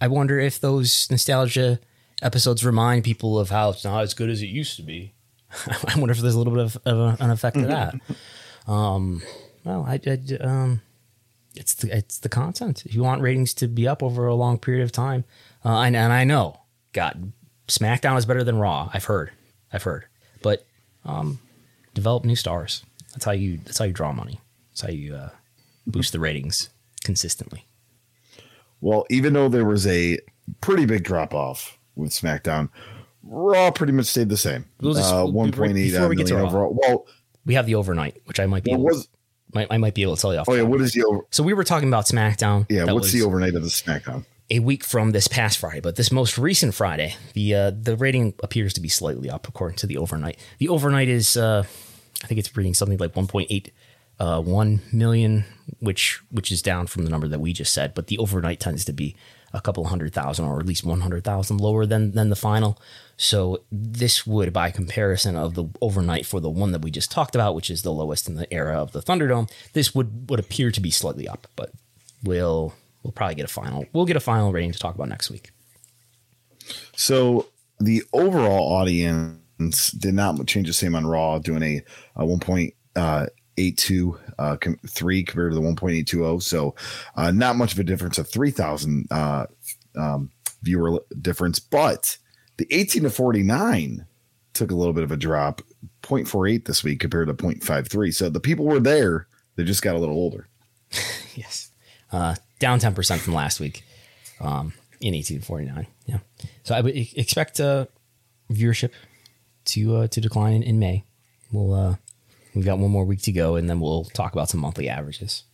I 0.00 0.08
wonder 0.08 0.38
if 0.38 0.60
those 0.60 1.10
nostalgia 1.10 1.78
episodes 2.22 2.64
remind 2.64 3.04
people 3.04 3.38
of 3.38 3.50
how 3.50 3.70
it's 3.70 3.84
not 3.84 4.02
as 4.02 4.14
good 4.14 4.30
as 4.30 4.42
it 4.42 4.46
used 4.46 4.76
to 4.76 4.82
be. 4.82 5.12
I 5.66 5.98
wonder 5.98 6.12
if 6.12 6.18
there's 6.18 6.34
a 6.34 6.38
little 6.38 6.54
bit 6.54 6.64
of, 6.64 6.78
of 6.86 6.98
a, 6.98 7.22
an 7.22 7.30
effect 7.30 7.56
of 7.56 7.68
that. 7.68 7.94
Um, 8.64 9.22
well, 9.64 9.84
I, 9.88 9.98
I 10.06 10.36
um, 10.40 10.82
it's 11.56 11.74
the 11.74 11.96
it's 11.96 12.18
the 12.18 12.28
content. 12.28 12.86
If 12.86 12.94
you 12.94 13.02
want 13.02 13.20
ratings 13.20 13.54
to 13.54 13.66
be 13.66 13.88
up 13.88 14.04
over 14.04 14.26
a 14.28 14.36
long 14.36 14.56
period 14.56 14.84
of 14.84 14.92
time, 14.92 15.24
uh, 15.64 15.80
and, 15.80 15.96
and 15.96 16.12
I 16.12 16.22
know, 16.22 16.60
God, 16.92 17.32
SmackDown 17.66 18.16
is 18.18 18.24
better 18.24 18.44
than 18.44 18.58
Raw. 18.58 18.88
I've 18.94 19.06
heard, 19.06 19.32
I've 19.72 19.82
heard, 19.82 20.04
but 20.42 20.64
um, 21.04 21.40
develop 21.92 22.24
new 22.24 22.36
stars. 22.36 22.84
That's 23.12 23.24
how 23.24 23.32
you. 23.32 23.58
That's 23.58 23.78
how 23.78 23.84
you 23.84 23.92
draw 23.92 24.12
money. 24.12 24.40
That's 24.70 24.82
how 24.82 24.90
you 24.90 25.16
uh, 25.16 25.30
boost 25.86 26.12
the 26.12 26.20
ratings 26.20 26.70
consistently. 27.02 27.66
Well, 28.80 29.06
even 29.10 29.32
though 29.32 29.48
there 29.48 29.64
was 29.64 29.86
a 29.86 30.18
pretty 30.60 30.86
big 30.86 31.04
drop 31.04 31.34
off 31.34 31.78
with 31.96 32.10
SmackDown, 32.10 32.68
Raw 33.22 33.70
pretty 33.70 33.92
much 33.92 34.06
stayed 34.06 34.28
the 34.28 34.36
same. 34.36 34.64
We'll 34.80 34.94
just- 34.94 35.12
uh, 35.12 35.24
one 35.26 35.52
point 35.52 35.76
eight 35.76 35.92
before 35.92 36.08
we 36.08 36.16
get 36.16 36.26
to 36.28 36.36
Raw. 36.36 36.46
overall. 36.46 36.76
Well, 36.80 37.06
We 37.44 37.54
have 37.54 37.66
the 37.66 37.74
overnight, 37.76 38.20
which 38.26 38.38
I 38.40 38.46
might 38.46 38.64
be. 38.64 38.72
Able, 38.72 38.84
was? 38.84 39.08
might, 39.54 39.66
I 39.70 39.76
might 39.78 39.94
be 39.94 40.02
able 40.02 40.16
to 40.16 40.20
tell 40.22 40.32
you 40.32 40.38
off. 40.40 40.48
Oh 40.48 40.54
yeah, 40.54 40.62
what 40.62 40.80
is 40.80 40.92
the 40.92 41.04
over? 41.04 41.22
So 41.30 41.42
we 41.42 41.52
were 41.54 41.64
talking 41.64 41.88
about 41.88 42.06
SmackDown. 42.06 42.66
Yeah, 42.68 42.84
That 42.84 42.94
what's 42.94 43.12
the 43.12 43.22
overnight 43.22 43.54
of 43.54 43.62
the 43.62 43.68
SmackDown? 43.68 44.24
A 44.50 44.58
week 44.58 44.84
from 44.84 45.12
this 45.12 45.28
past 45.28 45.58
Friday, 45.58 45.80
but 45.80 45.96
this 45.96 46.12
most 46.12 46.36
recent 46.36 46.74
Friday, 46.74 47.14
the 47.34 47.54
uh, 47.54 47.70
the 47.70 47.96
rating 47.96 48.34
appears 48.42 48.72
to 48.74 48.80
be 48.80 48.88
slightly 48.88 49.30
up 49.30 49.48
according 49.48 49.76
to 49.78 49.86
the 49.86 49.96
overnight. 49.98 50.38
The 50.58 50.68
overnight 50.68 51.08
is, 51.08 51.36
uh, 51.36 51.64
I 52.22 52.26
think 52.26 52.38
it's 52.38 52.54
reading 52.56 52.74
something 52.74 52.98
like 52.98 53.14
1.8 53.14 53.70
uh, 54.20 54.40
1 54.42 54.80
million, 54.92 55.44
which 55.80 56.20
which 56.30 56.52
is 56.52 56.60
down 56.62 56.86
from 56.86 57.04
the 57.04 57.10
number 57.10 57.28
that 57.28 57.40
we 57.40 57.52
just 57.52 57.72
said. 57.72 57.94
But 57.94 58.08
the 58.08 58.18
overnight 58.18 58.60
tends 58.60 58.84
to 58.86 58.92
be 58.92 59.16
a 59.52 59.60
couple 59.60 59.84
hundred 59.84 60.12
thousand, 60.12 60.46
or 60.46 60.58
at 60.58 60.66
least 60.66 60.84
100,000 60.84 61.58
lower 61.58 61.86
than 61.86 62.12
than 62.12 62.30
the 62.30 62.36
final. 62.36 62.78
So 63.16 63.62
this 63.70 64.26
would, 64.26 64.52
by 64.52 64.70
comparison 64.70 65.36
of 65.36 65.54
the 65.54 65.66
overnight 65.80 66.26
for 66.26 66.40
the 66.40 66.50
one 66.50 66.72
that 66.72 66.82
we 66.82 66.90
just 66.90 67.10
talked 67.10 67.34
about, 67.34 67.54
which 67.54 67.70
is 67.70 67.82
the 67.82 67.92
lowest 67.92 68.28
in 68.28 68.34
the 68.34 68.52
era 68.52 68.74
of 68.74 68.92
the 68.92 69.02
Thunderdome, 69.02 69.50
this 69.74 69.94
would 69.94 70.30
would 70.30 70.40
appear 70.40 70.70
to 70.70 70.80
be 70.80 70.90
slightly 70.90 71.28
up, 71.28 71.46
but 71.56 71.72
we'll 72.22 72.74
we'll 73.02 73.12
probably 73.12 73.34
get 73.34 73.44
a 73.44 73.52
final. 73.52 73.86
We'll 73.92 74.06
get 74.06 74.16
a 74.16 74.20
final 74.20 74.52
rating 74.52 74.72
to 74.72 74.78
talk 74.78 74.94
about 74.94 75.08
next 75.08 75.30
week. 75.30 75.50
So 76.96 77.48
the 77.80 78.02
overall 78.12 78.72
audience 78.72 79.90
did 79.90 80.14
not 80.14 80.46
change 80.46 80.66
the 80.66 80.72
same 80.72 80.94
on 80.94 81.06
Raw, 81.06 81.38
doing 81.38 81.62
a, 81.62 81.82
a 82.16 82.24
uh, 82.94 83.26
1.82 83.56 84.20
uh, 84.38 84.56
com- 84.56 84.78
three 84.86 85.22
compared 85.22 85.52
to 85.52 85.56
the 85.56 85.62
1.820. 85.62 86.42
So 86.42 86.74
uh, 87.16 87.30
not 87.30 87.56
much 87.56 87.72
of 87.72 87.78
a 87.78 87.84
difference, 87.84 88.18
a 88.18 88.24
3,000 88.24 89.06
uh, 89.10 89.46
um, 89.96 90.30
viewer 90.62 91.02
difference. 91.20 91.58
But 91.58 92.18
the 92.56 92.66
18 92.70 93.04
to 93.04 93.10
49 93.10 94.06
took 94.54 94.70
a 94.70 94.74
little 94.74 94.92
bit 94.92 95.04
of 95.04 95.12
a 95.12 95.16
drop, 95.16 95.62
0.48 96.02 96.64
this 96.64 96.84
week 96.84 97.00
compared 97.00 97.28
to 97.28 97.34
0.53. 97.34 98.14
So 98.14 98.28
the 98.28 98.40
people 98.40 98.64
were 98.64 98.80
there, 98.80 99.26
they 99.56 99.64
just 99.64 99.82
got 99.82 99.96
a 99.96 99.98
little 99.98 100.16
older. 100.16 100.48
Yes. 101.34 101.70
Uh, 102.12 102.34
down 102.58 102.78
10% 102.78 103.18
from 103.20 103.32
last 103.32 103.58
week 103.58 103.84
um, 104.38 104.74
in 105.00 105.14
1849. 105.14 105.86
Yeah. 106.04 106.18
So 106.62 106.74
I 106.74 106.82
would 106.82 106.94
expect 106.94 107.58
uh, 107.58 107.86
viewership 108.50 108.90
to 109.64 109.96
uh, 109.96 110.06
to 110.08 110.20
decline 110.20 110.52
in, 110.52 110.62
in 110.62 110.78
May. 110.78 111.04
We'll 111.50 111.72
uh, 111.72 111.96
we've 112.54 112.64
got 112.64 112.78
one 112.78 112.90
more 112.90 113.04
week 113.04 113.22
to 113.22 113.32
go, 113.32 113.56
and 113.56 113.68
then 113.68 113.80
we'll 113.80 114.04
talk 114.04 114.32
about 114.32 114.48
some 114.48 114.60
monthly 114.60 114.88
averages. 114.88 115.44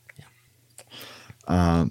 Yeah. 1.49 1.85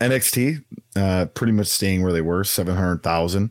NXT, 0.00 0.64
uh, 0.96 1.26
pretty 1.26 1.52
much 1.52 1.68
staying 1.68 2.02
where 2.02 2.12
they 2.12 2.20
were, 2.20 2.44
700,000. 2.44 3.50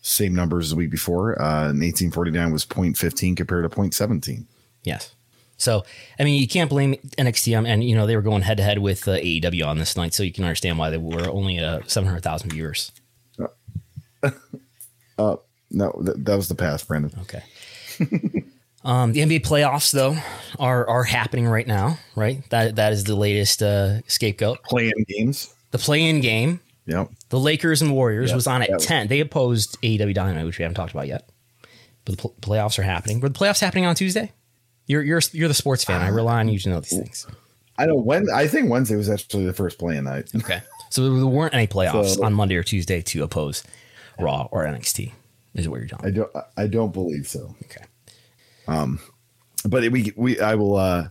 Same 0.00 0.34
numbers 0.34 0.66
as 0.66 0.70
the 0.70 0.76
week 0.76 0.90
before. 0.90 1.40
Uh, 1.40 1.70
in 1.70 1.80
1849 1.80 2.52
was 2.52 2.66
0.15 2.66 3.36
compared 3.36 3.70
to 3.70 3.76
0.17. 3.76 4.46
Yes. 4.82 5.14
So 5.58 5.84
I 6.18 6.24
mean, 6.24 6.40
you 6.40 6.48
can't 6.48 6.68
blame 6.68 6.94
NXT, 7.18 7.56
um, 7.56 7.66
and 7.66 7.84
you 7.84 7.94
know 7.94 8.04
they 8.04 8.16
were 8.16 8.22
going 8.22 8.42
head 8.42 8.56
to 8.56 8.64
head 8.64 8.80
with 8.80 9.06
uh, 9.06 9.12
AEW 9.12 9.64
on 9.64 9.78
this 9.78 9.96
night, 9.96 10.12
so 10.12 10.24
you 10.24 10.32
can 10.32 10.42
understand 10.42 10.76
why 10.76 10.90
they 10.90 10.98
were 10.98 11.30
only 11.30 11.60
uh, 11.60 11.80
700,000 11.86 12.50
viewers. 12.50 12.90
No, 15.72 15.90
th- 16.04 16.16
that 16.18 16.36
was 16.36 16.48
the 16.48 16.54
past, 16.54 16.86
Brandon. 16.86 17.12
Okay. 17.22 17.42
um, 18.84 19.12
the 19.12 19.20
NBA 19.20 19.40
playoffs, 19.46 19.92
though, 19.92 20.16
are 20.58 20.88
are 20.88 21.04
happening 21.04 21.46
right 21.46 21.66
now. 21.66 21.98
Right. 22.16 22.48
That 22.50 22.76
that 22.76 22.92
is 22.92 23.04
the 23.04 23.14
latest 23.16 23.62
uh, 23.62 24.00
scapegoat. 24.06 24.62
Playing 24.64 25.04
games. 25.08 25.54
The 25.70 25.78
play-in 25.78 26.20
game, 26.20 26.60
Yep. 26.84 27.08
the 27.30 27.40
Lakers 27.40 27.80
and 27.80 27.92
Warriors 27.94 28.28
Yeah, 28.28 28.36
was 28.36 28.46
on 28.46 28.60
at 28.60 28.70
was- 28.70 28.84
ten. 28.84 29.08
They 29.08 29.20
opposed 29.20 29.78
AEW 29.82 30.12
Dynamite, 30.12 30.44
which 30.44 30.58
we 30.58 30.64
haven't 30.64 30.74
talked 30.74 30.92
about 30.92 31.06
yet. 31.08 31.30
But 32.04 32.16
the 32.16 32.20
pl- 32.20 32.34
playoffs 32.42 32.78
are 32.78 32.82
happening. 32.82 33.20
Were 33.20 33.30
the 33.30 33.38
playoffs 33.38 33.60
happening 33.60 33.86
on 33.86 33.94
Tuesday? 33.94 34.32
You're 34.86 35.02
you're 35.02 35.22
you're 35.32 35.48
the 35.48 35.54
sports 35.54 35.82
fan. 35.84 36.02
I 36.02 36.08
rely 36.08 36.40
on 36.40 36.48
you 36.48 36.58
to 36.58 36.68
know 36.68 36.80
these 36.80 36.98
things. 36.98 37.26
I 37.78 37.86
know 37.86 37.94
when 37.94 38.26
I 38.34 38.46
think 38.48 38.68
Wednesday 38.68 38.96
was 38.96 39.08
actually 39.08 39.46
the 39.46 39.54
first 39.54 39.78
play-in 39.78 40.04
night. 40.04 40.30
Okay. 40.36 40.60
So 40.90 41.08
there 41.08 41.26
weren't 41.26 41.54
any 41.54 41.66
playoffs 41.66 42.16
So- 42.16 42.24
on 42.24 42.34
Monday 42.34 42.56
or 42.56 42.62
Tuesday 42.62 43.00
to 43.00 43.22
oppose 43.22 43.62
Raw 44.18 44.48
or 44.50 44.64
NXT. 44.66 45.12
Is 45.54 45.68
what 45.68 45.80
you're 45.80 45.88
telling 45.88 46.04
I 46.06 46.10
don't 46.10 46.30
I 46.58 46.66
don't 46.66 46.92
believe 46.92 47.26
so. 47.28 47.54
Okay. 47.64 47.84
But 49.64 49.90
we 49.92 50.12
we 50.16 50.40
I 50.40 50.54
will 50.54 50.76
uh 50.76 51.08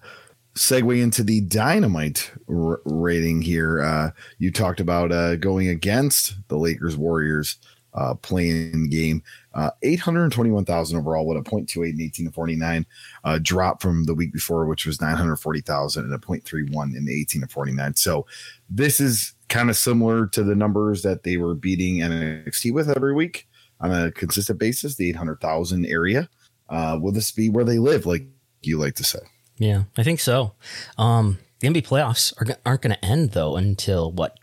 segue 0.56 1.02
into 1.02 1.24
the 1.24 1.42
dynamite 1.42 2.32
r- 2.50 2.82
rating 2.86 3.42
here. 3.42 3.82
Uh 3.82 4.12
you 4.40 4.52
talked 4.52 4.80
about 4.80 5.12
uh 5.12 5.36
going 5.38 5.70
against 5.70 6.36
the 6.50 6.58
Lakers 6.58 6.98
Warriors 6.98 7.58
uh 7.94 8.16
play-in 8.16 8.90
game. 8.90 9.24
Uh 9.54 9.72
821,000 9.84 10.98
overall 10.98 11.26
with 11.26 11.38
a 11.38 11.42
0.28 11.42 11.90
and 11.90 12.02
18 12.02 12.26
to 12.26 12.32
49 12.32 12.86
uh 13.24 13.40
drop 13.42 13.82
from 13.82 14.04
the 14.04 14.14
week 14.14 14.34
before 14.34 14.66
which 14.66 14.86
was 14.86 15.00
940,000 15.00 16.04
and 16.04 16.14
a 16.14 16.18
0.31 16.18 16.96
in 16.96 17.06
the 17.06 17.22
18 17.22 17.42
to 17.42 17.48
49. 17.48 17.96
So 17.96 18.26
this 18.70 19.00
is 19.00 19.34
kind 19.48 19.70
of 19.70 19.78
similar 19.78 20.28
to 20.28 20.44
the 20.44 20.56
numbers 20.56 21.02
that 21.04 21.24
they 21.24 21.38
were 21.38 21.56
beating 21.56 21.98
NXT 21.98 22.74
with 22.74 22.90
every 22.90 23.14
week 23.14 23.48
on 23.82 23.92
a 23.92 24.12
consistent 24.12 24.60
basis, 24.60 24.96
the 24.96 25.10
800,000 25.10 25.86
area. 25.86 26.30
Uh, 26.72 26.98
will 27.00 27.12
this 27.12 27.30
be 27.32 27.50
where 27.50 27.66
they 27.66 27.78
live, 27.78 28.06
like 28.06 28.26
you 28.62 28.80
like 28.80 28.96
to 28.96 29.04
say? 29.04 29.20
Yeah, 29.58 29.84
I 29.98 30.04
think 30.04 30.20
so. 30.20 30.54
Um, 30.98 31.38
the 31.60 31.68
NBA 31.68 31.86
playoffs 31.86 32.34
are, 32.42 32.58
aren't 32.66 32.82
going 32.82 32.96
to 32.96 33.06
end 33.06 33.32
though 33.32 33.56
until 33.58 34.12
what? 34.12 34.38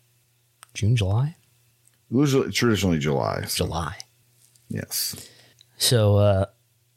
June, 0.74 0.95
July, 0.95 1.35
Usually, 2.11 2.53
traditionally 2.53 2.99
July. 2.99 3.45
So, 3.49 3.64
July. 3.64 3.97
yes. 4.68 5.29
So 5.76 6.16
uh, 6.18 6.45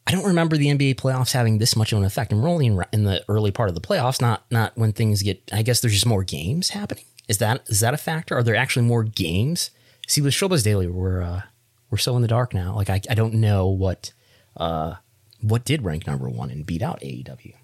I 0.06 0.12
don't 0.12 0.24
remember 0.26 0.56
the 0.56 0.66
NBA 0.66 0.96
playoffs 0.96 1.32
having 1.32 1.58
this 1.58 1.74
much 1.74 1.92
of 1.92 1.98
an 1.98 2.04
effect. 2.04 2.32
And 2.32 2.42
we're 2.42 2.48
only 2.48 2.66
in, 2.66 2.82
in 2.92 3.04
the 3.04 3.24
early 3.28 3.50
part 3.50 3.68
of 3.68 3.74
the 3.74 3.80
playoffs, 3.80 4.20
not 4.20 4.44
not 4.50 4.76
when 4.76 4.92
things 4.92 5.22
get. 5.22 5.42
I 5.52 5.62
guess 5.62 5.80
there's 5.80 5.94
just 5.94 6.06
more 6.06 6.22
games 6.22 6.70
happening. 6.70 7.04
Is 7.28 7.38
that 7.38 7.62
is 7.68 7.80
that 7.80 7.94
a 7.94 7.96
factor? 7.96 8.36
Are 8.36 8.42
there 8.42 8.54
actually 8.56 8.86
more 8.86 9.02
games? 9.04 9.70
See, 10.06 10.20
with 10.20 10.34
Showbuzz 10.34 10.62
Daily, 10.64 10.86
we're 10.86 11.22
uh, 11.22 11.42
we're 11.90 11.98
so 11.98 12.14
in 12.16 12.22
the 12.22 12.28
dark 12.28 12.54
now. 12.54 12.74
Like 12.74 12.90
I, 12.90 13.00
I 13.10 13.14
don't 13.14 13.34
know 13.34 13.66
what 13.68 14.12
uh, 14.56 14.94
what 15.42 15.64
did 15.64 15.82
rank 15.82 16.06
number 16.06 16.28
one 16.28 16.50
and 16.50 16.64
beat 16.66 16.82
out 16.82 17.00
AEW, 17.00 17.54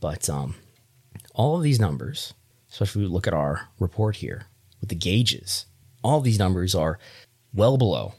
but 0.00 0.28
um, 0.28 0.54
all 1.34 1.56
of 1.56 1.62
these 1.62 1.80
numbers, 1.80 2.34
especially 2.70 3.02
if 3.02 3.08
we 3.08 3.12
look 3.12 3.26
at 3.26 3.34
our 3.34 3.68
report 3.78 4.16
here 4.16 4.46
with 4.80 4.90
the 4.90 4.94
gauges, 4.94 5.66
all 6.02 6.20
these 6.20 6.38
numbers 6.38 6.74
are 6.74 6.98
well 7.54 7.76
below 7.76 8.14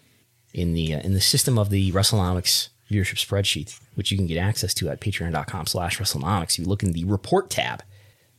in 0.53 0.73
the 0.73 0.93
uh, 0.93 0.99
in 1.01 1.13
the 1.13 1.21
system 1.21 1.57
of 1.57 1.69
the 1.69 1.91
WrestleNomics 1.91 2.69
viewership 2.89 3.23
spreadsheet, 3.23 3.79
which 3.95 4.11
you 4.11 4.17
can 4.17 4.27
get 4.27 4.37
access 4.37 4.73
to 4.73 4.89
at 4.89 5.01
patreon.com 5.01 5.67
slash 5.67 5.99
WrestleNomics. 5.99 6.53
If 6.53 6.59
you 6.59 6.65
look 6.65 6.83
in 6.83 6.93
the 6.93 7.03
report 7.05 7.49
tab, 7.49 7.83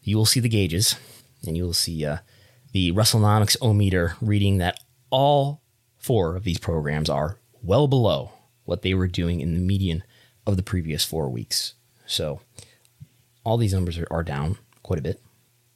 you 0.02 0.16
will 0.16 0.26
see 0.26 0.40
the 0.40 0.48
gauges 0.48 0.96
and 1.46 1.56
you 1.56 1.64
will 1.64 1.74
see 1.74 2.04
uh, 2.04 2.18
the 2.72 2.92
WrestleNomics 2.92 3.56
O-meter 3.61 4.16
reading 4.20 4.59
that 4.59 4.80
all 5.11 5.62
four 5.98 6.36
of 6.36 6.44
these 6.44 6.59
programs 6.59 7.09
are 7.09 7.38
well 7.62 7.86
below 7.88 8.32
what 8.64 8.82
they 8.82 8.94
were 8.94 9.06
doing 9.06 9.40
in 9.40 9.54
the 9.54 9.61
median 9.61 10.02
of 10.49 10.57
the 10.57 10.62
previous 10.62 11.05
four 11.05 11.28
weeks. 11.28 11.74
So 12.07 12.40
all 13.44 13.59
these 13.59 13.74
numbers 13.74 13.99
are, 13.99 14.09
are 14.11 14.24
down 14.24 14.57
quite 14.82 14.99
a 14.99 15.03
bit. 15.03 15.20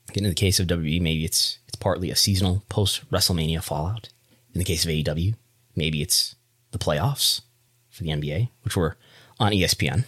Getting 0.08 0.24
in 0.24 0.30
the 0.30 0.34
case 0.34 0.58
of 0.58 0.66
WWE, 0.66 1.00
maybe 1.00 1.24
it's 1.24 1.58
it's 1.68 1.76
partly 1.76 2.10
a 2.10 2.16
seasonal 2.16 2.64
post 2.68 3.08
WrestleMania 3.10 3.62
fallout. 3.62 4.08
In 4.54 4.58
the 4.58 4.64
case 4.64 4.84
of 4.84 4.90
AEW, 4.90 5.34
maybe 5.76 6.02
it's 6.02 6.34
the 6.70 6.78
playoffs 6.78 7.42
for 7.90 8.02
the 8.02 8.10
NBA, 8.10 8.48
which 8.62 8.76
were 8.76 8.96
on 9.38 9.52
ESPN 9.52 10.04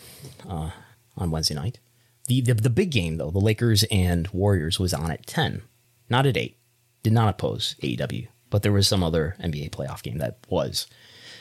uh, 0.49 0.71
on 1.17 1.31
Wednesday 1.31 1.55
night. 1.55 1.79
The, 2.27 2.41
the 2.41 2.55
the 2.55 2.71
big 2.71 2.91
game 2.91 3.19
though, 3.19 3.31
the 3.31 3.39
Lakers 3.39 3.85
and 3.91 4.29
Warriors 4.29 4.81
was 4.81 4.95
on 4.95 5.11
at 5.11 5.27
ten, 5.27 5.63
not 6.09 6.27
at 6.27 6.39
eight. 6.39 6.57
Did 7.03 7.13
not 7.13 7.29
oppose 7.29 7.77
AEW, 7.83 8.29
but 8.49 8.63
there 8.63 8.73
was 8.73 8.89
some 8.89 9.03
other 9.03 9.37
NBA 9.39 9.71
playoff 9.71 10.03
game 10.03 10.17
that 10.19 10.39
was 10.49 10.87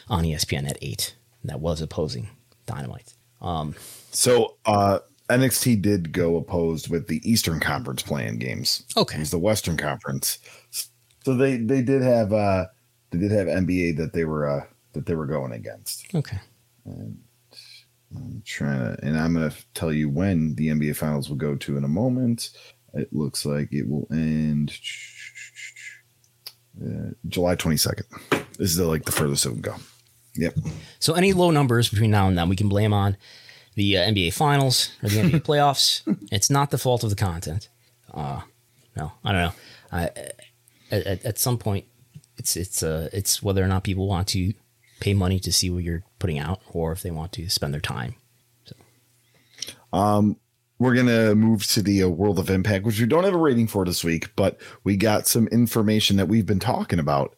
on 0.10 0.26
ESPN 0.26 0.70
at 0.70 0.78
eight 0.82 1.16
that 1.46 1.62
was 1.62 1.82
opposing 1.82 2.30
Dynamite. 2.66 3.14
So 4.12 4.58
uh 4.66 5.00
NXT 5.30 5.82
did 5.82 6.12
go 6.12 6.36
opposed 6.36 6.90
with 6.90 7.08
the 7.08 7.22
Eastern 7.30 7.60
Conference 7.60 8.04
play-in 8.04 8.38
games. 8.38 8.84
Okay. 8.98 9.18
It 9.18 9.20
was 9.20 9.32
the 9.32 9.40
Western 9.40 9.78
Conference. 9.78 10.40
So 11.24 11.36
they 11.36 11.58
they 11.58 11.82
did 11.82 12.02
have 12.02 12.34
uh 12.34 12.66
they 13.12 13.20
did 13.20 13.32
have 13.32 13.48
NBA 13.48 13.98
that 13.98 14.14
they 14.14 14.26
were 14.26 14.50
uh 14.50 14.66
that 14.94 15.06
they 15.06 15.16
were 15.16 15.26
going 15.26 15.54
against. 15.54 16.06
Okay. 16.14 16.38
I'm 16.86 18.44
trying 18.46 18.96
to 18.96 19.06
and 19.06 19.18
I'm 19.18 19.34
gonna 19.34 19.54
tell 19.74 19.92
you 19.92 20.10
when 20.10 20.56
the 20.56 20.68
NBA 20.68 20.96
finals 20.96 21.30
will 21.30 21.38
go 21.38 21.56
to 21.56 21.78
in 21.78 21.84
a 21.84 21.90
moment. 21.90 22.50
It 22.94 23.12
looks 23.12 23.46
like 23.46 23.70
it 23.72 23.88
will 23.88 24.08
end 24.12 24.78
uh, 26.80 27.12
July 27.28 27.56
22nd. 27.56 28.04
This 28.58 28.70
is 28.70 28.76
the, 28.76 28.86
like 28.86 29.06
the 29.06 29.12
furthest 29.12 29.48
it 29.48 29.50
would 29.50 29.62
go. 29.64 29.76
Yep. 30.36 30.58
So 31.00 31.14
any 31.14 31.34
low 31.34 31.52
numbers 31.52 31.90
between 31.90 32.12
now 32.12 32.28
and 32.28 32.38
then, 32.38 32.50
we 32.50 32.56
can 32.56 32.70
blame 32.70 32.94
on 32.94 33.18
the 33.76 33.98
uh, 33.98 34.10
NBA 34.10 34.34
Finals 34.34 34.92
or 35.04 35.10
the 35.10 35.18
NBA 35.18 35.42
playoffs. 35.46 36.02
It's 36.32 36.50
not 36.50 36.72
the 36.72 36.78
fault 36.78 37.04
of 37.04 37.10
the 37.10 37.16
content. 37.16 37.70
Uh, 38.14 38.42
no, 38.96 39.12
I 39.24 39.32
don't 39.32 39.42
know. 39.42 39.54
I, 39.92 40.04
at, 40.92 41.08
at, 41.08 41.26
at 41.26 41.40
some 41.40 41.58
point, 41.58 41.86
it's 42.38 42.56
it's 42.58 42.82
uh, 42.84 43.10
it's 43.14 43.44
whether 43.44 43.64
or 43.64 43.68
not 43.68 43.84
people 43.84 44.08
want 44.08 44.28
to 44.30 44.54
pay 45.00 45.14
money 45.14 45.40
to 45.40 45.52
see 45.52 45.70
what 45.70 45.84
you're 45.84 46.04
putting 46.20 46.40
out, 46.40 46.62
or 46.72 46.92
if 46.92 47.02
they 47.04 47.12
want 47.12 47.32
to 47.34 47.50
spend 47.50 47.74
their 47.74 47.82
time. 47.82 48.16
So. 48.66 48.76
Um, 49.92 50.38
We're 50.80 50.96
gonna 50.96 51.36
move 51.36 51.66
to 51.68 51.82
the 51.82 52.04
uh, 52.04 52.10
World 52.10 52.40
of 52.40 52.50
Impact, 52.50 52.86
which 52.86 53.00
we 53.00 53.06
don't 53.06 53.24
have 53.24 53.34
a 53.34 53.38
rating 53.38 53.68
for 53.68 53.86
this 53.86 54.04
week, 54.04 54.36
but 54.36 54.60
we 54.84 54.98
got 54.98 55.28
some 55.28 55.48
information 55.48 56.18
that 56.18 56.28
we've 56.28 56.46
been 56.46 56.60
talking 56.60 57.00
about 57.00 57.36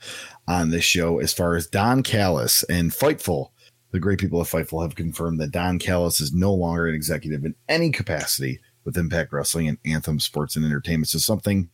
on 0.47 0.69
this 0.69 0.83
show 0.83 1.19
as 1.19 1.33
far 1.33 1.55
as 1.55 1.67
Don 1.67 2.03
Callis 2.03 2.63
and 2.63 2.91
Fightful. 2.91 3.49
The 3.91 3.99
great 3.99 4.19
people 4.19 4.41
of 4.41 4.49
Fightful 4.49 4.81
have 4.81 4.95
confirmed 4.95 5.39
that 5.39 5.51
Don 5.51 5.79
Callis 5.79 6.19
is 6.19 6.33
no 6.33 6.53
longer 6.53 6.87
an 6.87 6.95
executive 6.95 7.45
in 7.45 7.55
any 7.69 7.91
capacity 7.91 8.59
with 8.83 8.97
Impact 8.97 9.31
Wrestling 9.31 9.67
and 9.67 9.77
Anthem 9.85 10.19
Sports 10.19 10.55
and 10.55 10.65
Entertainment. 10.65 11.07
So 11.07 11.17
something 11.17 11.69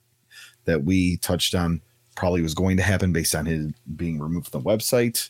that 0.65 0.83
we 0.83 1.17
touched 1.17 1.55
on 1.55 1.81
probably 2.15 2.41
was 2.41 2.53
going 2.53 2.77
to 2.77 2.83
happen 2.83 3.11
based 3.11 3.35
on 3.35 3.45
his 3.45 3.71
being 3.95 4.19
removed 4.19 4.49
from 4.49 4.61
the 4.61 4.69
website. 4.69 5.29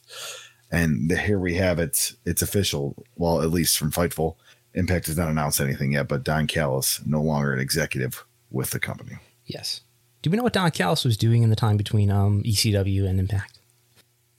And 0.72 1.10
the, 1.10 1.18
here 1.18 1.40
we 1.40 1.56
have 1.56 1.80
it. 1.80 2.14
It's 2.26 2.42
official. 2.42 3.04
Well, 3.16 3.42
at 3.42 3.52
least 3.52 3.78
from 3.78 3.92
Fightful. 3.92 4.36
Impact 4.74 5.08
has 5.08 5.18
not 5.18 5.30
announced 5.30 5.60
anything 5.60 5.94
yet, 5.94 6.08
but 6.08 6.24
Don 6.24 6.48
Callis 6.48 7.02
no 7.06 7.22
longer 7.22 7.54
an 7.54 7.60
executive 7.60 8.26
with 8.52 8.70
the 8.72 8.80
company. 8.80 9.18
Yes. 9.46 9.82
Do 10.22 10.30
we 10.30 10.38
know 10.38 10.44
what 10.44 10.54
Don 10.54 10.70
Callis 10.72 11.04
was 11.04 11.18
doing 11.18 11.42
in 11.44 11.50
the 11.50 11.56
time 11.56 11.78
between 11.78 12.12
um, 12.12 12.44
ECW 12.44 13.08
and 13.08 13.20
Impact? 13.20 13.60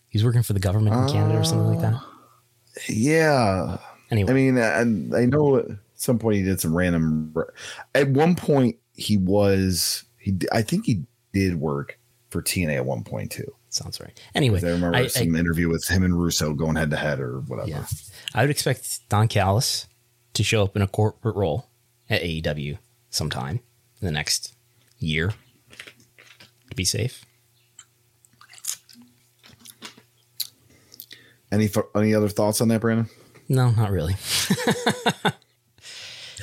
He 0.08 0.18
was 0.18 0.24
working 0.24 0.42
for 0.42 0.52
the 0.52 0.60
government 0.60 0.94
in 0.94 1.08
Canada 1.08 1.38
or 1.40 1.44
something 1.44 1.66
like 1.68 1.80
that. 1.80 2.00
Yeah, 2.88 3.78
Anyway, 4.12 4.30
I 4.30 4.34
mean, 4.34 4.58
I, 4.58 5.22
I 5.22 5.24
know 5.24 5.56
at 5.56 5.66
some 5.94 6.18
point 6.18 6.36
he 6.36 6.42
did 6.42 6.60
some 6.60 6.76
random. 6.76 7.34
At 7.94 8.08
one 8.08 8.34
point, 8.34 8.76
he 8.94 9.16
was 9.16 10.04
he. 10.18 10.38
I 10.52 10.60
think 10.60 10.84
he 10.84 11.04
did 11.32 11.58
work 11.58 11.98
for 12.28 12.42
TNA 12.42 12.76
at 12.76 12.84
one 12.84 13.04
point 13.04 13.32
too. 13.32 13.50
sounds 13.70 13.98
right. 14.00 14.20
Anyway, 14.34 14.60
I 14.62 14.66
remember 14.68 14.98
I- 14.98 15.00
I- 15.04 15.06
some 15.06 15.34
interview 15.34 15.70
with 15.70 15.88
him 15.88 16.02
and 16.02 16.18
Russo 16.20 16.52
going 16.52 16.76
head 16.76 16.90
to 16.90 16.96
head 16.98 17.20
or 17.20 17.40
whatever. 17.40 17.70
Yeah. 17.70 17.86
I 18.34 18.42
would 18.42 18.50
expect 18.50 19.08
Don 19.08 19.28
Callis 19.28 19.86
to 20.34 20.42
show 20.44 20.62
up 20.62 20.76
in 20.76 20.82
a 20.82 20.86
corporate 20.88 21.36
role 21.36 21.70
at 22.10 22.20
AEW 22.20 22.76
sometime 23.08 23.60
in 24.00 24.06
the 24.06 24.12
next 24.12 24.54
year 24.98 25.32
to 26.72 26.76
be 26.76 26.84
safe. 26.84 27.24
Any 31.52 31.70
any 31.94 32.14
other 32.14 32.28
thoughts 32.28 32.60
on 32.60 32.68
that, 32.68 32.80
Brandon? 32.80 33.08
No, 33.48 33.70
not 33.70 33.90
really. 33.90 34.14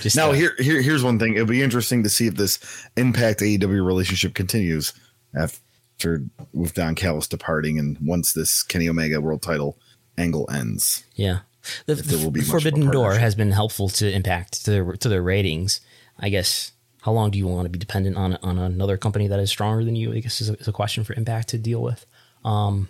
Just 0.01 0.15
Now 0.15 0.29
uh, 0.29 0.33
here, 0.33 0.53
here 0.59 0.81
here's 0.81 1.03
one 1.03 1.17
thing. 1.19 1.33
It'll 1.33 1.47
be 1.47 1.63
interesting 1.63 2.03
to 2.03 2.09
see 2.09 2.27
if 2.27 2.35
this 2.35 2.59
Impact 2.95 3.39
AEW 3.41 3.85
relationship 3.85 4.35
continues 4.35 4.93
after 5.35 6.23
with 6.53 6.75
Don 6.75 6.95
Callis 6.95 7.27
departing 7.27 7.79
and 7.79 7.97
once 8.01 8.33
this 8.33 8.63
Kenny 8.63 8.87
Omega 8.87 9.19
world 9.19 9.41
title 9.41 9.77
angle 10.17 10.47
ends. 10.51 11.03
Yeah. 11.15 11.39
The, 11.87 11.95
there 11.95 12.19
will 12.19 12.31
be 12.31 12.41
the 12.41 12.47
much 12.47 12.63
of 12.63 12.67
a 12.67 12.69
Forbidden 12.69 12.91
Door 12.91 13.15
has 13.15 13.35
been 13.35 13.51
helpful 13.51 13.89
to 13.89 14.09
impact 14.09 14.63
to 14.65 14.71
their 14.71 14.93
to 14.93 15.09
their 15.09 15.23
ratings. 15.23 15.81
I 16.17 16.29
guess 16.29 16.71
how 17.01 17.11
long 17.11 17.31
do 17.31 17.37
you 17.37 17.47
want 17.47 17.65
to 17.65 17.69
be 17.69 17.79
dependent 17.79 18.17
on 18.17 18.37
on 18.43 18.57
another 18.57 18.97
company 18.97 19.27
that 19.27 19.39
is 19.39 19.49
stronger 19.49 19.83
than 19.83 19.95
you? 19.95 20.13
I 20.13 20.19
guess 20.19 20.41
is 20.41 20.49
a, 20.49 20.53
is 20.53 20.67
a 20.67 20.73
question 20.73 21.03
for 21.03 21.13
Impact 21.13 21.49
to 21.49 21.57
deal 21.57 21.81
with. 21.81 22.05
Um, 22.43 22.89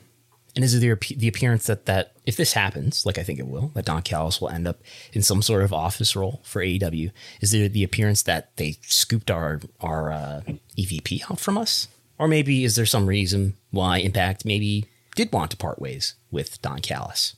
and 0.56 0.66
is 0.66 0.80
there 0.80 0.96
the 0.96 1.28
appearance 1.28 1.68
that 1.68 1.86
that 1.86 2.14
if 2.26 2.36
this 2.36 2.54
happens, 2.54 3.06
like 3.06 3.18
I 3.18 3.24
think 3.24 3.40
it 3.40 3.48
will, 3.48 3.72
that 3.76 3.86
Don 3.86 4.02
Callis 4.02 4.42
will 4.42 4.50
end 4.50 4.68
up 4.68 4.82
in 5.14 5.22
some 5.22 5.42
sort 5.42 5.64
of 5.64 5.72
office 5.72 6.16
role 6.16 6.42
for 6.44 6.62
AEW? 6.62 7.12
Is 7.40 7.52
there 7.52 7.70
the 7.70 7.84
appearance 7.84 8.24
that 8.24 8.56
they 8.58 8.78
scooped 8.82 9.30
our 9.30 9.62
our 9.80 10.12
uh, 10.12 10.42
EVP 10.78 11.32
out 11.32 11.40
from 11.40 11.58
us, 11.58 11.88
or 12.18 12.28
maybe 12.28 12.64
is 12.64 12.76
there 12.76 12.86
some 12.86 13.06
reason 13.06 13.56
why 13.72 14.00
Impact 14.00 14.44
maybe 14.44 14.86
did 15.16 15.32
want 15.32 15.52
to 15.52 15.58
part 15.58 15.80
ways 15.80 16.16
with 16.32 16.62
Don 16.62 16.80
Callis? 16.80 17.36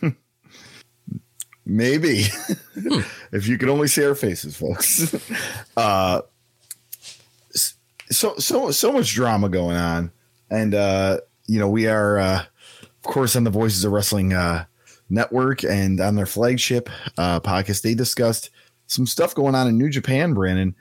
Maybe. 1.70 2.24
if 3.30 3.46
you 3.46 3.56
could 3.56 3.68
only 3.68 3.86
see 3.86 4.04
our 4.04 4.16
faces, 4.16 4.56
folks. 4.56 5.14
uh 5.76 6.22
so 8.10 8.34
so 8.38 8.72
so 8.72 8.92
much 8.92 9.14
drama 9.14 9.48
going 9.48 9.76
on. 9.76 10.10
And 10.50 10.74
uh, 10.74 11.18
you 11.46 11.60
know, 11.60 11.68
we 11.68 11.86
are 11.86 12.18
uh 12.18 12.44
of 12.82 13.02
course 13.04 13.36
on 13.36 13.44
the 13.44 13.50
Voices 13.50 13.84
of 13.84 13.92
Wrestling 13.92 14.32
uh 14.32 14.64
network 15.10 15.62
and 15.62 16.00
on 16.00 16.16
their 16.16 16.26
flagship 16.26 16.90
uh 17.16 17.38
podcast, 17.38 17.82
they 17.82 17.94
discussed 17.94 18.50
some 18.88 19.06
stuff 19.06 19.32
going 19.36 19.54
on 19.54 19.68
in 19.68 19.78
New 19.78 19.90
Japan, 19.90 20.34
Brandon. 20.34 20.74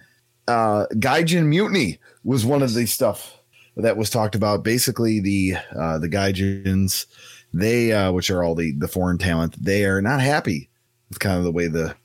Uh 0.48 0.88
Gaijin 0.94 1.46
Mutiny 1.46 2.00
was 2.24 2.48
one 2.48 2.64
of 2.64 2.74
the 2.74 2.88
stuff 2.88 3.38
that 3.78 3.96
was 3.96 4.10
talked 4.10 4.34
about. 4.34 4.64
Basically, 4.64 5.20
the 5.20 5.54
uh 5.78 6.00
the 6.00 6.10
Gaijins, 6.10 7.06
they 7.54 7.92
uh 7.92 8.12
which 8.12 8.32
are 8.32 8.44
all 8.44 8.56
the 8.56 8.72
the 8.72 8.88
foreign 8.88 9.20
talent, 9.20 9.56
they 9.64 9.86
are 9.86 10.02
not 10.02 10.20
happy 10.20 10.66
with 11.10 11.20
kind 11.20 11.38
of 11.38 11.44
the 11.44 11.52
way 11.52 11.68
the 11.68 11.96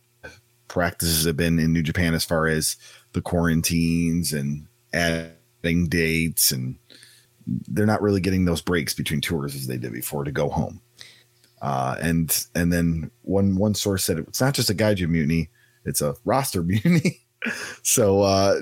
practices 0.68 1.24
have 1.24 1.36
been 1.36 1.58
in 1.58 1.72
New 1.72 1.82
Japan 1.82 2.14
as 2.14 2.24
far 2.24 2.46
as 2.46 2.76
the 3.12 3.22
quarantines 3.22 4.32
and 4.32 4.66
adding 4.92 5.88
dates 5.88 6.50
and 6.50 6.76
they're 7.46 7.86
not 7.86 8.02
really 8.02 8.20
getting 8.20 8.44
those 8.44 8.62
breaks 8.62 8.94
between 8.94 9.20
tours 9.20 9.54
as 9.54 9.66
they 9.66 9.76
did 9.76 9.92
before 9.92 10.24
to 10.24 10.32
go 10.32 10.48
home. 10.48 10.80
Uh, 11.62 11.96
and 12.02 12.46
and 12.54 12.72
then 12.72 13.10
one 13.22 13.56
one 13.56 13.74
source 13.74 14.04
said 14.04 14.18
it's 14.18 14.40
not 14.40 14.54
just 14.54 14.70
a 14.70 14.74
gaijin 14.74 15.08
mutiny, 15.08 15.48
it's 15.84 16.02
a 16.02 16.14
roster 16.24 16.62
mutiny. 16.64 17.20
so 17.82 18.22
uh, 18.22 18.60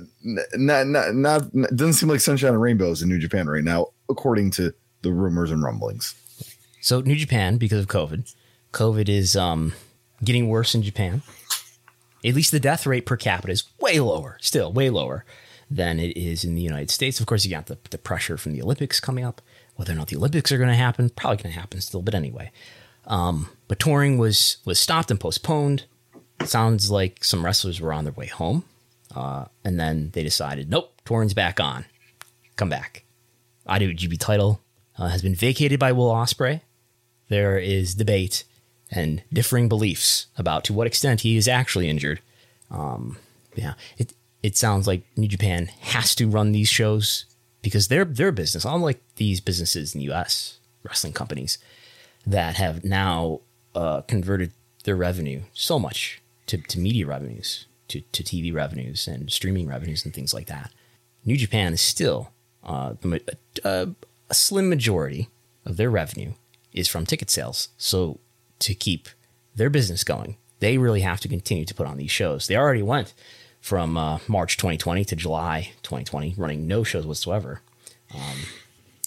not, 0.54 0.86
not 0.86 1.14
not 1.14 1.42
it 1.54 1.76
doesn't 1.76 1.94
seem 1.94 2.08
like 2.08 2.20
sunshine 2.20 2.52
and 2.52 2.60
rainbows 2.60 3.02
in 3.02 3.08
New 3.08 3.18
Japan 3.18 3.48
right 3.48 3.64
now, 3.64 3.88
according 4.08 4.50
to 4.52 4.72
the 5.02 5.12
rumors 5.12 5.50
and 5.50 5.62
rumblings. 5.62 6.14
So 6.80 7.00
New 7.00 7.16
Japan, 7.16 7.58
because 7.58 7.80
of 7.80 7.88
COVID, 7.88 8.34
COVID 8.72 9.08
is 9.08 9.36
um, 9.36 9.72
getting 10.24 10.48
worse 10.48 10.74
in 10.74 10.82
Japan. 10.82 11.22
At 12.24 12.34
least 12.34 12.52
the 12.52 12.60
death 12.60 12.86
rate 12.86 13.06
per 13.06 13.16
capita 13.16 13.52
is 13.52 13.64
way 13.80 13.98
lower, 13.98 14.38
still 14.40 14.72
way 14.72 14.90
lower 14.90 15.24
than 15.70 15.98
it 15.98 16.16
is 16.16 16.44
in 16.44 16.54
the 16.54 16.62
United 16.62 16.90
States. 16.90 17.18
Of 17.18 17.26
course, 17.26 17.44
you 17.44 17.50
got 17.50 17.66
the, 17.66 17.78
the 17.90 17.98
pressure 17.98 18.36
from 18.36 18.52
the 18.52 18.62
Olympics 18.62 19.00
coming 19.00 19.24
up. 19.24 19.40
Whether 19.74 19.92
or 19.92 19.96
not 19.96 20.08
the 20.08 20.16
Olympics 20.16 20.52
are 20.52 20.58
going 20.58 20.68
to 20.68 20.74
happen, 20.74 21.10
probably 21.10 21.38
going 21.38 21.54
to 21.54 21.58
happen 21.58 21.80
still, 21.80 22.02
but 22.02 22.14
anyway. 22.14 22.52
Um, 23.06 23.48
but 23.68 23.78
touring 23.78 24.18
was 24.18 24.58
was 24.64 24.78
stopped 24.78 25.10
and 25.10 25.18
postponed. 25.18 25.86
Sounds 26.44 26.90
like 26.90 27.24
some 27.24 27.44
wrestlers 27.44 27.80
were 27.80 27.92
on 27.92 28.04
their 28.04 28.12
way 28.12 28.26
home, 28.26 28.64
uh, 29.14 29.46
and 29.64 29.80
then 29.80 30.10
they 30.12 30.22
decided, 30.22 30.68
nope, 30.70 31.00
touring's 31.04 31.34
back 31.34 31.58
on. 31.58 31.86
Come 32.56 32.68
back. 32.68 33.04
IWGP 33.66 34.18
title 34.18 34.60
uh, 34.98 35.08
has 35.08 35.22
been 35.22 35.34
vacated 35.34 35.80
by 35.80 35.92
Will 35.92 36.10
Ospreay 36.10 36.60
there 37.32 37.56
is 37.58 37.94
debate 37.94 38.44
and 38.92 39.22
differing 39.32 39.68
beliefs 39.68 40.26
about 40.36 40.64
to 40.64 40.72
what 40.72 40.86
extent 40.86 41.22
he 41.22 41.36
is 41.36 41.48
actually 41.48 41.88
injured. 41.88 42.20
Um, 42.70 43.16
yeah, 43.54 43.74
it 43.98 44.12
it 44.42 44.56
sounds 44.56 44.86
like 44.86 45.04
New 45.16 45.28
Japan 45.28 45.66
has 45.80 46.14
to 46.16 46.28
run 46.28 46.52
these 46.52 46.68
shows 46.68 47.24
because 47.62 47.88
they're 47.88 48.04
their 48.04 48.32
business, 48.32 48.64
unlike 48.64 49.00
these 49.16 49.40
businesses 49.40 49.94
in 49.94 50.00
the 50.00 50.06
U.S. 50.06 50.58
wrestling 50.82 51.12
companies 51.12 51.58
that 52.26 52.56
have 52.56 52.84
now 52.84 53.40
uh, 53.74 54.02
converted 54.02 54.52
their 54.84 54.96
revenue 54.96 55.42
so 55.52 55.78
much 55.78 56.20
to, 56.46 56.58
to 56.58 56.78
media 56.78 57.06
revenues, 57.06 57.66
to, 57.88 58.00
to 58.12 58.22
TV 58.22 58.52
revenues 58.52 59.06
and 59.06 59.30
streaming 59.30 59.68
revenues 59.68 60.04
and 60.04 60.12
things 60.12 60.34
like 60.34 60.46
that. 60.46 60.72
New 61.24 61.36
Japan 61.36 61.72
is 61.72 61.80
still 61.80 62.32
uh, 62.64 62.94
the, 63.00 63.08
ma- 63.08 63.18
uh, 63.64 63.86
a 64.28 64.34
slim 64.34 64.68
majority 64.68 65.28
of 65.64 65.76
their 65.76 65.90
revenue 65.90 66.32
is 66.72 66.88
from 66.88 67.06
ticket 67.06 67.30
sales. 67.30 67.68
So 67.78 68.18
to 68.62 68.74
keep 68.74 69.08
their 69.54 69.70
business 69.70 70.04
going, 70.04 70.36
they 70.60 70.78
really 70.78 71.00
have 71.00 71.20
to 71.20 71.28
continue 71.28 71.64
to 71.64 71.74
put 71.74 71.86
on 71.86 71.96
these 71.96 72.10
shows. 72.10 72.46
They 72.46 72.56
already 72.56 72.82
went 72.82 73.14
from 73.60 73.96
uh, 73.96 74.18
March 74.26 74.56
2020 74.56 75.04
to 75.06 75.16
July 75.16 75.72
2020, 75.82 76.34
running 76.36 76.66
no 76.66 76.82
shows 76.84 77.06
whatsoever. 77.06 77.60
Um, 78.14 78.38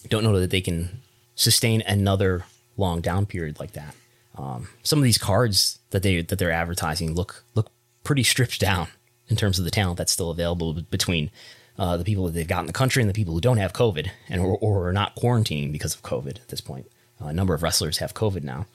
don't 0.10 0.24
know 0.24 0.40
that 0.40 0.52
they 0.52 0.62
can 0.62 1.02
sustain 1.36 1.82
another 1.82 2.46
long 2.78 3.02
down 3.02 3.26
period 3.26 3.60
like 3.60 3.74
that. 3.74 3.96
Um, 4.38 4.70
some 4.84 5.00
of 5.00 5.04
these 5.04 5.18
cards 5.18 5.80
that 5.92 6.04
they 6.04 6.22
that 6.22 6.40
they're 6.40 6.52
advertising 6.52 7.14
look 7.14 7.44
look 7.54 7.70
pretty 8.04 8.24
stripped 8.24 8.60
down 8.60 8.88
in 9.28 9.36
terms 9.36 9.60
of 9.60 9.66
the 9.66 9.72
talent 9.72 9.98
that's 9.98 10.12
still 10.12 10.30
available 10.30 10.74
between 10.74 11.32
uh, 11.78 11.98
the 11.98 12.04
people 12.04 12.26
that 12.26 12.32
they've 12.34 12.48
got 12.48 12.62
in 12.62 12.68
the 12.68 12.74
country 12.74 13.02
and 13.02 13.10
the 13.10 13.14
people 13.14 13.34
who 13.34 13.42
don't 13.42 13.58
have 13.58 13.74
COVID 13.74 14.10
and 14.30 14.42
or, 14.42 14.58
or 14.58 14.90
are 14.90 14.94
not 14.94 15.16
quarantining 15.16 15.72
because 15.72 15.96
of 15.96 16.04
COVID 16.04 16.38
at 16.42 16.48
this 16.50 16.62
point. 16.62 16.88
Uh, 17.22 17.28
a 17.28 17.34
number 17.34 17.54
of 17.54 17.64
wrestlers 17.64 17.98
have 18.00 18.14
COVID 18.14 18.44
now, 18.44 18.66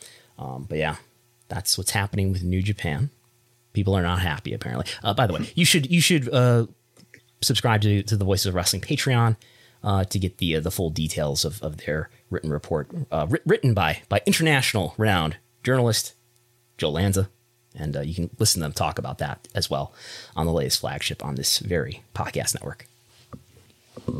um, 0.40 0.66
but 0.68 0.78
yeah, 0.78 0.96
that's 1.48 1.76
what's 1.76 1.90
happening 1.90 2.32
with 2.32 2.42
New 2.42 2.62
Japan. 2.62 3.10
People 3.72 3.94
are 3.96 4.02
not 4.02 4.20
happy 4.20 4.52
apparently. 4.52 4.86
Uh, 5.04 5.14
by 5.14 5.26
the 5.26 5.34
way, 5.34 5.52
you 5.54 5.64
should 5.64 5.90
you 5.90 6.00
should 6.00 6.32
uh, 6.32 6.66
subscribe 7.40 7.82
to, 7.82 8.02
to 8.02 8.16
the 8.16 8.24
Voices 8.24 8.46
of 8.46 8.54
Wrestling 8.54 8.82
Patreon 8.82 9.36
uh, 9.84 10.04
to 10.04 10.18
get 10.18 10.38
the 10.38 10.56
uh, 10.56 10.60
the 10.60 10.70
full 10.70 10.90
details 10.90 11.44
of, 11.44 11.62
of 11.62 11.78
their 11.78 12.10
written 12.30 12.50
report, 12.50 12.88
uh, 13.12 13.26
written 13.44 13.74
by 13.74 14.02
by 14.08 14.22
international 14.26 14.94
renowned 14.96 15.36
journalist 15.62 16.14
Joe 16.78 16.90
Lanza, 16.90 17.28
and 17.74 17.96
uh, 17.96 18.00
you 18.00 18.14
can 18.14 18.30
listen 18.38 18.60
to 18.60 18.64
them 18.64 18.72
talk 18.72 18.98
about 18.98 19.18
that 19.18 19.46
as 19.54 19.68
well 19.68 19.92
on 20.34 20.46
the 20.46 20.52
latest 20.52 20.80
flagship 20.80 21.24
on 21.24 21.34
this 21.34 21.58
very 21.58 22.02
podcast 22.14 22.54
network. 22.54 22.86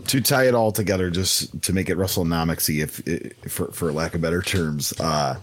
To 0.09 0.21
tie 0.21 0.47
it 0.47 0.55
all 0.55 0.73
together, 0.73 1.11
just 1.11 1.63
to 1.63 1.73
make 1.73 1.89
it 1.89 1.97
WrestleNomicsy, 1.97 2.83
if, 2.83 3.01
if 3.07 3.33
for 3.51 3.73
for 3.73 3.93
lack 3.93 4.15
of 4.15 4.21
better 4.21 4.43
terms, 4.43 4.93
uh, 5.01 5.37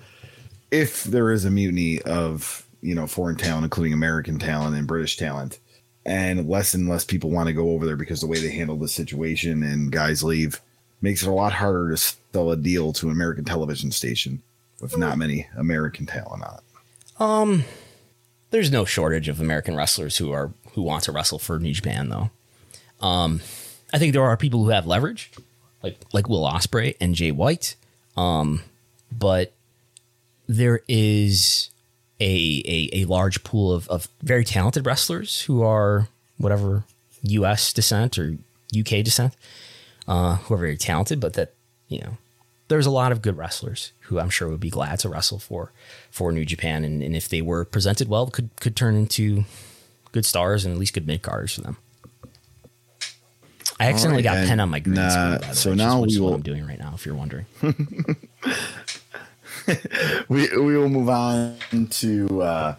if 0.72 1.04
there 1.04 1.32
is 1.32 1.46
a 1.46 1.52
mutiny 1.52 2.02
of 2.02 2.66
you 2.82 2.96
know 2.96 3.08
foreign 3.08 3.36
talent, 3.36 3.64
including 3.64 3.94
American 3.94 4.40
talent 4.40 4.76
and 4.76 4.88
British 4.88 5.18
talent, 5.18 5.60
and 6.06 6.48
less 6.48 6.74
and 6.74 6.88
less 6.88 7.06
people 7.06 7.30
want 7.30 7.48
to 7.48 7.54
go 7.54 7.72
over 7.72 7.86
there 7.86 7.96
because 7.96 8.22
the 8.22 8.28
way 8.28 8.40
they 8.40 8.52
handle 8.52 8.78
the 8.78 8.88
situation 8.88 9.64
and 9.64 9.92
guys 9.92 10.24
leave 10.24 10.62
makes 11.02 11.22
it 11.22 11.30
a 11.30 11.34
lot 11.34 11.54
harder 11.54 11.92
to 11.92 11.98
sell 11.98 12.52
a 12.52 12.58
deal 12.58 12.94
to 12.94 13.08
an 13.08 13.12
American 13.12 13.46
television 13.46 13.92
station 13.92 14.42
with 14.82 14.98
not 14.98 15.18
many 15.18 15.48
American 15.56 16.06
talent 16.06 16.44
on 16.44 16.56
it. 16.56 17.22
Um, 17.22 17.64
there's 18.52 18.72
no 18.72 18.86
shortage 18.86 19.28
of 19.28 19.40
American 19.40 19.76
wrestlers 19.76 20.18
who 20.18 20.32
are 20.32 20.52
who 20.74 20.82
want 20.82 21.04
to 21.04 21.12
wrestle 21.12 21.40
for 21.40 21.60
New 21.60 21.74
Japan, 21.74 22.10
though. 22.10 22.30
Um, 23.06 23.42
I 23.94 23.98
think 23.98 24.14
there 24.14 24.24
are 24.24 24.38
people 24.38 24.64
who 24.64 24.70
have 24.70 24.88
leverage, 24.88 25.32
like 25.84 26.00
like 26.14 26.30
Will 26.30 26.44
Ospreay 26.44 26.96
and 27.02 27.16
Jay 27.16 27.32
White. 27.32 27.76
Um, 28.16 28.64
but 29.12 29.54
there 30.48 30.82
is 30.88 31.70
a, 32.20 32.64
a, 32.66 33.02
a 33.02 33.06
large 33.06 33.44
pool 33.44 33.72
of, 33.72 33.88
of 33.90 34.08
very 34.22 34.44
talented 34.44 34.86
wrestlers 34.86 35.42
who 35.42 35.62
are 35.62 36.08
whatever 36.38 36.84
U.S. 37.24 37.74
descent 37.74 38.18
or 38.18 38.38
UK 38.78 39.04
descent, 39.04 39.36
uh, 40.08 40.38
who 40.38 40.54
are 40.54 40.58
very 40.58 40.78
talented, 40.78 41.20
but 41.20 41.34
that 41.34 41.54
you 41.88 42.00
know 42.00 42.18
there's 42.68 42.86
a 42.86 42.92
lot 42.92 43.12
of 43.12 43.22
good 43.22 43.38
wrestlers 43.38 43.92
who 44.02 44.20
I'm 44.20 44.30
sure 44.30 44.50
would 44.50 44.60
be 44.60 44.70
glad 44.70 45.00
to 45.00 45.10
wrestle 45.10 45.40
for 45.40 45.72
for 46.12 46.32
New 46.32 46.46
Japan, 46.46 46.84
and, 46.84 47.02
and 47.04 47.16
if 47.16 47.30
they 47.30 47.42
were 47.42 47.66
presented 47.66 48.08
well, 48.08 48.28
could 48.28 48.50
could 48.60 48.76
turn 48.76 48.96
into 48.96 49.46
good 50.12 50.26
stars 50.26 50.66
and 50.66 50.74
at 50.74 50.80
least 50.80 50.94
good 50.94 51.08
mid 51.08 51.22
carders 51.22 51.56
for 51.56 51.62
them. 51.62 51.78
I 53.80 53.90
accidentally 53.90 54.24
right, 54.24 54.42
got 54.42 54.48
pen 54.48 54.60
on 54.60 54.70
my 54.70 54.80
green 54.80 54.96
nah, 54.96 55.38
screen. 55.38 55.54
so 55.54 55.70
way, 55.70 55.76
now 55.76 56.02
we 56.02 56.20
will. 56.20 56.34
I'm 56.34 56.42
doing 56.42 56.66
right 56.66 56.80
now. 56.80 56.94
If 56.96 57.06
you're 57.06 57.14
wondering, 57.16 57.46
we 60.30 60.50
we 60.58 60.78
will 60.78 60.90
move 60.90 61.10
on 61.10 61.58
to 61.90 62.42
uh, 62.42 62.76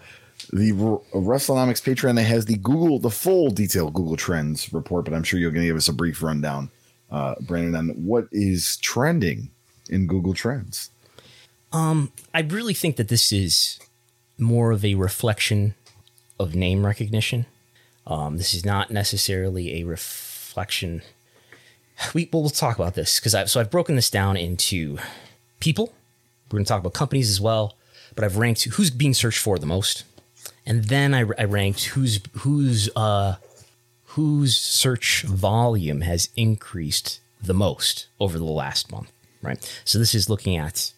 the 0.53 0.73
WrestleNomics 0.73 1.83
Patreon 1.83 2.17
that 2.17 2.25
has 2.25 2.47
the 2.47 2.57
Google 2.57 2.99
the 2.99 3.11
full 3.11 3.51
detailed 3.51 3.95
Google 3.95 4.17
Trends 4.17 4.73
report, 4.73 5.05
but 5.05 5.15
I'm 5.15 5.23
sure 5.23 5.39
you're 5.39 5.51
going 5.51 5.63
to 5.63 5.69
give 5.69 5.77
us 5.77 5.89
a 5.89 5.93
brief 5.93 6.23
rundown, 6.23 6.71
uh, 7.11 7.35
Brandon, 7.41 7.75
on 7.75 7.89
what 8.05 8.29
is 8.33 8.77
trending 8.79 9.51
in 9.91 10.07
Google 10.07 10.35
Trends. 10.35 10.91
Um, 11.73 12.13
I 12.33 12.41
really 12.41 12.75
think 12.75 12.97
that 12.97 13.09
this 13.09 13.33
is 13.33 13.79
more 14.39 14.71
of 14.71 14.85
a 14.85 14.95
reflection 14.95 15.75
of 16.39 16.55
name 16.55 16.87
recognition. 16.87 17.47
Um, 18.07 18.39
this 18.39 18.55
is 18.55 18.65
not 18.65 18.91
necessarily 18.91 19.81
a 19.81 19.85
reflection. 19.85 21.03
We 22.15 22.29
well, 22.33 22.43
we'll 22.43 22.51
talk 22.51 22.79
about 22.79 22.95
this 22.95 23.19
because 23.19 23.35
I've 23.35 23.51
so 23.51 23.61
I've 23.61 23.71
broken 23.71 23.97
this 23.97 24.09
down 24.09 24.37
into 24.37 24.99
people. 25.61 25.93
We're 26.51 26.59
going 26.59 26.65
to 26.65 26.69
talk 26.69 26.81
about 26.81 26.95
companies 26.95 27.31
as 27.31 27.41
well, 27.41 27.77
but 28.15 28.25
I've 28.25 28.37
ranked 28.37 28.65
who's 28.65 28.91
being 28.91 29.15
searched 29.15 29.39
for 29.39 29.59
the 29.59 29.67
most, 29.67 30.05
and 30.67 30.85
then 30.85 31.15
I, 31.15 31.25
I 31.39 31.45
ranked 31.45 31.85
who's 31.87 32.21
who's 32.39 32.89
uh 32.97 33.37
whose 34.13 34.57
search 34.57 35.23
volume 35.23 36.01
has 36.01 36.31
increased 36.35 37.21
the 37.43 37.55
most 37.55 38.09
over 38.19 38.39
the 38.39 38.45
last 38.45 38.91
month 38.91 39.13
right? 39.43 39.81
So 39.85 39.99
this 39.99 40.15
is 40.15 40.29
looking 40.29 40.57
at 40.57 40.93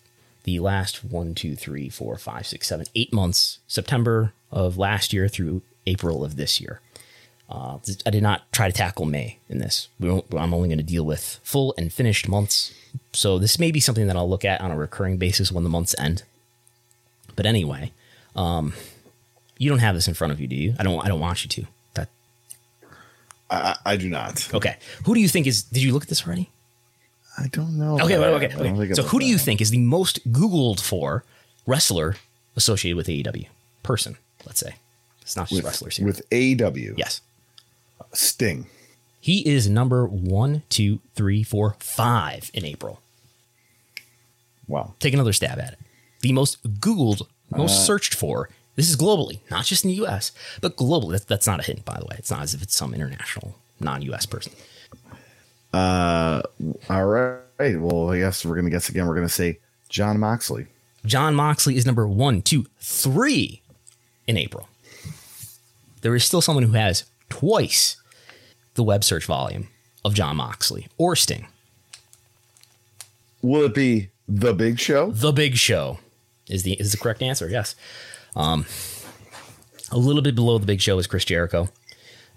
the 0.45 0.61
last 0.61 1.05
one, 1.05 1.35
two, 1.35 1.57
three, 1.57 1.89
four, 1.89 2.17
five, 2.17 2.47
six, 2.47 2.69
seven, 2.69 2.87
eight 2.95 3.13
months, 3.13 3.59
September 3.67 4.33
of 4.51 4.79
last 4.79 5.13
year 5.13 5.29
through 5.29 5.63
April 5.87 6.25
of 6.25 6.37
this 6.37 6.61
year. 6.61 6.81
Uh, 7.51 7.79
I 8.07 8.11
did 8.11 8.23
not 8.23 8.51
try 8.53 8.69
to 8.69 8.73
tackle 8.73 9.07
May 9.07 9.39
in 9.49 9.59
this. 9.59 9.89
I'm 10.01 10.55
only 10.55 10.69
going 10.69 10.79
to 10.79 10.85
deal 10.85 11.05
with 11.05 11.41
full 11.43 11.75
and 11.77 11.93
finished 11.93 12.29
months. 12.29 12.73
So 13.13 13.39
this 13.39 13.59
may 13.59 13.73
be 13.73 13.81
something 13.81 14.07
that 14.07 14.15
I'll 14.17 14.29
look 14.29 14.45
at 14.45 14.61
on 14.61 14.71
a 14.71 14.77
recurring 14.77 15.17
basis 15.17 15.51
when 15.51 15.65
the 15.65 15.71
months 15.71 15.95
end. 15.99 16.23
But 17.35 17.47
anyway, 17.47 17.93
um, 18.37 18.73
you 19.59 19.69
don't 19.69 19.81
have 19.81 19.97
this 19.97 20.07
in 20.07 20.15
front 20.15 20.33
of 20.33 20.41
you, 20.41 20.47
do 20.47 20.55
you? 20.55 20.75
I 20.79 20.85
don't. 20.85 21.05
I 21.05 21.09
don't 21.09 21.21
want 21.21 21.43
you 21.43 21.49
to. 21.49 21.67
That 21.95 22.09
I, 23.51 23.77
I 23.85 23.97
do 23.97 24.09
not. 24.09 24.53
Okay. 24.55 24.77
Who 25.05 25.15
do 25.15 25.21
you 25.21 25.29
think 25.29 25.47
is? 25.47 25.63
Did 25.65 25.83
you 25.83 25.93
look 25.93 26.05
at 26.05 26.09
this 26.09 26.27
already? 26.27 26.51
I 27.39 27.49
don't 27.49 27.79
know. 27.79 27.95
Okay, 28.01 28.17
okay, 28.17 28.47
okay. 28.47 28.71
okay. 28.73 28.95
So, 28.95 29.03
who 29.03 29.19
do 29.19 29.27
you 29.27 29.39
think 29.39 29.61
is 29.61 29.71
the 29.71 29.79
most 29.79 30.31
Googled 30.33 30.81
for 30.81 31.25
wrestler 31.67 32.17
associated 32.57 32.97
with 32.97 33.07
AEW? 33.07 33.47
Person, 33.83 34.17
let's 34.47 34.61
say. 34.61 34.75
It's 35.23 35.37
not 35.37 35.49
just 35.49 35.59
with, 35.59 35.65
wrestlers 35.65 35.97
here. 35.97 36.07
With 36.07 36.29
AEW? 36.31 36.95
Yes. 36.97 37.21
Sting. 38.13 38.67
He 39.21 39.47
is 39.47 39.69
number 39.69 40.07
one, 40.07 40.63
two, 40.69 41.01
three, 41.15 41.43
four, 41.43 41.77
five 41.79 42.51
in 42.55 42.65
April. 42.65 43.01
Wow. 44.67 44.95
Take 44.99 45.15
another 45.15 45.33
stab 45.33 45.59
at 45.59 45.75
it. 45.75 45.79
The 46.21 46.33
most 46.33 46.63
Googled, 46.81 47.23
most 47.51 47.73
uh, 47.73 47.83
searched 47.83 48.15
for. 48.15 48.49
This 48.77 48.89
is 48.89 48.97
globally, 48.97 49.41
not 49.51 49.65
just 49.65 49.85
in 49.85 49.91
the 49.91 50.07
US, 50.07 50.33
but 50.61 50.77
globally. 50.77 51.13
That's, 51.13 51.25
that's 51.25 51.47
not 51.47 51.61
a 51.61 51.63
hint, 51.63 51.85
by 51.85 51.99
the 51.99 52.07
way. 52.07 52.17
It's 52.19 52.31
not 52.31 52.43
as 52.43 52.55
if 52.55 52.63
it's 52.63 52.77
some 52.77 52.95
international, 52.95 53.57
non 53.79 54.01
US 54.03 54.27
person. 54.27 54.53
Uh, 55.73 56.43
all 56.89 57.07
right. 57.07 57.41
Well, 57.59 58.11
I 58.11 58.19
guess 58.19 58.45
we're 58.45 58.57
gonna 58.57 58.71
guess 58.71 58.89
again. 58.89 59.07
We're 59.07 59.15
gonna 59.15 59.29
say 59.29 59.59
Jon 59.89 60.19
Moxley. 60.19 60.67
Jon 61.05 61.35
Moxley 61.35 61.77
is 61.77 61.87
number 61.87 62.07
one, 62.07 62.43
two, 62.43 62.67
three 62.81 63.63
in 64.27 64.37
April. 64.37 64.69
There 66.03 66.15
is 66.15 66.25
still 66.25 66.41
someone 66.41 66.65
who 66.65 66.73
has 66.73 67.05
twice 67.31 67.97
the 68.75 68.83
web 68.83 69.03
search 69.05 69.25
volume 69.25 69.69
of 70.05 70.15
Jon 70.15 70.37
Moxley 70.37 70.89
or 70.99 71.17
Sting. 71.17 71.47
Will 73.43 73.65
it 73.65 73.75
be 73.75 74.11
the 74.29 74.53
Big 74.53 74.79
Show? 74.79 75.11
The 75.11 75.33
Big 75.33 75.57
Show 75.57 75.99
is 76.49 76.63
the 76.63 76.75
is 76.75 76.93
the 76.93 76.99
correct 76.99 77.23
answer. 77.23 77.49
Yes. 77.49 77.75
Um, 78.37 78.67
a 79.91 79.97
little 79.97 80.23
bit 80.23 80.35
below 80.35 80.59
the 80.59 80.67
Big 80.67 80.81
Show 80.81 80.99
is 80.99 81.07
Chris 81.07 81.25
Jericho. 81.25 81.69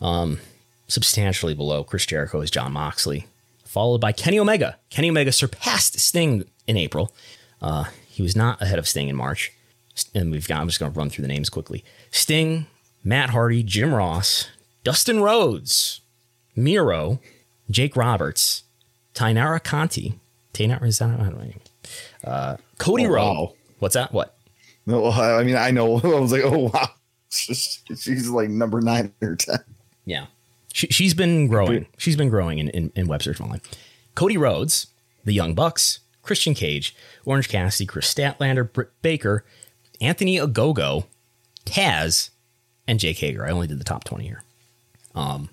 Um, 0.02 0.40
substantially 0.88 1.54
below 1.54 1.84
Chris 1.84 2.06
Jericho 2.06 2.42
is 2.42 2.52
Jon 2.52 2.72
Moxley, 2.72 3.28
followed 3.66 4.02
by 4.02 4.12
Kenny 4.12 4.40
Omega. 4.40 4.78
Kenny 4.90 5.10
Omega 5.10 5.32
surpassed 5.32 6.00
Sting 6.00 6.46
in 6.68 6.78
April. 6.78 7.14
Uh, 7.62 7.86
he 8.08 8.22
was 8.22 8.36
not 8.36 8.62
ahead 8.62 8.80
of 8.80 8.88
Sting 8.88 9.08
in 9.08 9.16
March. 9.16 9.52
And 10.16 10.32
we've 10.32 10.48
got, 10.48 10.60
I'm 10.60 10.68
just 10.68 10.80
going 10.80 10.92
to 10.92 10.98
run 10.98 11.10
through 11.10 11.22
the 11.22 11.28
names 11.28 11.50
quickly 11.50 11.84
Sting, 12.10 12.66
Matt 13.04 13.30
Hardy, 13.30 13.62
Jim 13.62 13.94
Ross, 13.94 14.50
Dustin 14.84 15.22
Rhodes, 15.22 16.02
Miro, 16.56 17.20
Jake 17.70 17.96
Roberts, 17.96 18.64
Taynara 19.14 19.64
Conti, 19.64 20.20
Taynara, 20.54 20.84
is 20.84 21.00
that, 21.00 21.20
I 21.20 21.24
don't 21.24 21.38
know. 21.38 22.30
Uh, 22.30 22.58
Cody 22.78 23.08
oh, 23.08 23.10
Rowe. 23.10 23.24
Wow. 23.24 23.54
What's 23.80 23.96
that? 23.96 24.12
What? 24.12 24.38
No, 24.86 25.10
I 25.10 25.44
mean, 25.44 25.56
I 25.56 25.72
know. 25.72 26.00
I 26.04 26.20
was 26.20 26.32
like, 26.32 26.44
oh, 26.44 26.72
wow. 26.74 26.90
She's 27.30 28.30
like 28.30 28.50
number 28.50 28.82
nine 28.82 29.14
or 29.22 29.36
10. 29.36 29.58
Yeah. 30.06 30.28
She, 30.74 31.04
has 31.04 31.14
been 31.14 31.48
growing. 31.48 31.86
She's 31.98 32.16
been 32.16 32.30
growing 32.30 32.60
in, 32.60 32.70
in, 32.70 32.92
in 32.96 33.08
web 33.08 33.22
search 33.22 33.38
volume. 33.38 33.62
Cody 34.16 34.38
Rhodes, 34.38 34.88
the 35.24 35.34
Young 35.34 35.54
Bucks, 35.54 36.00
Christian 36.24 36.54
Cage, 36.54 36.96
Orange 37.26 37.48
Cassidy, 37.48 37.86
Kris 37.86 38.12
Statlander, 38.12 38.72
Britt 38.72 38.90
Baker, 39.02 39.46
Anthony 40.02 40.38
Ogogo, 40.38 41.06
Taz, 41.66 42.32
and 42.88 43.00
Jake 43.00 43.20
Hager. 43.20 43.46
I 43.46 43.52
only 43.52 43.68
did 43.68 43.80
the 43.80 43.84
top 43.84 44.04
20 44.04 44.26
here. 44.26 44.44
Um, 45.16 45.50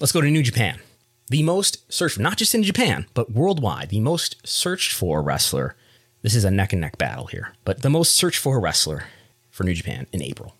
let's 0.00 0.12
go 0.12 0.20
to 0.20 0.30
New 0.30 0.42
Japan. 0.42 0.80
The 1.28 1.42
most 1.42 1.90
searched, 1.92 2.18
not 2.18 2.36
just 2.36 2.54
in 2.54 2.62
Japan, 2.62 3.06
but 3.14 3.32
worldwide, 3.32 3.88
the 3.88 4.00
most 4.00 4.46
searched 4.46 4.92
for 4.92 5.22
wrestler. 5.22 5.76
This 6.22 6.34
is 6.34 6.44
a 6.44 6.50
neck 6.50 6.72
and 6.72 6.80
neck 6.80 6.98
battle 6.98 7.26
here, 7.26 7.54
but 7.64 7.82
the 7.82 7.90
most 7.90 8.14
searched 8.14 8.38
for 8.38 8.60
wrestler 8.60 9.04
for 9.50 9.64
New 9.64 9.74
Japan 9.74 10.06
in 10.12 10.22
April. 10.22 10.54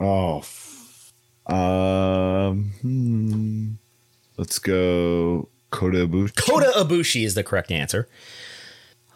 Oh, 0.00 0.42
um, 1.46 2.72
hmm. 2.80 3.72
let's 4.36 4.58
go 4.58 5.48
Kota 5.70 6.06
Ibushi. 6.06 6.36
Kota 6.36 6.72
Ibushi 6.76 7.24
is 7.24 7.34
the 7.34 7.44
correct 7.44 7.70
answer. 7.70 8.08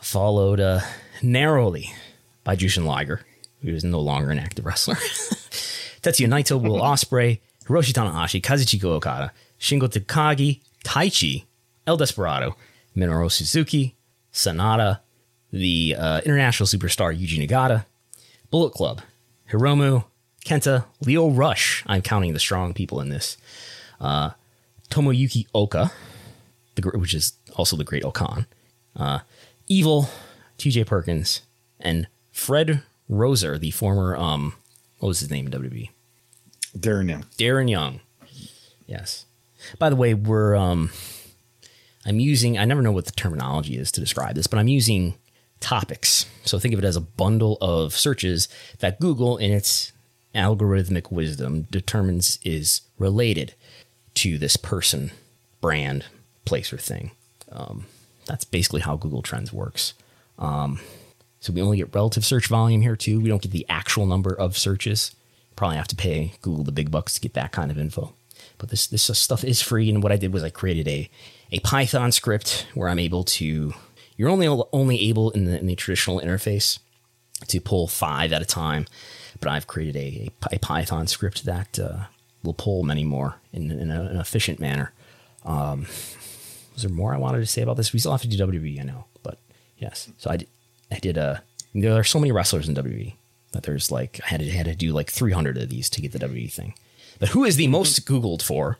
Followed 0.00 0.60
uh, 0.60 0.80
narrowly 1.22 1.92
by 2.42 2.56
Jushin 2.56 2.84
Liger, 2.84 3.22
who 3.62 3.68
is 3.68 3.84
no 3.84 4.00
longer 4.00 4.30
an 4.30 4.38
active 4.38 4.66
wrestler. 4.66 4.94
Tetsuya 6.02 6.28
Naito, 6.28 6.60
Will 6.60 6.80
Ospreay, 6.80 7.40
Hiroshi 7.66 7.92
Tanahashi, 7.92 8.40
Kazuchika 8.42 8.84
Okada, 8.84 9.32
Shingo 9.58 9.88
Takagi, 9.88 10.60
Taichi, 10.84 11.44
El 11.86 11.96
Desperado, 11.96 12.54
Minoru 12.96 13.30
Suzuki, 13.30 13.94
Sanada, 14.32 15.00
the 15.52 15.96
uh, 15.98 16.20
international 16.24 16.66
superstar 16.66 17.16
Yuji 17.16 17.46
Nagata, 17.46 17.86
Bullet 18.50 18.72
Club, 18.72 19.00
Hiromu, 19.50 20.04
Kenta, 20.44 20.84
Lio 21.00 21.30
Rush. 21.30 21.82
I'm 21.86 22.02
counting 22.02 22.32
the 22.32 22.40
strong 22.40 22.74
people 22.74 23.00
in 23.00 23.08
this. 23.08 23.36
Uh, 24.00 24.30
Tomoyuki 24.90 25.46
Oka, 25.54 25.90
the, 26.74 26.90
which 26.98 27.14
is 27.14 27.34
also 27.56 27.76
the 27.76 27.84
Great-O-Khan. 27.84 28.46
Uh, 28.96 29.20
Evil, 29.66 30.08
TJ 30.58 30.86
Perkins, 30.86 31.42
and 31.80 32.06
Fred 32.30 32.82
Rosser, 33.08 33.58
the 33.58 33.70
former, 33.70 34.16
um, 34.16 34.54
what 34.98 35.08
was 35.08 35.20
his 35.20 35.30
name 35.30 35.46
in 35.46 35.52
WWE? 35.52 35.90
Darren 36.76 37.08
Young. 37.08 37.22
Darren 37.38 37.70
Young. 37.70 38.00
Yes. 38.86 39.26
By 39.78 39.90
the 39.90 39.96
way, 39.96 40.14
we're 40.14 40.54
um 40.54 40.90
I'm 42.06 42.20
using 42.20 42.58
I 42.58 42.64
never 42.64 42.82
know 42.82 42.92
what 42.92 43.06
the 43.06 43.12
terminology 43.12 43.76
is 43.76 43.90
to 43.92 44.00
describe 44.00 44.34
this, 44.34 44.46
but 44.46 44.58
I'm 44.58 44.68
using 44.68 45.14
topics. 45.60 46.26
So 46.44 46.58
think 46.58 46.74
of 46.74 46.80
it 46.80 46.84
as 46.84 46.96
a 46.96 47.00
bundle 47.00 47.56
of 47.60 47.96
searches 47.96 48.48
that 48.80 49.00
Google 49.00 49.38
in 49.38 49.50
its 49.50 49.92
algorithmic 50.34 51.10
wisdom 51.10 51.62
determines 51.70 52.38
is 52.42 52.82
related 52.98 53.54
to 54.14 54.36
this 54.36 54.56
person, 54.56 55.10
brand, 55.60 56.04
place, 56.44 56.72
or 56.72 56.76
thing. 56.76 57.12
Um, 57.50 57.86
that's 58.26 58.44
basically 58.44 58.80
how 58.82 58.96
Google 58.96 59.22
Trends 59.22 59.52
works. 59.52 59.94
Um, 60.38 60.80
so 61.40 61.52
we 61.52 61.62
only 61.62 61.76
get 61.76 61.94
relative 61.94 62.24
search 62.24 62.48
volume 62.48 62.82
here 62.82 62.96
too. 62.96 63.20
We 63.20 63.28
don't 63.28 63.42
get 63.42 63.52
the 63.52 63.66
actual 63.68 64.06
number 64.06 64.32
of 64.32 64.58
searches. 64.58 65.14
Probably 65.56 65.76
have 65.76 65.88
to 65.88 65.96
pay 65.96 66.34
Google 66.42 66.64
the 66.64 66.72
big 66.72 66.90
bucks 66.90 67.14
to 67.14 67.20
get 67.20 67.34
that 67.34 67.52
kind 67.52 67.70
of 67.70 67.78
info. 67.78 68.14
But 68.58 68.70
this 68.70 68.86
this 68.86 69.04
stuff 69.18 69.44
is 69.44 69.62
free, 69.62 69.88
and 69.88 70.02
what 70.02 70.12
I 70.12 70.16
did 70.16 70.32
was 70.32 70.42
I 70.42 70.50
created 70.50 70.88
a 70.88 71.10
a 71.52 71.60
Python 71.60 72.12
script 72.12 72.66
where 72.74 72.88
I'm 72.88 72.98
able 72.98 73.24
to. 73.24 73.72
You're 74.16 74.28
only 74.28 74.46
only 74.46 75.00
able 75.08 75.30
in 75.30 75.44
the, 75.44 75.58
in 75.58 75.66
the 75.66 75.74
traditional 75.74 76.20
interface 76.20 76.78
to 77.48 77.60
pull 77.60 77.88
five 77.88 78.32
at 78.32 78.42
a 78.42 78.44
time, 78.44 78.86
but 79.40 79.48
I've 79.48 79.66
created 79.66 79.96
a, 79.96 80.30
a, 80.52 80.58
Python 80.58 81.06
script 81.08 81.44
that 81.44 81.78
uh, 81.78 82.04
will 82.42 82.54
pull 82.54 82.84
many 82.84 83.02
more 83.02 83.36
in, 83.52 83.70
in 83.72 83.90
a, 83.90 84.02
an 84.02 84.18
efficient 84.18 84.60
manner. 84.60 84.92
Um, 85.44 85.86
was 86.72 86.82
there 86.82 86.90
more 86.90 87.12
I 87.12 87.18
wanted 87.18 87.40
to 87.40 87.46
say 87.46 87.62
about 87.62 87.76
this? 87.76 87.92
We 87.92 87.98
still 87.98 88.12
have 88.12 88.22
to 88.22 88.28
do 88.28 88.36
WWE, 88.36 88.80
I 88.80 88.84
know, 88.84 89.04
but 89.22 89.38
yes. 89.78 90.10
So 90.18 90.30
I 90.30 90.36
did, 90.36 90.48
I 90.90 90.98
did 90.98 91.16
a. 91.16 91.42
There 91.74 91.98
are 91.98 92.04
so 92.04 92.20
many 92.20 92.30
wrestlers 92.30 92.68
in 92.68 92.76
WWE 92.76 93.14
that 93.54 93.62
there's 93.62 93.90
like 93.90 94.20
I 94.24 94.28
had 94.28 94.40
to 94.40 94.50
had 94.50 94.66
to 94.66 94.74
do 94.74 94.92
like 94.92 95.10
300 95.10 95.56
of 95.56 95.70
these 95.70 95.88
to 95.90 96.02
get 96.02 96.12
the 96.12 96.18
WWE 96.18 96.52
thing. 96.52 96.74
But 97.18 97.30
who 97.30 97.44
is 97.44 97.56
the 97.56 97.68
most 97.68 98.06
Googled 98.06 98.42
for? 98.42 98.78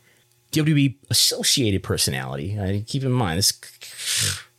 WWE 0.52 0.94
associated 1.10 1.82
personality. 1.82 2.58
I 2.60 2.84
keep 2.86 3.02
in 3.02 3.12
mind 3.12 3.38
this. 3.38 3.52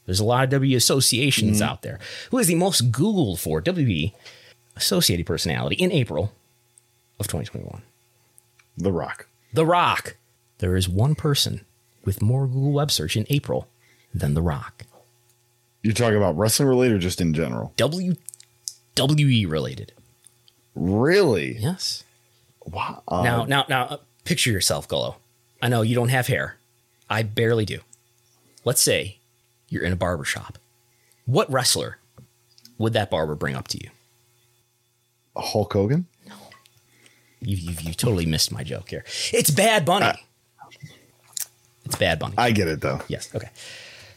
There's 0.06 0.20
a 0.20 0.26
lot 0.26 0.44
of 0.44 0.50
W 0.50 0.76
associations 0.76 1.60
mm-hmm. 1.60 1.70
out 1.70 1.82
there. 1.84 2.00
Who 2.32 2.38
is 2.38 2.48
the 2.48 2.56
most 2.56 2.92
Googled 2.92 3.40
for 3.40 3.62
WWE 3.62 4.14
associated 4.76 5.26
personality 5.26 5.76
in 5.76 5.92
April 5.92 6.34
of 7.20 7.28
2021? 7.28 7.82
The 8.78 8.92
Rock. 8.92 9.28
The 9.54 9.66
Rock. 9.66 10.18
There 10.58 10.76
is 10.76 10.90
one 10.90 11.16
person 11.16 11.66
with 12.04 12.22
more 12.22 12.46
Google 12.46 12.74
web 12.74 12.92
search 12.92 13.16
in 13.16 13.26
April 13.30 13.68
than 14.14 14.34
The 14.34 14.42
Rock. 14.42 14.84
You're 15.82 15.94
talking 15.94 16.18
about 16.18 16.38
wrestling 16.38 16.68
related 16.68 16.98
or 16.98 17.00
just 17.00 17.22
in 17.22 17.34
general? 17.34 17.74
WWE 18.96 19.50
related. 19.50 19.92
Really? 20.76 21.58
Yes. 21.58 22.04
Wow. 22.66 23.04
now, 23.10 23.46
now, 23.46 23.66
now, 23.70 23.84
uh, 23.86 23.98
picture 24.24 24.52
yourself, 24.52 24.88
Gullo. 24.88 25.16
I 25.62 25.70
know 25.70 25.82
you 25.82 25.96
don't 25.96 26.10
have 26.10 26.28
hair. 26.28 26.58
I 27.10 27.24
barely 27.24 27.66
do. 27.66 27.80
Let's 28.66 28.82
say 28.82 29.18
you're 29.70 29.84
in 29.84 29.94
a 29.94 29.96
barber 29.96 30.26
shop. 30.26 30.58
What 31.26 31.52
wrestler 31.52 31.98
would 32.78 32.94
that 32.94 33.10
barber 33.10 33.36
bring 33.36 33.56
up 33.56 33.68
to 33.70 33.78
you? 33.84 33.90
Hulk 35.38 35.74
Hogan? 35.74 36.06
You, 37.42 37.56
you, 37.58 37.76
you 37.82 37.94
totally 37.94 38.26
missed 38.26 38.52
my 38.52 38.64
joke 38.64 38.90
here. 38.90 39.04
It's 39.32 39.52
Bad 39.52 39.86
Bunny. 39.86 40.14
it's 41.86 41.96
Bad 41.96 42.18
Bunny. 42.20 42.34
I 42.38 42.52
get 42.52 42.68
it 42.68 42.82
though. 42.82 43.02
yes. 43.08 43.30
Okay. 43.36 43.50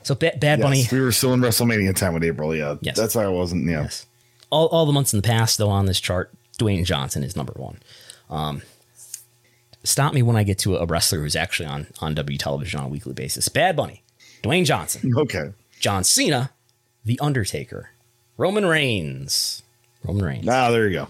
So 0.02 0.14
ba- 0.14 0.32
Bad 0.40 0.60
Yes, 0.60 0.62
Bunny. 0.62 0.84
we 0.90 1.00
were 1.00 1.12
still 1.12 1.34
in 1.34 1.40
WrestleMania 1.40 1.94
time 1.94 2.14
with 2.14 2.24
April. 2.24 2.54
Yeah. 2.56 2.76
Yes. 2.80 2.96
That's 2.96 3.14
why 3.14 3.24
I 3.24 3.28
wasn't. 3.28 3.68
Yeah. 3.68 3.82
Yes. 3.82 4.06
All, 4.50 4.68
all 4.68 4.86
the 4.86 4.92
months 4.92 5.12
in 5.12 5.18
the 5.20 5.26
past, 5.26 5.58
though, 5.58 5.68
on 5.68 5.84
this 5.84 6.00
chart, 6.00 6.32
Dwayne 6.58 6.84
Johnson 6.84 7.22
is 7.22 7.36
number 7.36 7.52
one. 7.56 7.78
Um, 8.30 8.62
stop 9.84 10.12
me 10.12 10.22
when 10.22 10.36
I 10.36 10.42
get 10.42 10.58
to 10.60 10.76
a 10.76 10.86
wrestler 10.86 11.20
who's 11.20 11.36
actually 11.36 11.66
on, 11.66 11.86
on 12.00 12.14
W 12.14 12.36
television 12.38 12.80
on 12.80 12.86
a 12.86 12.88
weekly 12.88 13.12
basis. 13.14 13.48
Bad 13.48 13.76
Bunny, 13.76 14.02
Dwayne 14.42 14.64
Johnson, 14.64 15.12
Okay. 15.16 15.52
John 15.80 16.04
Cena, 16.04 16.50
The 17.04 17.18
Undertaker, 17.20 17.90
Roman 18.36 18.66
Reigns, 18.66 19.62
Roman 20.04 20.24
Reigns, 20.24 20.48
Ah, 20.48 20.70
there 20.70 20.88
you 20.88 20.94
go. 20.94 21.08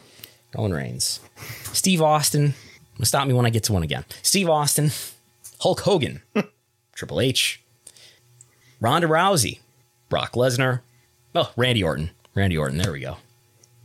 Roman 0.57 0.73
Reigns, 0.75 1.21
Steve 1.73 2.03
Austin. 2.03 2.55
Stop 3.03 3.29
me 3.29 3.35
when 3.35 3.47
I 3.47 3.51
get 3.51 3.63
to 3.65 3.73
one 3.73 3.83
again. 3.85 4.05
Steve 4.23 4.49
Austin, 4.49 4.91
Hulk 5.61 5.81
Hogan, 5.81 6.21
Triple 6.95 7.21
H, 7.21 7.63
Ronda 8.81 9.07
Rousey, 9.07 9.61
Brock 10.09 10.33
Lesnar, 10.33 10.81
oh, 11.35 11.53
Randy 11.57 11.83
Orton. 11.85 12.11
Randy 12.35 12.59
Orton, 12.59 12.79
there 12.79 12.93
we 12.93 13.01
go. 13.01 13.17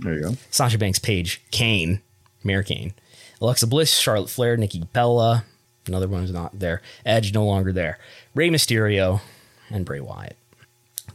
There 0.04 0.14
you 0.14 0.22
go. 0.22 0.36
Sasha 0.51 0.78
Banks 0.78 0.99
Paige, 0.99 1.41
Kane, 1.51 2.01
Mayor 2.43 2.64
Kane, 2.64 2.93
Alexa 3.41 3.68
Bliss, 3.68 3.97
Charlotte 3.97 4.30
Flair, 4.30 4.58
Nikki 4.58 4.84
Bella, 4.93 5.45
another 5.88 6.08
one's 6.08 6.32
not 6.32 6.58
there. 6.60 6.82
Edge 7.06 7.34
no 7.34 7.45
longer 7.45 7.72
there. 7.72 7.99
Rey 8.36 8.49
Mysterio, 8.49 9.22
and 9.70 9.86
Bray 9.86 9.99
Wyatt. 9.99 10.38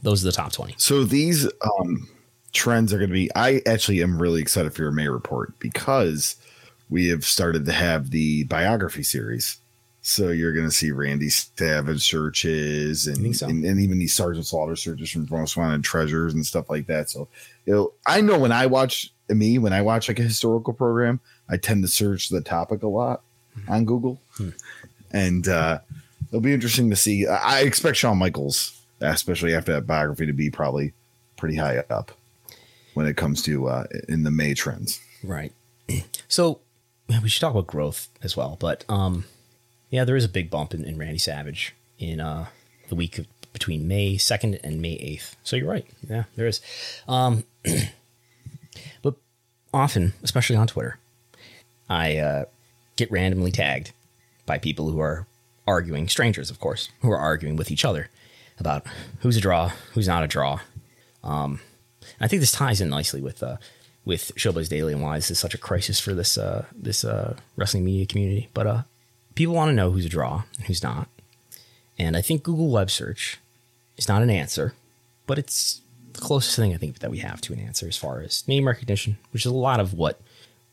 Those 0.03 0.23
are 0.23 0.27
the 0.27 0.31
top 0.31 0.51
20. 0.51 0.75
So 0.77 1.03
these 1.03 1.45
um, 1.79 2.07
trends 2.53 2.93
are 2.93 2.97
going 2.97 3.09
to 3.09 3.13
be. 3.13 3.29
I 3.35 3.61
actually 3.65 4.03
am 4.03 4.21
really 4.21 4.41
excited 4.41 4.73
for 4.73 4.83
your 4.83 4.91
May 4.91 5.07
report 5.07 5.57
because 5.59 6.35
we 6.89 7.07
have 7.07 7.25
started 7.25 7.65
to 7.65 7.71
have 7.71 8.11
the 8.11 8.43
biography 8.45 9.03
series. 9.03 9.57
So 10.01 10.29
you're 10.29 10.53
going 10.53 10.67
to 10.67 10.71
see 10.73 10.91
Randy 10.91 11.29
Savage 11.29 12.01
searches 12.01 13.07
and, 13.07 13.35
so? 13.35 13.47
and 13.47 13.65
and 13.65 13.79
even 13.79 13.99
these 13.99 14.13
Sergeant 14.13 14.45
Slaughter 14.45 14.75
searches 14.75 15.11
from 15.11 15.27
Most 15.29 15.57
Wanted 15.57 15.83
Treasures 15.83 16.33
and 16.33 16.45
stuff 16.45 16.69
like 16.69 16.87
that. 16.87 17.09
So 17.09 17.27
it'll, 17.65 17.93
I 18.07 18.21
know 18.21 18.39
when 18.39 18.51
I 18.51 18.65
watch 18.65 19.11
me 19.27 19.57
when 19.57 19.73
I 19.73 19.81
watch 19.81 20.07
like 20.07 20.19
a 20.19 20.23
historical 20.23 20.73
program, 20.73 21.19
I 21.49 21.57
tend 21.57 21.83
to 21.83 21.87
search 21.87 22.29
the 22.29 22.41
topic 22.41 22.83
a 22.83 22.87
lot 22.87 23.21
on 23.67 23.85
Google, 23.85 24.21
and 25.11 25.47
uh, 25.47 25.79
it'll 26.29 26.41
be 26.41 26.53
interesting 26.53 26.89
to 26.89 26.95
see. 26.95 27.27
I 27.27 27.59
I 27.59 27.61
expect 27.61 27.97
Shawn 27.97 28.17
Michaels, 28.17 28.79
especially 29.01 29.53
after 29.53 29.73
that 29.73 29.85
biography, 29.85 30.25
to 30.25 30.33
be 30.33 30.49
probably 30.49 30.93
pretty 31.35 31.55
high 31.55 31.83
up 31.89 32.11
when 32.93 33.05
it 33.05 33.17
comes 33.17 33.41
to 33.43 33.67
uh, 33.67 33.83
in 34.07 34.23
the 34.23 34.31
May 34.31 34.53
trends. 34.53 35.01
Right. 35.23 35.53
So 36.27 36.61
we 37.07 37.29
should 37.29 37.41
talk 37.41 37.51
about 37.51 37.67
growth 37.67 38.07
as 38.21 38.37
well. 38.37 38.57
But 38.59 38.85
um, 38.87 39.25
yeah, 39.89 40.03
there 40.03 40.15
is 40.15 40.25
a 40.25 40.29
big 40.29 40.49
bump 40.49 40.73
in, 40.73 40.83
in 40.83 40.97
Randy 40.97 41.17
Savage 41.17 41.75
in 41.97 42.19
uh, 42.19 42.47
the 42.89 42.95
week 42.95 43.17
of, 43.17 43.27
between 43.53 43.87
May 43.87 44.15
2nd 44.15 44.59
and 44.63 44.81
May 44.81 44.97
8th. 44.97 45.35
So 45.43 45.55
you're 45.55 45.69
right. 45.69 45.85
Yeah, 46.07 46.23
there 46.35 46.47
is. 46.47 46.61
Um, 47.07 47.43
but 49.01 49.15
often, 49.73 50.13
especially 50.23 50.55
on 50.55 50.67
Twitter, 50.67 50.99
I 51.89 52.17
uh, 52.17 52.45
get 52.95 53.11
randomly 53.11 53.51
tagged 53.51 53.91
by 54.45 54.57
people 54.57 54.91
who 54.91 54.99
are 54.99 55.27
arguing, 55.67 56.07
strangers, 56.07 56.49
of 56.49 56.59
course, 56.59 56.89
who 57.01 57.11
are 57.11 57.17
arguing 57.17 57.55
with 57.55 57.71
each 57.71 57.85
other 57.85 58.09
about 58.59 58.85
who's 59.21 59.37
a 59.37 59.41
draw, 59.41 59.69
who's 59.93 60.07
not 60.07 60.23
a 60.23 60.27
draw. 60.27 60.59
Um, 61.23 61.59
I 62.19 62.27
think 62.27 62.39
this 62.41 62.51
ties 62.51 62.81
in 62.81 62.89
nicely 62.89 63.21
with 63.21 63.41
uh, 63.41 63.57
with 64.05 64.31
Showbuzz 64.35 64.69
Daily 64.69 64.93
and 64.93 65.01
why 65.01 65.17
this 65.17 65.31
is 65.31 65.39
such 65.39 65.53
a 65.53 65.57
crisis 65.57 65.99
for 65.99 66.13
this 66.13 66.37
uh, 66.37 66.65
this 66.75 67.03
uh, 67.03 67.37
wrestling 67.55 67.85
media 67.85 68.05
community. 68.05 68.49
But 68.53 68.67
uh, 68.67 68.83
people 69.39 69.55
want 69.55 69.69
to 69.69 69.73
know 69.73 69.89
who's 69.89 70.05
a 70.05 70.09
draw 70.09 70.43
and 70.57 70.65
who's 70.65 70.83
not, 70.83 71.07
and 71.97 72.17
I 72.17 72.21
think 72.21 72.43
Google 72.43 72.69
web 72.69 72.91
search 72.91 73.39
is 73.95 74.09
not 74.09 74.21
an 74.21 74.29
answer, 74.29 74.73
but 75.27 75.39
it's 75.39 75.79
the 76.11 76.19
closest 76.19 76.57
thing 76.57 76.73
I 76.73 76.77
think 76.77 76.99
that 76.99 77.09
we 77.09 77.19
have 77.19 77.39
to 77.41 77.53
an 77.53 77.59
answer 77.59 77.87
as 77.87 77.95
far 77.95 78.19
as 78.19 78.45
name 78.49 78.67
recognition, 78.67 79.17
which 79.31 79.45
is 79.45 79.51
a 79.51 79.55
lot 79.55 79.79
of 79.79 79.93
what 79.93 80.19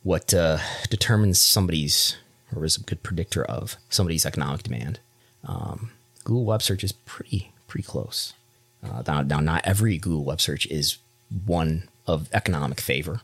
what 0.03 0.35
uh, 0.35 0.59
determines 0.91 1.41
somebody's 1.41 2.17
or 2.55 2.65
is 2.65 2.77
a 2.77 2.81
good 2.81 3.05
predictor 3.05 3.45
of 3.45 3.77
somebody's 3.89 4.27
economic 4.27 4.65
demand. 4.65 4.99
Um, 5.45 5.93
Google 6.25 6.45
web 6.45 6.61
search 6.61 6.83
is 6.83 6.91
pretty 6.91 7.53
pretty 7.69 7.87
close. 7.87 8.35
Uh, 8.83 9.05
now, 9.07 9.23
now, 9.23 9.39
not 9.39 9.65
every 9.65 9.97
Google 9.97 10.25
web 10.25 10.41
search 10.41 10.67
is 10.67 10.99
one 11.45 11.89
of 12.05 12.29
economic 12.33 12.81
favor, 12.81 13.21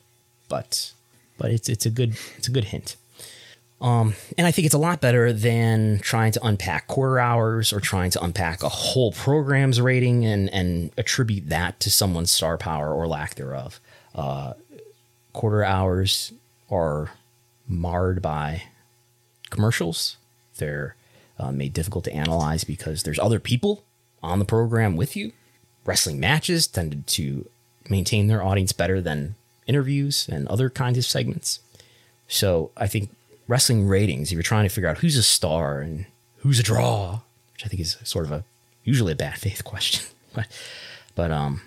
but 0.48 0.92
but 1.36 1.50
it's 1.50 1.68
it's 1.68 1.84
a 1.84 1.90
good 1.90 2.16
it's 2.38 2.46
a 2.46 2.52
good 2.52 2.66
hint. 2.66 2.94
Um, 3.82 4.14
and 4.38 4.46
I 4.46 4.52
think 4.52 4.66
it's 4.66 4.76
a 4.76 4.78
lot 4.78 5.00
better 5.00 5.32
than 5.32 5.98
trying 5.98 6.30
to 6.32 6.46
unpack 6.46 6.86
quarter 6.86 7.18
hours 7.18 7.72
or 7.72 7.80
trying 7.80 8.10
to 8.12 8.22
unpack 8.22 8.62
a 8.62 8.68
whole 8.68 9.10
program's 9.10 9.80
rating 9.80 10.24
and 10.24 10.48
and 10.54 10.92
attribute 10.96 11.48
that 11.48 11.80
to 11.80 11.90
someone's 11.90 12.30
star 12.30 12.56
power 12.56 12.94
or 12.94 13.08
lack 13.08 13.34
thereof. 13.34 13.80
Uh, 14.14 14.52
quarter 15.32 15.64
hours 15.64 16.32
are 16.70 17.10
marred 17.66 18.22
by 18.22 18.62
commercials. 19.50 20.16
They're 20.58 20.94
uh, 21.38 21.50
made 21.50 21.72
difficult 21.72 22.04
to 22.04 22.14
analyze 22.14 22.62
because 22.62 23.02
there's 23.02 23.18
other 23.18 23.40
people 23.40 23.82
on 24.22 24.38
the 24.38 24.44
program 24.44 24.94
with 24.94 25.16
you. 25.16 25.32
Wrestling 25.84 26.20
matches 26.20 26.68
tended 26.68 27.08
to 27.08 27.48
maintain 27.90 28.28
their 28.28 28.44
audience 28.44 28.72
better 28.72 29.00
than 29.00 29.34
interviews 29.66 30.28
and 30.30 30.46
other 30.46 30.70
kinds 30.70 30.98
of 30.98 31.04
segments. 31.04 31.58
So 32.28 32.70
I 32.76 32.86
think 32.86 33.10
wrestling 33.48 33.86
ratings, 33.86 34.28
if 34.28 34.34
you're 34.34 34.42
trying 34.42 34.64
to 34.64 34.74
figure 34.74 34.88
out 34.88 34.98
who's 34.98 35.16
a 35.16 35.22
star 35.22 35.80
and 35.80 36.06
who's 36.38 36.58
a 36.58 36.62
draw, 36.62 37.20
which 37.52 37.64
I 37.64 37.68
think 37.68 37.80
is 37.80 37.96
sort 38.04 38.24
of 38.24 38.32
a 38.32 38.44
usually 38.84 39.12
a 39.12 39.16
bad 39.16 39.38
faith 39.38 39.64
question, 39.64 40.06
but 40.34 40.46
but 41.14 41.30
um 41.30 41.62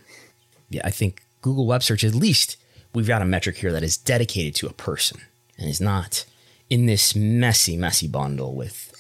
yeah, 0.70 0.82
I 0.84 0.92
think 0.92 1.24
Google 1.42 1.66
web 1.66 1.84
search 1.84 2.04
at 2.04 2.16
least 2.16 2.58
we've 2.94 3.08
got 3.08 3.22
a 3.22 3.26
metric 3.26 3.58
here 3.58 3.72
that 3.72 3.84
is 3.84 3.98
dedicated 3.98 4.56
to 4.56 4.68
a 4.68 4.74
person 4.74 5.22
and 5.58 5.70
is 5.70 5.82
not 5.82 6.26
in 6.70 6.86
this 6.86 7.16
messy 7.16 7.78
messy 7.78 8.08
bundle 8.08 8.56
with 8.56 8.92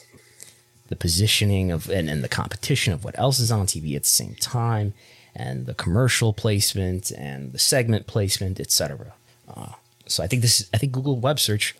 the 0.87 0.95
positioning 0.95 1.71
of 1.71 1.89
and, 1.89 2.09
and 2.09 2.23
the 2.23 2.29
competition 2.29 2.93
of 2.93 3.03
what 3.03 3.17
else 3.17 3.39
is 3.39 3.51
on 3.51 3.65
TV 3.65 3.95
at 3.95 4.03
the 4.03 4.09
same 4.09 4.35
time 4.35 4.93
and 5.35 5.65
the 5.65 5.73
commercial 5.73 6.31
placement 6.31 7.11
and 7.11 7.51
the 7.51 7.59
segment 7.59 8.07
placement, 8.07 8.59
etc. 8.59 9.13
Uh, 9.53 9.73
so 10.07 10.23
I 10.23 10.27
think 10.27 10.41
this 10.41 10.61
is, 10.61 10.69
I 10.73 10.77
think 10.77 10.93
Google 10.93 11.19
web 11.19 11.39
search, 11.39 11.75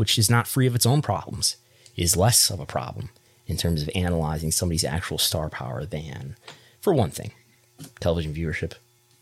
which 0.00 0.18
is 0.18 0.30
not 0.30 0.48
free 0.48 0.66
of 0.66 0.74
its 0.74 0.86
own 0.86 1.02
problems, 1.02 1.58
is 1.94 2.16
less 2.16 2.48
of 2.48 2.58
a 2.58 2.64
problem 2.64 3.10
in 3.46 3.58
terms 3.58 3.82
of 3.82 3.90
analyzing 3.94 4.50
somebody's 4.50 4.82
actual 4.82 5.18
star 5.18 5.50
power 5.50 5.84
than, 5.84 6.36
for 6.80 6.94
one 6.94 7.10
thing, 7.10 7.32
television 8.00 8.32
viewership. 8.32 8.72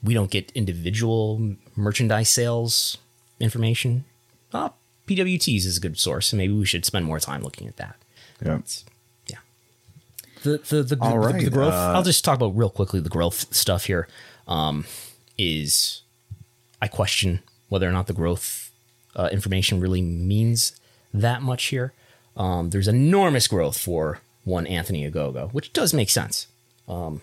We 0.05 0.15
don't 0.15 0.31
get 0.31 0.53
individual 0.53 1.57
merchandise 1.75 2.29
sales 2.29 2.97
information. 3.41 4.05
Uh, 4.53 4.69
PWTs 5.09 5.67
is 5.67 5.79
a 5.79 5.81
good 5.81 5.99
source, 5.99 6.33
and 6.33 6.39
maybe 6.39 6.53
we 6.53 6.65
should 6.65 6.85
spend 6.85 7.07
more 7.07 7.19
time 7.19 7.43
looking 7.43 7.67
at 7.67 7.77
that. 7.79 7.97
Yeah. 8.41 8.61
yeah. 9.27 9.39
The 10.45 10.59
the 10.59 10.83
the, 10.85 10.95
the, 10.95 11.19
right, 11.19 11.45
the 11.45 11.51
growth. 11.51 11.73
uh, 11.73 11.95
I'll 11.97 12.05
just 12.05 12.25
talk 12.25 12.37
about 12.37 12.57
real 12.57 12.71
quickly 12.71 13.01
the 13.01 13.09
growth 13.09 13.53
stuff 13.53 13.87
here. 13.87 14.07
Um, 14.47 14.85
is 15.37 16.03
I 16.81 16.87
question 16.87 17.41
whether 17.69 17.89
or 17.89 17.93
not 17.93 18.07
the 18.07 18.13
growth 18.13 18.68
uh, 19.19 19.29
information 19.33 19.81
really 19.81 20.01
means 20.01 20.79
that 21.13 21.43
much 21.43 21.67
here. 21.67 21.93
Um, 22.37 22.71
there's 22.71 22.89
enormous 22.89 23.49
growth 23.49 23.77
for 23.77 24.21
one 24.45 24.67
Anthony 24.67 25.11
Ogogo, 25.11 25.53
which 25.53 25.73
does 25.73 25.93
make 25.93 26.09
sense. 26.09 26.47
Um, 26.87 27.21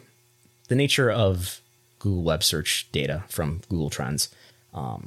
the 0.68 0.76
nature 0.76 1.10
of 1.10 1.62
Google 2.00 2.24
web 2.24 2.44
search 2.44 2.88
data 2.92 3.24
from 3.30 3.62
Google 3.70 3.90
Trends, 3.90 4.30
um, 4.74 5.06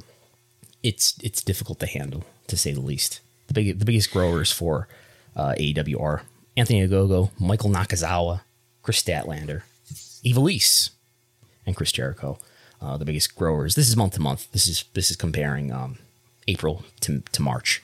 it's 0.81 1.17
it's 1.23 1.43
difficult 1.43 1.79
to 1.79 1.85
handle 1.85 2.25
to 2.47 2.57
say 2.57 2.73
the 2.73 2.81
least. 2.81 3.21
The 3.47 3.53
big 3.53 3.79
the 3.79 3.85
biggest 3.85 4.11
growers 4.11 4.51
for 4.51 4.87
uh, 5.35 5.53
AEW 5.59 6.01
are 6.01 6.23
Anthony 6.57 6.85
Ogogo, 6.87 7.29
Michael 7.39 7.69
Nakazawa, 7.69 8.41
Kris 8.81 9.01
Statlander, 9.01 9.61
Ivelisse, 10.25 10.89
and 11.65 11.75
Chris 11.75 11.91
Jericho. 11.91 12.39
Uh, 12.81 12.95
the 12.97 13.05
biggest 13.05 13.35
growers. 13.35 13.75
This 13.75 13.89
is 13.89 13.97
month 13.97 14.13
to 14.13 14.21
month. 14.21 14.51
This 14.53 14.67
is 14.67 14.85
this 14.93 15.11
is 15.11 15.17
comparing 15.17 15.71
um, 15.71 15.99
April 16.49 16.83
to, 17.01 17.21
to 17.31 17.41
March. 17.41 17.81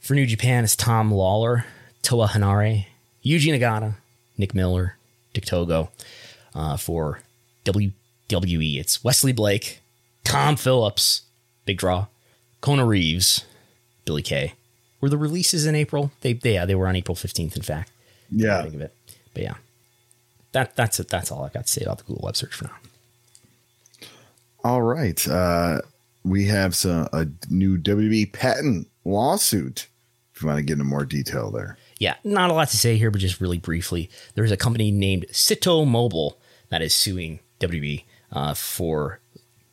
For 0.00 0.14
New 0.14 0.26
Japan, 0.26 0.64
it's 0.64 0.74
Tom 0.76 1.10
Lawlor, 1.10 1.64
Toa 2.02 2.28
Henare, 2.28 2.86
Yuji 3.24 3.52
Nagata, 3.54 3.94
Nick 4.36 4.54
Miller, 4.54 4.96
Dick 5.32 5.44
Togo. 5.44 5.90
Uh, 6.54 6.76
for 6.76 7.20
WWE, 7.64 8.78
it's 8.80 9.04
Wesley 9.04 9.32
Blake, 9.32 9.80
Tom 10.24 10.56
Phillips, 10.56 11.22
Big 11.64 11.78
Draw, 11.78 12.06
Kona 12.60 12.84
Reeves, 12.84 13.44
Billy 14.04 14.22
Kay. 14.22 14.54
Were 15.00 15.08
the 15.08 15.16
releases 15.18 15.64
in 15.66 15.74
April? 15.76 16.10
They, 16.22 16.32
they 16.32 16.54
yeah, 16.54 16.66
they 16.66 16.74
were 16.74 16.88
on 16.88 16.96
April 16.96 17.14
fifteenth. 17.14 17.56
In 17.56 17.62
fact, 17.62 17.92
Yeah. 18.30 18.62
think 18.62 18.74
of 18.74 18.80
it. 18.80 18.92
But 19.32 19.42
yeah, 19.44 19.54
that 20.52 20.74
that's 20.74 20.98
it. 20.98 21.08
That's 21.08 21.30
all 21.30 21.44
I 21.44 21.48
got 21.50 21.66
to 21.66 21.72
say 21.72 21.82
about 21.84 21.98
the 21.98 22.04
Google 22.04 22.22
web 22.24 22.36
search 22.36 22.52
for 22.54 22.64
now. 22.64 24.08
All 24.64 24.82
right. 24.82 25.26
Uh, 25.28 25.80
we 26.24 26.46
have 26.46 26.74
some 26.74 27.08
a 27.12 27.26
new 27.48 27.78
WWE 27.78 28.32
patent 28.32 28.88
lawsuit. 29.04 29.88
If 30.34 30.42
you 30.42 30.48
want 30.48 30.58
to 30.58 30.62
get 30.62 30.74
into 30.74 30.84
more 30.84 31.04
detail 31.04 31.50
there. 31.50 31.76
Yeah, 31.98 32.16
not 32.24 32.48
a 32.50 32.54
lot 32.54 32.68
to 32.70 32.76
say 32.78 32.96
here, 32.96 33.10
but 33.10 33.20
just 33.20 33.40
really 33.40 33.58
briefly, 33.58 34.08
there's 34.34 34.50
a 34.50 34.56
company 34.56 34.90
named 34.90 35.26
Sito 35.32 35.86
Mobile 35.86 36.38
that 36.70 36.80
is 36.80 36.94
suing 36.94 37.40
WB 37.60 38.04
uh, 38.32 38.54
for 38.54 39.20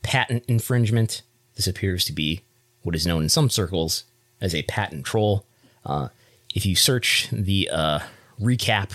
patent 0.04 0.43
infringement. 0.48 1.22
This 1.56 1.68
appears 1.68 2.04
to 2.06 2.14
be 2.14 2.41
what 2.82 2.95
is 2.95 3.08
known 3.08 3.24
in 3.24 3.30
some 3.30 3.50
circles 3.50 4.04
as 4.41 4.54
a 4.54 4.64
patent 4.64 5.06
troll. 5.06 5.45
Uh, 5.86 6.10
if 6.54 6.66
you 6.66 6.76
search 6.76 7.30
the 7.32 7.70
uh, 7.72 8.00
recap 8.41 8.91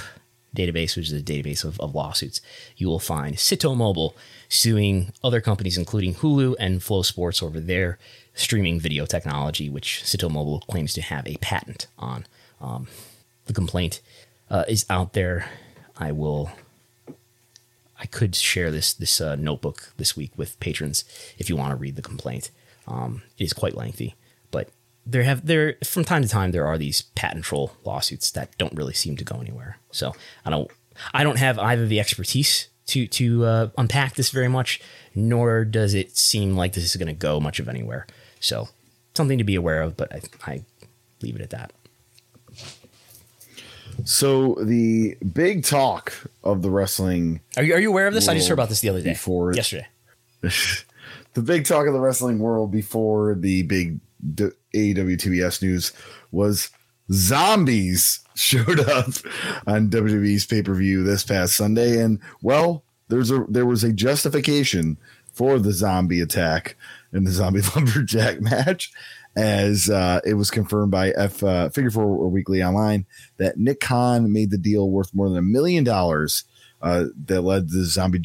database, 0.54 0.96
which 0.96 1.10
is 1.10 1.12
a 1.12 1.22
database 1.22 1.64
of, 1.64 1.80
of 1.80 1.94
lawsuits, 1.94 2.40
you 2.76 2.88
will 2.88 2.98
find 2.98 3.36
Sito 3.36 3.76
Mobile 3.76 4.14
suing 4.52 5.12
other 5.24 5.40
companies, 5.40 5.78
including 5.78 6.14
Hulu 6.14 6.54
and 6.60 6.80
FloSports, 6.80 7.42
over 7.42 7.58
their 7.58 7.98
streaming 8.34 8.78
video 8.78 9.06
technology, 9.06 9.70
which 9.70 10.02
Sito 10.04 10.30
Mobile 10.30 10.60
claims 10.60 10.92
to 10.94 11.00
have 11.00 11.26
a 11.26 11.36
patent 11.36 11.86
on. 11.98 12.26
Um, 12.60 12.86
the 13.46 13.54
complaint 13.54 14.02
uh, 14.50 14.64
is 14.68 14.84
out 14.90 15.14
there. 15.14 15.48
I 15.96 16.12
will. 16.12 16.50
I 17.98 18.06
could 18.06 18.34
share 18.34 18.70
this 18.70 18.92
this 18.92 19.20
uh, 19.20 19.36
notebook 19.36 19.92
this 19.96 20.16
week 20.16 20.32
with 20.36 20.60
patrons 20.60 21.04
if 21.38 21.48
you 21.48 21.56
want 21.56 21.70
to 21.70 21.76
read 21.76 21.96
the 21.96 22.02
complaint. 22.02 22.50
Um, 22.86 23.22
it 23.38 23.44
is 23.44 23.52
quite 23.52 23.76
lengthy, 23.76 24.16
but 24.50 24.68
there 25.06 25.22
have 25.22 25.46
there 25.46 25.76
from 25.82 26.04
time 26.04 26.22
to 26.22 26.28
time 26.28 26.50
there 26.50 26.66
are 26.66 26.76
these 26.76 27.02
patent 27.14 27.44
troll 27.44 27.72
lawsuits 27.84 28.30
that 28.32 28.56
don't 28.58 28.74
really 28.74 28.94
seem 28.94 29.16
to 29.16 29.24
go 29.24 29.36
anywhere. 29.40 29.78
So 29.92 30.14
I 30.44 30.50
don't 30.50 30.70
I 31.14 31.24
don't 31.24 31.38
have 31.38 31.58
either 31.58 31.86
the 31.86 32.00
expertise 32.00 32.68
to 32.92 33.06
to 33.06 33.44
uh, 33.44 33.68
unpack 33.76 34.14
this 34.14 34.30
very 34.30 34.48
much, 34.48 34.80
nor 35.14 35.64
does 35.64 35.94
it 35.94 36.16
seem 36.16 36.56
like 36.56 36.72
this 36.72 36.84
is 36.84 36.96
going 36.96 37.06
to 37.08 37.12
go 37.12 37.40
much 37.40 37.58
of 37.60 37.68
anywhere. 37.68 38.06
So 38.40 38.68
something 39.14 39.38
to 39.38 39.44
be 39.44 39.54
aware 39.54 39.82
of, 39.82 39.96
but 39.96 40.12
I, 40.12 40.20
I 40.50 40.64
leave 41.20 41.36
it 41.36 41.42
at 41.42 41.50
that. 41.50 41.72
So 44.04 44.54
the 44.60 45.16
big 45.32 45.64
talk 45.64 46.12
of 46.42 46.62
the 46.62 46.70
wrestling, 46.70 47.40
Are 47.56 47.62
you, 47.62 47.74
are 47.74 47.80
you 47.80 47.90
aware 47.90 48.06
of 48.06 48.14
this? 48.14 48.26
I 48.28 48.34
just 48.34 48.48
heard 48.48 48.54
about 48.54 48.68
this 48.68 48.80
the 48.80 48.88
other 48.88 49.02
day. 49.02 49.10
before- 49.10 49.52
yesterday. 49.52 49.86
the 50.40 51.42
big 51.42 51.66
talk 51.66 51.86
of 51.86 51.92
the 51.92 52.00
wrestling 52.00 52.38
world 52.38 52.72
before 52.72 53.34
the 53.34 53.62
big 53.62 54.00
AEW 54.34 55.16
TBS 55.18 55.62
news 55.62 55.92
was 56.30 56.70
zombies 57.10 58.20
showed 58.34 58.80
up 58.80 59.08
on 59.66 59.90
WWE's 59.90 60.46
pay 60.46 60.62
per 60.62 60.74
view 60.74 61.02
this 61.02 61.24
past 61.24 61.56
Sunday, 61.56 62.00
and 62.00 62.18
well, 62.42 62.84
there's 63.08 63.30
a 63.30 63.44
there 63.48 63.66
was 63.66 63.84
a 63.84 63.92
justification 63.92 64.96
for 65.32 65.58
the 65.58 65.72
zombie 65.72 66.20
attack 66.20 66.76
in 67.12 67.24
the 67.24 67.30
zombie 67.30 67.62
lumberjack 67.74 68.40
match, 68.40 68.92
as 69.36 69.90
uh, 69.90 70.20
it 70.24 70.34
was 70.34 70.50
confirmed 70.50 70.90
by 70.90 71.10
F 71.10 71.42
uh, 71.42 71.68
Figure 71.70 71.90
Four 71.90 72.28
Weekly 72.28 72.62
Online 72.62 73.06
that 73.38 73.58
Nick 73.58 73.80
Khan 73.80 74.32
made 74.32 74.50
the 74.50 74.58
deal 74.58 74.90
worth 74.90 75.14
more 75.14 75.28
than 75.28 75.38
a 75.38 75.42
million 75.42 75.84
dollars. 75.84 76.44
Uh, 76.80 77.04
that 77.26 77.42
led 77.42 77.68
to 77.68 77.76
the 77.76 77.84
zombie 77.84 78.20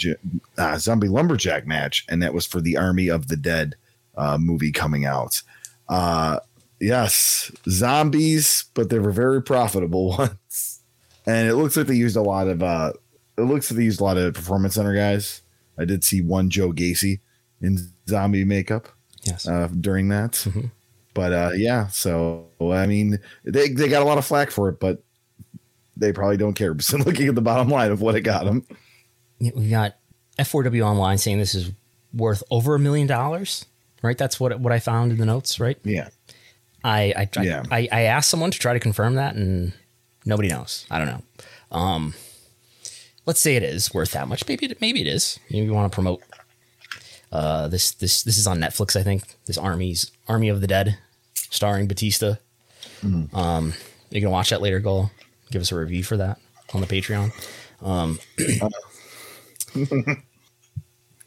uh, 0.58 0.80
zombie 0.80 1.08
lumberjack 1.08 1.68
match, 1.68 2.04
and 2.10 2.24
that 2.24 2.34
was 2.34 2.48
for 2.48 2.60
the 2.60 2.76
Army 2.76 3.08
of 3.08 3.28
the 3.28 3.38
Dead 3.38 3.76
uh, 4.18 4.36
movie 4.40 4.72
coming 4.72 5.06
out. 5.06 5.44
Uh, 5.88 6.40
yes, 6.80 7.52
zombies, 7.70 8.66
but 8.74 8.90
they 8.90 9.00
were 9.00 9.12
very 9.12 9.42
profitable 9.42 10.10
ones. 10.18 10.80
And 11.26 11.48
it 11.50 11.56
looks 11.56 11.76
like 11.76 11.88
they 11.88 11.96
used 11.96 12.16
a 12.16 12.22
lot 12.22 12.48
of. 12.48 12.64
Uh, 12.64 12.94
it 13.38 13.42
looks 13.42 13.70
like 13.70 13.78
they 13.78 13.84
used 13.84 14.00
a 14.02 14.04
lot 14.04 14.18
of 14.18 14.34
performance 14.34 14.76
center 14.76 14.96
guys. 14.96 15.42
I 15.78 15.86
did 15.86 16.04
see 16.04 16.22
one 16.22 16.50
Joe 16.50 16.72
Gacy 16.72 17.20
in 17.62 17.78
zombie 18.08 18.44
makeup 18.46 18.88
Yes. 19.24 19.48
uh, 19.48 19.68
during 19.80 20.10
that. 20.10 20.46
But 21.14 21.34
uh, 21.34 21.52
yeah, 21.56 21.88
so 21.88 22.48
I 22.62 22.88
mean, 22.88 23.20
they 23.44 23.70
they 23.70 23.90
got 23.90 24.02
a 24.02 24.06
lot 24.06 24.18
of 24.18 24.26
flack 24.26 24.52
for 24.52 24.70
it, 24.70 24.80
but 24.80 25.04
they 25.98 26.14
probably 26.14 26.38
don't 26.38 26.54
care. 26.54 26.74
Just 26.76 26.94
looking 26.94 27.28
at 27.28 27.36
the 27.36 27.42
bottom 27.42 27.70
line 27.70 27.92
of 27.92 28.02
what 28.02 28.16
it 28.16 28.22
got 28.22 28.46
them. 28.46 28.66
we 29.40 29.70
got 29.70 29.96
F4W 30.40 30.84
online 30.86 31.18
saying 31.18 31.40
this 31.40 31.56
is 31.56 31.72
worth 32.14 32.42
over 32.50 32.76
a 32.76 32.80
million 32.80 33.06
dollars. 33.08 33.66
Right. 34.02 34.18
That's 34.18 34.40
what 34.40 34.60
what 34.60 34.72
I 34.72 34.80
found 34.80 35.12
in 35.12 35.18
the 35.18 35.26
notes. 35.26 35.60
Right. 35.60 35.78
Yeah, 35.84 36.10
I 36.88 37.14
I, 37.16 37.30
I, 37.38 37.44
Yeah. 37.44 37.64
I 37.70 37.90
I 37.92 38.02
asked 38.04 38.30
someone 38.30 38.52
to 38.52 38.60
try 38.60 38.74
to 38.74 38.80
confirm 38.80 39.16
that, 39.16 39.36
and 39.36 39.74
nobody 40.26 40.48
knows. 40.48 40.86
I 40.90 40.98
don't 40.98 41.08
know. 41.08 41.22
Um, 41.78 42.14
let's 43.26 43.42
say 43.42 43.56
it 43.56 43.64
is 43.64 43.94
worth 43.94 44.12
that 44.12 44.28
much. 44.28 44.48
Maybe 44.48 44.68
it, 44.68 44.82
maybe 44.82 45.02
it 45.02 45.08
is. 45.08 45.40
Maybe 45.52 45.66
you 45.66 45.74
want 45.74 45.92
to 45.92 45.96
promote. 45.96 46.22
Uh, 47.32 47.68
this 47.68 47.92
this 47.92 48.24
this 48.24 48.38
is 48.38 48.48
on 48.48 48.60
Netflix. 48.60 48.96
I 48.96 49.04
think 49.04 49.24
this 49.46 49.58
Army's 49.58 50.12
Army 50.28 50.48
of 50.50 50.62
the 50.62 50.68
Dead, 50.68 50.98
starring 51.34 51.88
Batista. 51.88 52.36
Um, 53.34 53.74
you 54.10 54.22
can 54.22 54.32
watch 54.32 54.50
that 54.50 54.62
later. 54.62 54.80
Go 54.80 55.12
give 55.52 55.62
us 55.62 55.72
a 55.72 55.76
review 55.76 56.04
for 56.04 56.18
that 56.18 56.40
on 56.74 56.82
the 56.82 56.88
Patreon. 56.88 57.32
Um, 57.82 58.18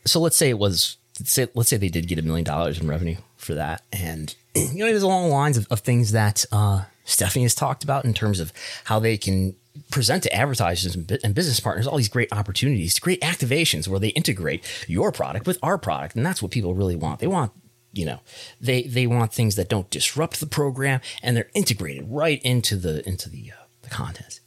so 0.06 0.20
let's 0.20 0.36
say 0.36 0.48
it 0.48 0.58
was 0.58 0.96
say, 1.22 1.48
let's 1.54 1.68
say 1.68 1.76
they 1.76 1.88
did 1.88 2.08
get 2.08 2.18
a 2.18 2.22
million 2.22 2.44
dollars 2.44 2.80
in 2.80 2.88
revenue 2.88 3.16
for 3.41 3.55
that, 3.55 3.82
and 3.93 4.34
you 4.55 4.78
know, 4.78 4.86
is 4.86 5.03
along 5.03 5.28
the 5.28 5.34
lines 5.34 5.57
of, 5.57 5.66
of 5.70 5.80
things 5.80 6.12
that 6.12 6.45
uh, 6.53 6.84
Stephanie 7.05 7.45
has 7.45 7.55
talked 7.55 7.82
about 7.82 8.05
in 8.05 8.14
terms 8.14 8.41
of 8.41 8.53
how 8.84 8.99
they 8.99 9.16
can 9.16 9.57
present 9.91 10.22
to 10.24 10.34
advertisers 10.34 10.95
and, 10.95 11.07
business 11.34 11.61
partners 11.61 11.86
all 11.86 11.97
these 11.97 12.09
great 12.09 12.32
opportunities, 12.32 12.99
great 12.99 13.20
activations 13.20 13.88
where 13.88 14.01
they 14.01 14.09
integrate 14.09 14.64
your 14.88 15.12
product 15.12 15.47
with 15.47 15.59
our 15.62 15.78
product, 15.78 16.14
and 16.16 16.24
that's 16.24 16.43
what 16.43 16.51
people 16.51 16.74
really 16.74 16.97
want. 16.97 17.20
They 17.20 17.26
want 17.26 17.53
you 17.93 18.07
know 18.07 18.20
they 18.61 18.82
they 18.82 19.07
want 19.07 19.32
things 19.32 19.57
that 19.57 19.68
don't 19.68 19.91
disrupt 19.91 20.38
the 20.38 20.47
program 20.47 21.01
and 21.22 21.36
they're 21.36 21.51
integrated 21.55 22.07
right 22.09 22.41
into 22.43 22.76
the 22.76 23.07
into 23.09 23.28
the 23.28 23.51
uh, 23.51 23.64
the 23.82 23.91
content. 23.91 24.41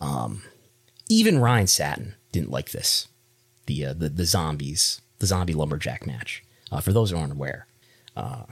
Um 0.00 0.42
even 1.08 1.38
ryan 1.38 1.66
satin 1.66 2.16
didn't 2.32 2.50
like 2.50 2.70
this. 2.70 3.08
The 3.66 3.86
uh, 3.86 3.92
the, 3.94 4.10
the 4.10 4.26
zombies 4.26 5.00
the 5.20 5.26
zombie 5.26 5.54
lumberjack 5.54 6.06
match. 6.06 6.44
Uh, 6.70 6.80
for 6.80 6.92
those 6.92 7.10
who 7.10 7.18
aren't 7.18 7.32
aware 7.32 7.66
uh 8.16 8.42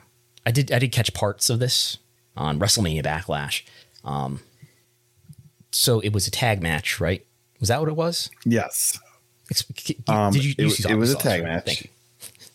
i 0.46 0.50
did 0.50 0.70
i 0.72 0.78
did 0.78 0.92
catch 0.92 1.12
parts 1.14 1.50
of 1.50 1.58
this 1.58 1.98
on 2.36 2.58
wrestlemania 2.58 3.04
backlash 3.04 3.62
um 4.04 4.40
so 5.70 6.00
it 6.00 6.12
was 6.12 6.26
a 6.26 6.30
tag 6.30 6.62
match 6.62 7.00
right 7.00 7.24
was 7.60 7.68
that 7.68 7.80
what 7.80 7.88
it 7.88 7.96
was 7.96 8.30
Yes. 8.44 8.98
Ex- 9.50 9.64
Um, 10.08 10.32
did 10.32 10.44
you, 10.44 10.50
it, 10.52 10.58
you 10.58 10.66
it 10.68 10.70
saw- 10.72 10.94
was 10.96 11.12
a 11.12 11.16
tag 11.16 11.42
right? 11.42 11.52
match. 11.54 11.64
thank 11.64 11.82
you 11.84 11.90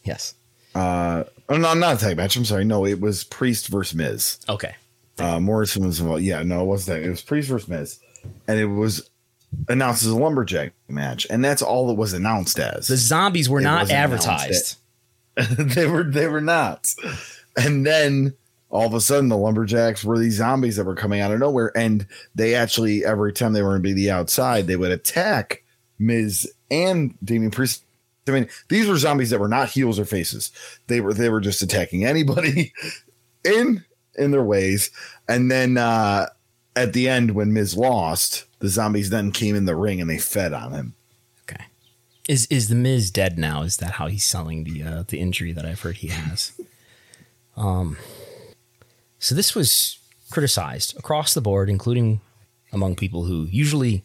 yes 0.03 0.34
Uh, 0.74 1.24
oh, 1.47 1.56
no, 1.58 1.74
not 1.74 1.95
a 1.95 1.99
tag 1.99 2.18
match. 2.18 2.36
I'm 2.36 2.43
sorry. 2.43 2.66
No, 2.66 2.86
it 2.86 2.99
was 2.99 3.24
Priest 3.24 3.68
versus 3.70 3.95
Miz. 3.95 4.39
okay 4.49 4.76
Uh, 5.18 5.39
Morrison 5.39 5.86
was 5.86 5.99
involved. 6.01 6.24
Yeah, 6.24 6.43
no, 6.43 6.62
it 6.64 6.66
wasn't 6.66 6.97
that. 6.97 7.08
It 7.08 7.10
was 7.10 7.22
Priest 7.22 7.47
versus 7.47 7.70
Miz, 7.70 7.99
and 8.47 8.60
it 8.60 8.66
was 8.66 9.10
announced 9.70 10.03
as 10.03 10.10
a 10.10 10.16
lumberjack 10.18 10.74
match, 10.89 11.26
and 11.30 11.41
that's 11.45 11.62
all 11.62 11.89
it 11.91 11.95
was 11.97 12.12
announced 12.12 12.60
as. 12.60 12.88
the 12.88 12.97
zombies 12.97 13.47
were 13.49 13.62
It 13.62 13.64
not 13.64 13.89
advertised 13.89 14.76
they 15.60 15.86
were 15.88 16.04
they 16.04 16.28
were 16.28 16.42
not. 16.42 16.94
And 17.58 17.86
then 17.86 18.34
all 18.70 18.88
of 18.88 18.94
a 18.94 19.02
sudden 19.02 19.30
the 19.30 19.38
lumberjacks 19.38 20.04
were 20.04 20.18
these 20.18 20.36
zombies 20.36 20.76
that 20.76 20.86
were 20.86 20.96
coming 20.96 21.22
out 21.22 21.32
of 21.32 21.40
nowhere. 21.40 21.72
And 21.76 22.08
they 22.34 22.56
actually 22.56 23.06
every 23.06 23.34
time 23.34 23.54
they 23.54 23.62
were 23.62 23.80
be 23.80 23.94
the 23.94 24.12
outside, 24.12 24.68
they 24.68 24.76
would 24.76 24.92
attack 24.92 25.64
Miz 26.00 26.52
and 26.72 27.16
Damien 27.24 27.52
Priest. 27.52 27.84
I 28.28 28.32
mean, 28.32 28.48
these 28.70 28.88
were 28.88 28.98
zombies 28.98 29.30
that 29.30 29.40
were 29.40 29.48
not 29.48 29.70
heels 29.70 30.00
or 30.00 30.06
faces. 30.06 30.52
They 30.88 31.00
were 31.00 31.14
they 31.14 31.30
were 31.30 31.42
just 31.42 31.62
attacking 31.62 32.06
anybody 32.06 32.74
in 33.44 33.84
in 34.16 34.32
their 34.32 34.44
ways. 34.44 34.90
And 35.28 35.52
then 35.52 35.78
uh 35.78 36.28
at 36.76 36.94
the 36.94 37.08
end 37.08 37.32
when 37.32 37.54
Miz 37.54 37.78
lost, 37.78 38.46
the 38.60 38.68
zombies 38.68 39.10
then 39.10 39.32
came 39.32 39.56
in 39.56 39.66
the 39.66 39.76
ring 39.76 40.02
and 40.02 40.10
they 40.10 40.18
fed 40.18 40.54
on 40.54 40.72
him. 40.72 40.95
Is 42.28 42.47
is 42.47 42.69
the 42.69 42.76
Miz 42.76 43.11
dead 43.11 43.38
now? 43.38 43.61
Is 43.61 43.78
that 43.78 43.91
how 43.91 44.07
he's 44.07 44.26
selling 44.26 44.63
the 44.63 44.84
uh, 44.84 45.03
the 45.07 45.19
injury 45.19 45.51
that 45.51 45.65
I've 45.65 45.82
heard 45.82 45.97
he 45.97 46.07
has? 46.07 46.53
Um. 47.55 47.97
So 49.19 49.36
this 49.36 49.55
was 49.55 49.99
criticized 50.30 50.97
across 50.97 51.34
the 51.34 51.41
board, 51.41 51.69
including 51.69 52.21
among 52.71 52.95
people 52.95 53.26
who 53.26 53.45
usually 53.45 54.03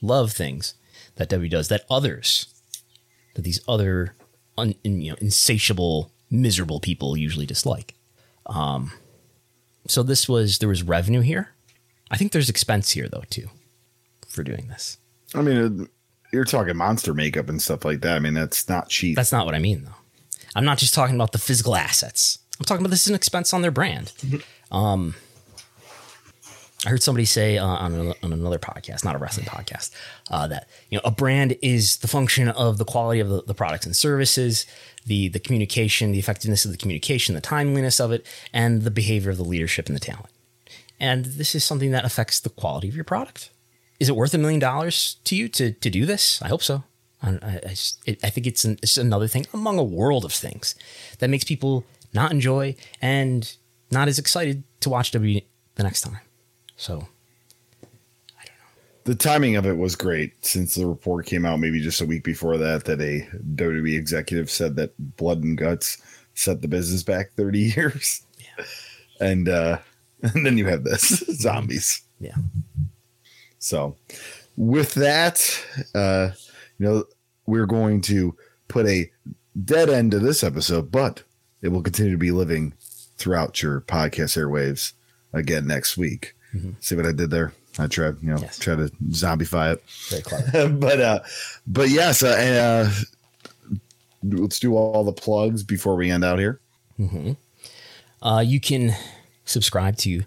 love 0.00 0.32
things 0.32 0.74
that 1.16 1.28
W 1.28 1.48
does 1.48 1.68
that 1.68 1.84
others, 1.90 2.46
that 3.34 3.42
these 3.42 3.60
other 3.68 4.14
un, 4.56 4.74
you 4.82 5.10
know 5.10 5.16
insatiable, 5.20 6.10
miserable 6.30 6.80
people 6.80 7.16
usually 7.16 7.46
dislike. 7.46 7.94
Um. 8.46 8.92
So 9.86 10.02
this 10.02 10.28
was 10.28 10.58
there 10.58 10.68
was 10.68 10.82
revenue 10.82 11.20
here. 11.20 11.50
I 12.10 12.16
think 12.16 12.32
there's 12.32 12.48
expense 12.48 12.90
here 12.92 13.08
though 13.08 13.24
too, 13.28 13.48
for 14.26 14.42
doing 14.42 14.68
this. 14.68 14.96
I 15.34 15.42
mean, 15.42 15.88
you're 16.32 16.44
talking 16.44 16.76
monster 16.76 17.14
makeup 17.14 17.48
and 17.48 17.60
stuff 17.60 17.84
like 17.84 18.00
that. 18.02 18.16
I 18.16 18.18
mean, 18.18 18.34
that's 18.34 18.68
not 18.68 18.88
cheap. 18.88 19.16
That's 19.16 19.32
not 19.32 19.46
what 19.46 19.54
I 19.54 19.58
mean, 19.58 19.84
though. 19.84 19.94
I'm 20.54 20.64
not 20.64 20.78
just 20.78 20.94
talking 20.94 21.14
about 21.14 21.32
the 21.32 21.38
physical 21.38 21.76
assets. 21.76 22.38
I'm 22.58 22.64
talking 22.64 22.82
about 22.82 22.90
this 22.90 23.02
is 23.02 23.08
an 23.08 23.14
expense 23.14 23.54
on 23.54 23.62
their 23.62 23.70
brand. 23.70 24.12
Um, 24.70 25.14
I 26.86 26.90
heard 26.90 27.02
somebody 27.02 27.24
say 27.24 27.58
uh, 27.58 27.66
on, 27.66 27.94
a, 27.94 28.14
on 28.22 28.32
another 28.32 28.58
podcast, 28.58 29.04
not 29.04 29.16
a 29.16 29.18
wrestling 29.18 29.46
podcast, 29.46 29.90
uh, 30.30 30.46
that 30.48 30.68
you 30.90 30.96
know 30.96 31.02
a 31.04 31.10
brand 31.10 31.56
is 31.60 31.98
the 31.98 32.08
function 32.08 32.48
of 32.48 32.78
the 32.78 32.84
quality 32.84 33.20
of 33.20 33.28
the, 33.28 33.42
the 33.42 33.54
products 33.54 33.84
and 33.84 33.96
services, 33.96 34.64
the 35.04 35.28
the 35.28 35.40
communication, 35.40 36.12
the 36.12 36.18
effectiveness 36.18 36.64
of 36.64 36.70
the 36.70 36.76
communication, 36.76 37.34
the 37.34 37.40
timeliness 37.40 37.98
of 37.98 38.12
it, 38.12 38.24
and 38.52 38.82
the 38.82 38.90
behavior 38.90 39.30
of 39.30 39.38
the 39.38 39.44
leadership 39.44 39.86
and 39.86 39.96
the 39.96 40.00
talent. 40.00 40.30
And 41.00 41.24
this 41.24 41.54
is 41.54 41.64
something 41.64 41.90
that 41.90 42.04
affects 42.04 42.38
the 42.38 42.50
quality 42.50 42.88
of 42.88 42.94
your 42.94 43.04
product. 43.04 43.50
Is 44.00 44.08
it 44.08 44.16
worth 44.16 44.32
a 44.34 44.38
million 44.38 44.60
dollars 44.60 45.16
to 45.24 45.34
you 45.36 45.48
to 45.48 45.72
to 45.72 45.90
do 45.90 46.06
this? 46.06 46.40
I 46.42 46.48
hope 46.48 46.62
so. 46.62 46.84
I, 47.22 47.30
I, 47.42 47.60
I 47.64 47.68
just- 47.70 47.98
it- 48.06 48.20
I 48.22 48.30
think 48.30 48.46
it's, 48.46 48.64
an, 48.64 48.78
it's 48.80 48.96
another 48.96 49.26
thing 49.26 49.46
among 49.52 49.76
a 49.78 49.82
world 49.82 50.24
of 50.24 50.32
things 50.32 50.76
that 51.18 51.28
makes 51.30 51.42
people 51.44 51.84
not 52.14 52.30
enjoy 52.30 52.76
and 53.02 53.56
not 53.90 54.06
as 54.06 54.18
excited 54.20 54.62
to 54.80 54.88
watch 54.90 55.10
W 55.10 55.40
the 55.74 55.82
next 55.82 56.02
time. 56.02 56.18
So 56.76 57.08
I 58.38 58.44
don't 58.44 58.54
know. 58.54 59.02
the 59.04 59.14
timing 59.16 59.56
of 59.56 59.66
it 59.66 59.76
was 59.76 59.96
great 59.96 60.44
since 60.44 60.76
the 60.76 60.86
report 60.86 61.26
came 61.26 61.44
out 61.44 61.58
maybe 61.58 61.80
just 61.80 62.00
a 62.00 62.06
week 62.06 62.22
before 62.22 62.56
that 62.58 62.84
that 62.84 63.00
a 63.00 63.26
WWE 63.56 63.98
executive 63.98 64.48
said 64.48 64.76
that 64.76 64.92
blood 65.16 65.42
and 65.42 65.58
guts 65.58 65.98
set 66.34 66.62
the 66.62 66.68
business 66.68 67.02
back 67.02 67.32
30 67.32 67.58
years. 67.76 68.22
Yeah. 68.38 68.64
And 69.20 69.48
uh 69.48 69.78
and 70.22 70.46
then 70.46 70.56
you 70.56 70.66
have 70.66 70.84
this 70.84 71.02
zombies. 71.40 72.02
yeah, 72.20 72.34
So 73.58 73.96
with 74.56 74.94
that, 74.94 75.40
uh 75.94 76.30
you 76.78 76.86
know, 76.86 77.04
we're 77.46 77.66
going 77.66 78.00
to 78.02 78.36
put 78.68 78.86
a 78.86 79.10
dead 79.64 79.88
end 79.90 80.12
to 80.12 80.18
this 80.20 80.44
episode, 80.44 80.92
but 80.92 81.22
it 81.62 81.68
will 81.68 81.82
continue 81.82 82.12
to 82.12 82.18
be 82.18 82.30
living 82.30 82.72
throughout 83.16 83.62
your 83.62 83.80
podcast 83.80 84.36
airwaves 84.36 84.92
again 85.32 85.66
next 85.66 85.96
week. 85.96 86.34
See 86.80 86.94
what 86.96 87.04
I 87.06 87.12
did 87.12 87.30
there? 87.30 87.52
I 87.78 87.86
tried, 87.88 88.16
you 88.22 88.30
know, 88.30 88.38
Yes. 88.38 88.58
try 88.58 88.74
to 88.76 88.88
zombify 89.10 89.74
it. 89.74 89.82
very 90.08 90.22
clever. 90.52 90.68
but 90.70 91.00
uh 91.00 91.20
but 91.66 91.88
yes 91.90 92.22
uh, 92.22 92.36
and, 92.38 92.56
uh 92.56 92.90
let's 94.22 94.58
do 94.58 94.76
all 94.76 95.04
the 95.04 95.12
plugs 95.12 95.62
before 95.62 95.94
we 95.96 96.10
end 96.10 96.24
out 96.24 96.38
here 96.38 96.60
Uh, 98.22 98.42
you 98.44 98.60
can 98.60 98.92
subscribe 99.44 99.96
to 99.98 100.24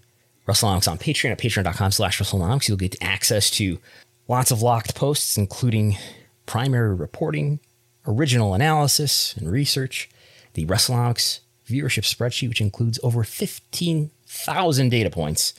WrestleNomics 0.51 0.89
on 0.89 0.97
Patreon 0.97 1.31
at 1.31 1.39
patreon.com 1.39 1.91
slash 1.91 2.19
WrestleNomics. 2.19 2.67
You'll 2.67 2.77
get 2.77 3.01
access 3.01 3.49
to 3.51 3.79
lots 4.27 4.51
of 4.51 4.61
locked 4.61 4.95
posts, 4.95 5.37
including 5.37 5.97
primary 6.45 6.93
reporting, 6.93 7.59
original 8.05 8.53
analysis 8.53 9.33
and 9.37 9.49
research, 9.49 10.09
the 10.53 10.65
WrestleNomics 10.65 11.39
viewership 11.67 12.03
spreadsheet, 12.03 12.49
which 12.49 12.61
includes 12.61 12.99
over 13.01 13.23
15,000 13.23 14.89
data 14.89 15.09
points. 15.09 15.53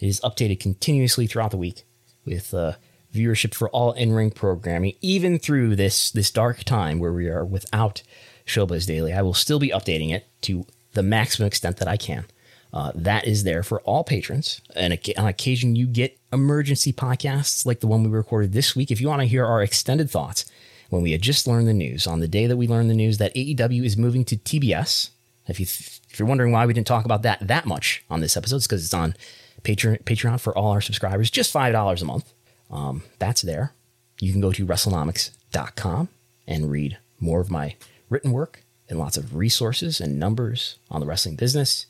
It 0.00 0.06
is 0.06 0.20
updated 0.20 0.60
continuously 0.60 1.26
throughout 1.26 1.50
the 1.50 1.56
week 1.56 1.84
with 2.24 2.54
uh, 2.54 2.74
viewership 3.12 3.54
for 3.54 3.68
all 3.70 3.92
in-ring 3.92 4.30
programming, 4.30 4.94
even 5.00 5.38
through 5.38 5.74
this 5.74 6.10
this 6.10 6.30
dark 6.30 6.62
time 6.64 6.98
where 6.98 7.12
we 7.12 7.28
are 7.28 7.44
without 7.44 8.02
Showbuzz 8.46 8.86
Daily. 8.86 9.12
I 9.12 9.22
will 9.22 9.34
still 9.34 9.58
be 9.58 9.70
updating 9.70 10.12
it 10.12 10.26
to 10.42 10.66
the 10.92 11.02
maximum 11.02 11.48
extent 11.48 11.78
that 11.78 11.88
I 11.88 11.96
can. 11.96 12.26
Uh, 12.72 12.92
that 12.94 13.26
is 13.26 13.44
there 13.44 13.62
for 13.62 13.80
all 13.82 14.04
patrons. 14.04 14.60
And 14.74 14.98
on 15.16 15.26
occasion, 15.26 15.76
you 15.76 15.86
get 15.86 16.18
emergency 16.32 16.92
podcasts 16.92 17.64
like 17.64 17.80
the 17.80 17.86
one 17.86 18.02
we 18.02 18.10
recorded 18.10 18.52
this 18.52 18.76
week. 18.76 18.90
If 18.90 19.00
you 19.00 19.08
want 19.08 19.22
to 19.22 19.26
hear 19.26 19.46
our 19.46 19.62
extended 19.62 20.10
thoughts 20.10 20.44
when 20.90 21.02
we 21.02 21.12
had 21.12 21.22
just 21.22 21.46
learned 21.46 21.68
the 21.68 21.74
news, 21.74 22.06
on 22.06 22.20
the 22.20 22.28
day 22.28 22.46
that 22.46 22.56
we 22.56 22.68
learned 22.68 22.90
the 22.90 22.94
news 22.94 23.18
that 23.18 23.34
AEW 23.34 23.84
is 23.84 23.96
moving 23.96 24.24
to 24.26 24.36
TBS. 24.36 25.10
If 25.48 25.60
you 25.60 25.66
if 26.10 26.18
you're 26.18 26.28
wondering 26.28 26.52
why 26.52 26.66
we 26.66 26.72
didn't 26.72 26.86
talk 26.86 27.04
about 27.04 27.22
that 27.22 27.46
that 27.46 27.66
much 27.66 28.04
on 28.10 28.20
this 28.20 28.36
episode, 28.36 28.56
it's 28.56 28.66
because 28.66 28.84
it's 28.84 28.94
on 28.94 29.14
Patreon 29.62 30.02
Patreon 30.04 30.40
for 30.40 30.56
all 30.56 30.72
our 30.72 30.80
subscribers, 30.80 31.30
just 31.30 31.52
five 31.52 31.72
dollars 31.72 32.02
a 32.02 32.04
month. 32.04 32.32
Um, 32.70 33.02
that's 33.18 33.42
there. 33.42 33.72
You 34.20 34.32
can 34.32 34.40
go 34.40 34.50
to 34.52 34.66
WrestleNomics.com 34.66 36.08
and 36.46 36.70
read 36.70 36.98
more 37.20 37.40
of 37.40 37.50
my 37.50 37.76
written 38.08 38.32
work 38.32 38.64
and 38.88 38.98
lots 38.98 39.16
of 39.16 39.36
resources 39.36 40.00
and 40.00 40.18
numbers 40.18 40.76
on 40.90 41.00
the 41.00 41.06
wrestling 41.06 41.36
business. 41.36 41.86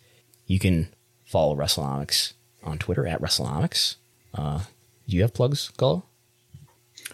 You 0.46 0.58
can 0.58 0.88
follow 1.24 1.56
WrestleNomics 1.56 2.34
on 2.62 2.78
Twitter 2.78 3.06
at 3.06 3.20
WrestleNomics. 3.20 3.96
Uh, 4.34 4.60
do 5.08 5.16
you 5.16 5.22
have 5.22 5.34
plugs, 5.34 5.70
Gullo? 5.76 6.04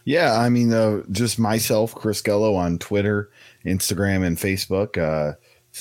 yeah 0.04 0.38
i 0.38 0.48
mean 0.48 0.72
uh 0.72 1.02
just 1.10 1.38
myself 1.38 1.94
chris 1.94 2.22
gullo 2.22 2.56
on 2.56 2.78
twitter 2.78 3.30
instagram 3.64 4.24
and 4.24 4.36
facebook 4.36 4.98
uh 4.98 5.34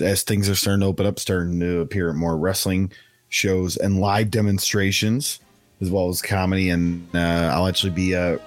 as 0.03 0.23
things 0.23 0.49
are 0.49 0.55
starting 0.55 0.81
to 0.81 0.85
open 0.85 1.05
up 1.05 1.19
starting 1.19 1.59
to 1.59 1.79
appear 1.79 2.09
at 2.09 2.15
more 2.15 2.37
wrestling 2.37 2.91
shows 3.29 3.77
and 3.77 3.99
live 3.99 4.29
demonstrations 4.29 5.39
as 5.81 5.89
well 5.89 6.09
as 6.09 6.21
comedy 6.21 6.69
and 6.69 7.07
uh 7.15 7.49
i'll 7.53 7.67
actually 7.67 7.91
be 7.91 8.15
uh 8.15 8.37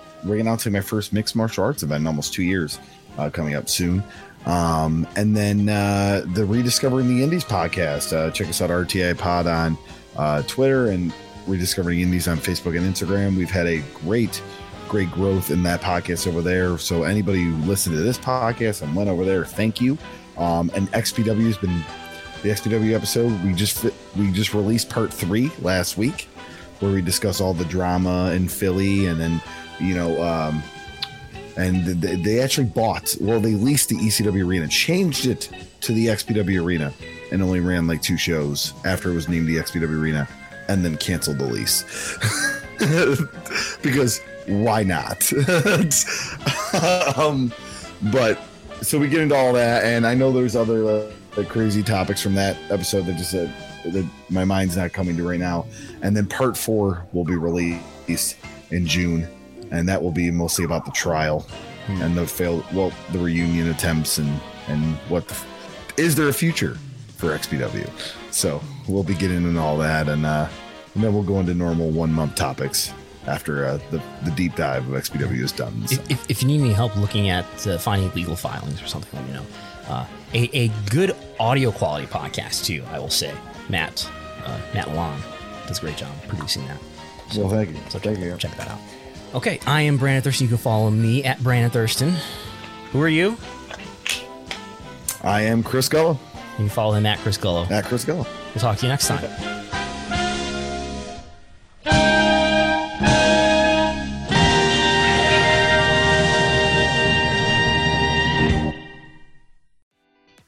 to 0.58 0.70
my 0.70 0.80
first 0.80 1.12
mixed 1.12 1.36
martial 1.36 1.64
arts 1.64 1.82
event 1.82 2.00
in 2.02 2.06
almost 2.06 2.32
two 2.32 2.42
years 2.42 2.78
uh, 3.18 3.28
coming 3.28 3.54
up 3.54 3.68
soon 3.68 4.02
um 4.46 5.06
and 5.16 5.36
then 5.36 5.68
uh 5.68 6.22
the 6.34 6.44
rediscovering 6.44 7.08
the 7.08 7.22
indies 7.22 7.44
podcast. 7.44 8.12
Uh 8.12 8.30
check 8.30 8.48
us 8.48 8.60
out 8.60 8.70
rti 8.70 9.16
pod 9.16 9.46
on 9.46 9.78
uh 10.16 10.42
twitter 10.42 10.88
and 10.88 11.12
rediscovering 11.46 12.00
indies 12.00 12.28
on 12.28 12.38
facebook 12.38 12.76
and 12.76 12.86
instagram. 12.86 13.36
We've 13.36 13.50
had 13.50 13.66
a 13.66 13.80
great 13.94 14.42
great 14.88 15.10
growth 15.10 15.50
in 15.50 15.62
that 15.62 15.80
podcast 15.80 16.26
over 16.26 16.42
there. 16.42 16.78
So 16.78 17.04
anybody 17.04 17.44
who 17.44 17.54
listened 17.64 17.96
to 17.96 18.02
this 18.02 18.18
podcast 18.18 18.82
and 18.82 18.94
went 18.94 19.08
over 19.08 19.24
there 19.24 19.44
thank 19.44 19.80
you. 19.80 19.98
Um, 20.36 20.70
and 20.74 20.90
XPW 20.92 21.46
has 21.46 21.56
been 21.58 21.84
the 22.42 22.50
XPW 22.50 22.94
episode. 22.94 23.42
We 23.42 23.54
just 23.54 23.84
we 24.16 24.30
just 24.30 24.52
released 24.52 24.90
part 24.90 25.12
three 25.12 25.50
last 25.62 25.96
week, 25.96 26.28
where 26.80 26.92
we 26.92 27.00
discuss 27.00 27.40
all 27.40 27.54
the 27.54 27.64
drama 27.64 28.32
in 28.32 28.48
Philly, 28.48 29.06
and 29.06 29.18
then 29.18 29.40
you 29.80 29.94
know, 29.94 30.22
um, 30.22 30.62
and 31.56 31.84
they, 31.84 32.16
they 32.16 32.40
actually 32.40 32.66
bought. 32.66 33.14
Well, 33.20 33.40
they 33.40 33.54
leased 33.54 33.88
the 33.88 33.96
ECW 33.96 34.46
arena, 34.46 34.68
changed 34.68 35.26
it 35.26 35.50
to 35.82 35.92
the 35.92 36.06
XPW 36.06 36.62
arena, 36.62 36.92
and 37.30 37.42
only 37.42 37.60
ran 37.60 37.86
like 37.86 38.02
two 38.02 38.16
shows 38.16 38.72
after 38.84 39.10
it 39.10 39.14
was 39.14 39.28
named 39.28 39.46
the 39.46 39.56
XPW 39.56 40.00
arena, 40.00 40.28
and 40.68 40.84
then 40.84 40.96
canceled 40.96 41.38
the 41.38 41.44
lease 41.44 41.84
because 43.82 44.20
why 44.46 44.82
not? 44.82 45.32
um, 47.16 47.52
but 48.12 48.40
so 48.82 48.98
we 48.98 49.08
get 49.08 49.20
into 49.20 49.34
all 49.34 49.52
that, 49.52 49.84
and 49.84 50.06
I 50.06 50.14
know 50.14 50.32
there's 50.32 50.56
other 50.56 50.88
uh, 50.88 51.44
crazy 51.48 51.82
topics 51.82 52.20
from 52.20 52.34
that 52.34 52.56
episode 52.70 53.06
that 53.06 53.16
just 53.16 53.34
uh, 53.34 53.46
that 53.84 54.06
my 54.30 54.44
mind's 54.44 54.76
not 54.76 54.92
coming 54.92 55.16
to 55.16 55.28
right 55.28 55.40
now. 55.40 55.66
And 56.02 56.16
then 56.16 56.26
part 56.26 56.56
four 56.56 57.06
will 57.12 57.24
be 57.24 57.36
released 57.36 58.36
in 58.70 58.86
June, 58.86 59.28
and 59.74 59.88
that 59.88 60.02
will 60.02 60.12
be 60.12 60.30
mostly 60.30 60.64
about 60.64 60.84
the 60.84 60.92
trial 60.92 61.46
and 61.88 62.16
the 62.16 62.26
failed, 62.26 62.64
well, 62.72 62.92
the 63.12 63.18
reunion 63.18 63.70
attempts 63.70 64.18
and 64.18 64.40
and 64.68 64.96
what 65.08 65.28
the, 65.28 65.36
is 65.96 66.14
there 66.14 66.28
a 66.28 66.32
future 66.32 66.78
for 67.16 67.36
XPW? 67.36 67.88
So 68.32 68.62
we'll 68.88 69.02
be 69.02 69.14
getting 69.14 69.36
into 69.36 69.60
all 69.60 69.76
that, 69.78 70.08
and, 70.08 70.24
uh, 70.24 70.48
and 70.94 71.04
then 71.04 71.12
we'll 71.12 71.22
go 71.22 71.40
into 71.40 71.54
normal 71.54 71.90
one 71.90 72.10
month 72.10 72.34
topics 72.34 72.92
after 73.26 73.66
uh, 73.66 73.78
the 73.90 74.02
the 74.24 74.30
deep 74.32 74.54
dive 74.56 74.88
of 74.88 74.94
XPW 74.94 75.42
is 75.42 75.52
done. 75.52 75.86
So. 75.86 76.02
If, 76.08 76.30
if, 76.30 76.42
you 76.42 76.48
need 76.48 76.60
any 76.60 76.72
help 76.72 76.96
looking 76.96 77.28
at 77.28 77.44
uh, 77.66 77.78
finding 77.78 78.10
legal 78.12 78.36
filings 78.36 78.82
or 78.82 78.86
something, 78.86 79.18
let 79.18 79.28
me 79.28 79.34
know. 79.34 79.46
Uh, 79.86 80.06
a, 80.32 80.56
a 80.56 80.68
good 80.90 81.14
audio 81.38 81.70
quality 81.70 82.06
podcast 82.06 82.64
too, 82.64 82.82
I 82.90 82.98
will 82.98 83.10
say. 83.10 83.34
Matt 83.68 84.10
uh, 84.44 84.58
Matt 84.74 84.94
Long 84.94 85.18
does 85.66 85.78
a 85.78 85.80
great 85.80 85.96
job 85.96 86.10
producing 86.28 86.66
that. 86.66 86.78
well, 87.36 87.48
thank 87.48 87.70
you. 87.70 87.76
So 87.88 87.98
thank 87.98 88.18
check, 88.18 88.24
you. 88.24 88.36
check 88.36 88.56
that 88.56 88.68
out. 88.68 88.80
Okay, 89.34 89.58
I 89.66 89.82
am 89.82 89.96
Brandon 89.96 90.22
Thurston. 90.22 90.44
You 90.44 90.48
can 90.48 90.58
follow 90.58 90.90
me 90.90 91.24
at 91.24 91.42
Brandon 91.42 91.70
Thurston. 91.70 92.14
Who 92.92 93.00
are 93.02 93.08
you? 93.08 93.36
I 95.24 95.40
am 95.42 95.62
Chris 95.62 95.88
Gullo 95.88 96.18
You 96.52 96.56
can 96.56 96.68
follow 96.68 96.92
him 96.94 97.06
at 97.06 97.18
Chris 97.18 97.38
Gullo. 97.38 97.68
at 97.70 97.84
Chris 97.84 98.04
Gullo. 98.04 98.26
We'll 98.54 98.60
talk 98.60 98.76
to 98.78 98.86
you 98.86 98.90
next 98.90 99.08
time. 99.08 99.24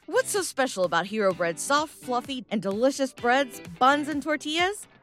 What's 0.06 0.30
so 0.30 0.42
special 0.42 0.84
about 0.84 1.06
Hero 1.06 1.34
Bread's 1.34 1.62
soft, 1.62 1.92
fluffy, 1.92 2.44
and 2.50 2.62
delicious 2.62 3.12
breads, 3.12 3.60
buns, 3.78 4.08
and 4.08 4.22
tortillas? 4.22 4.86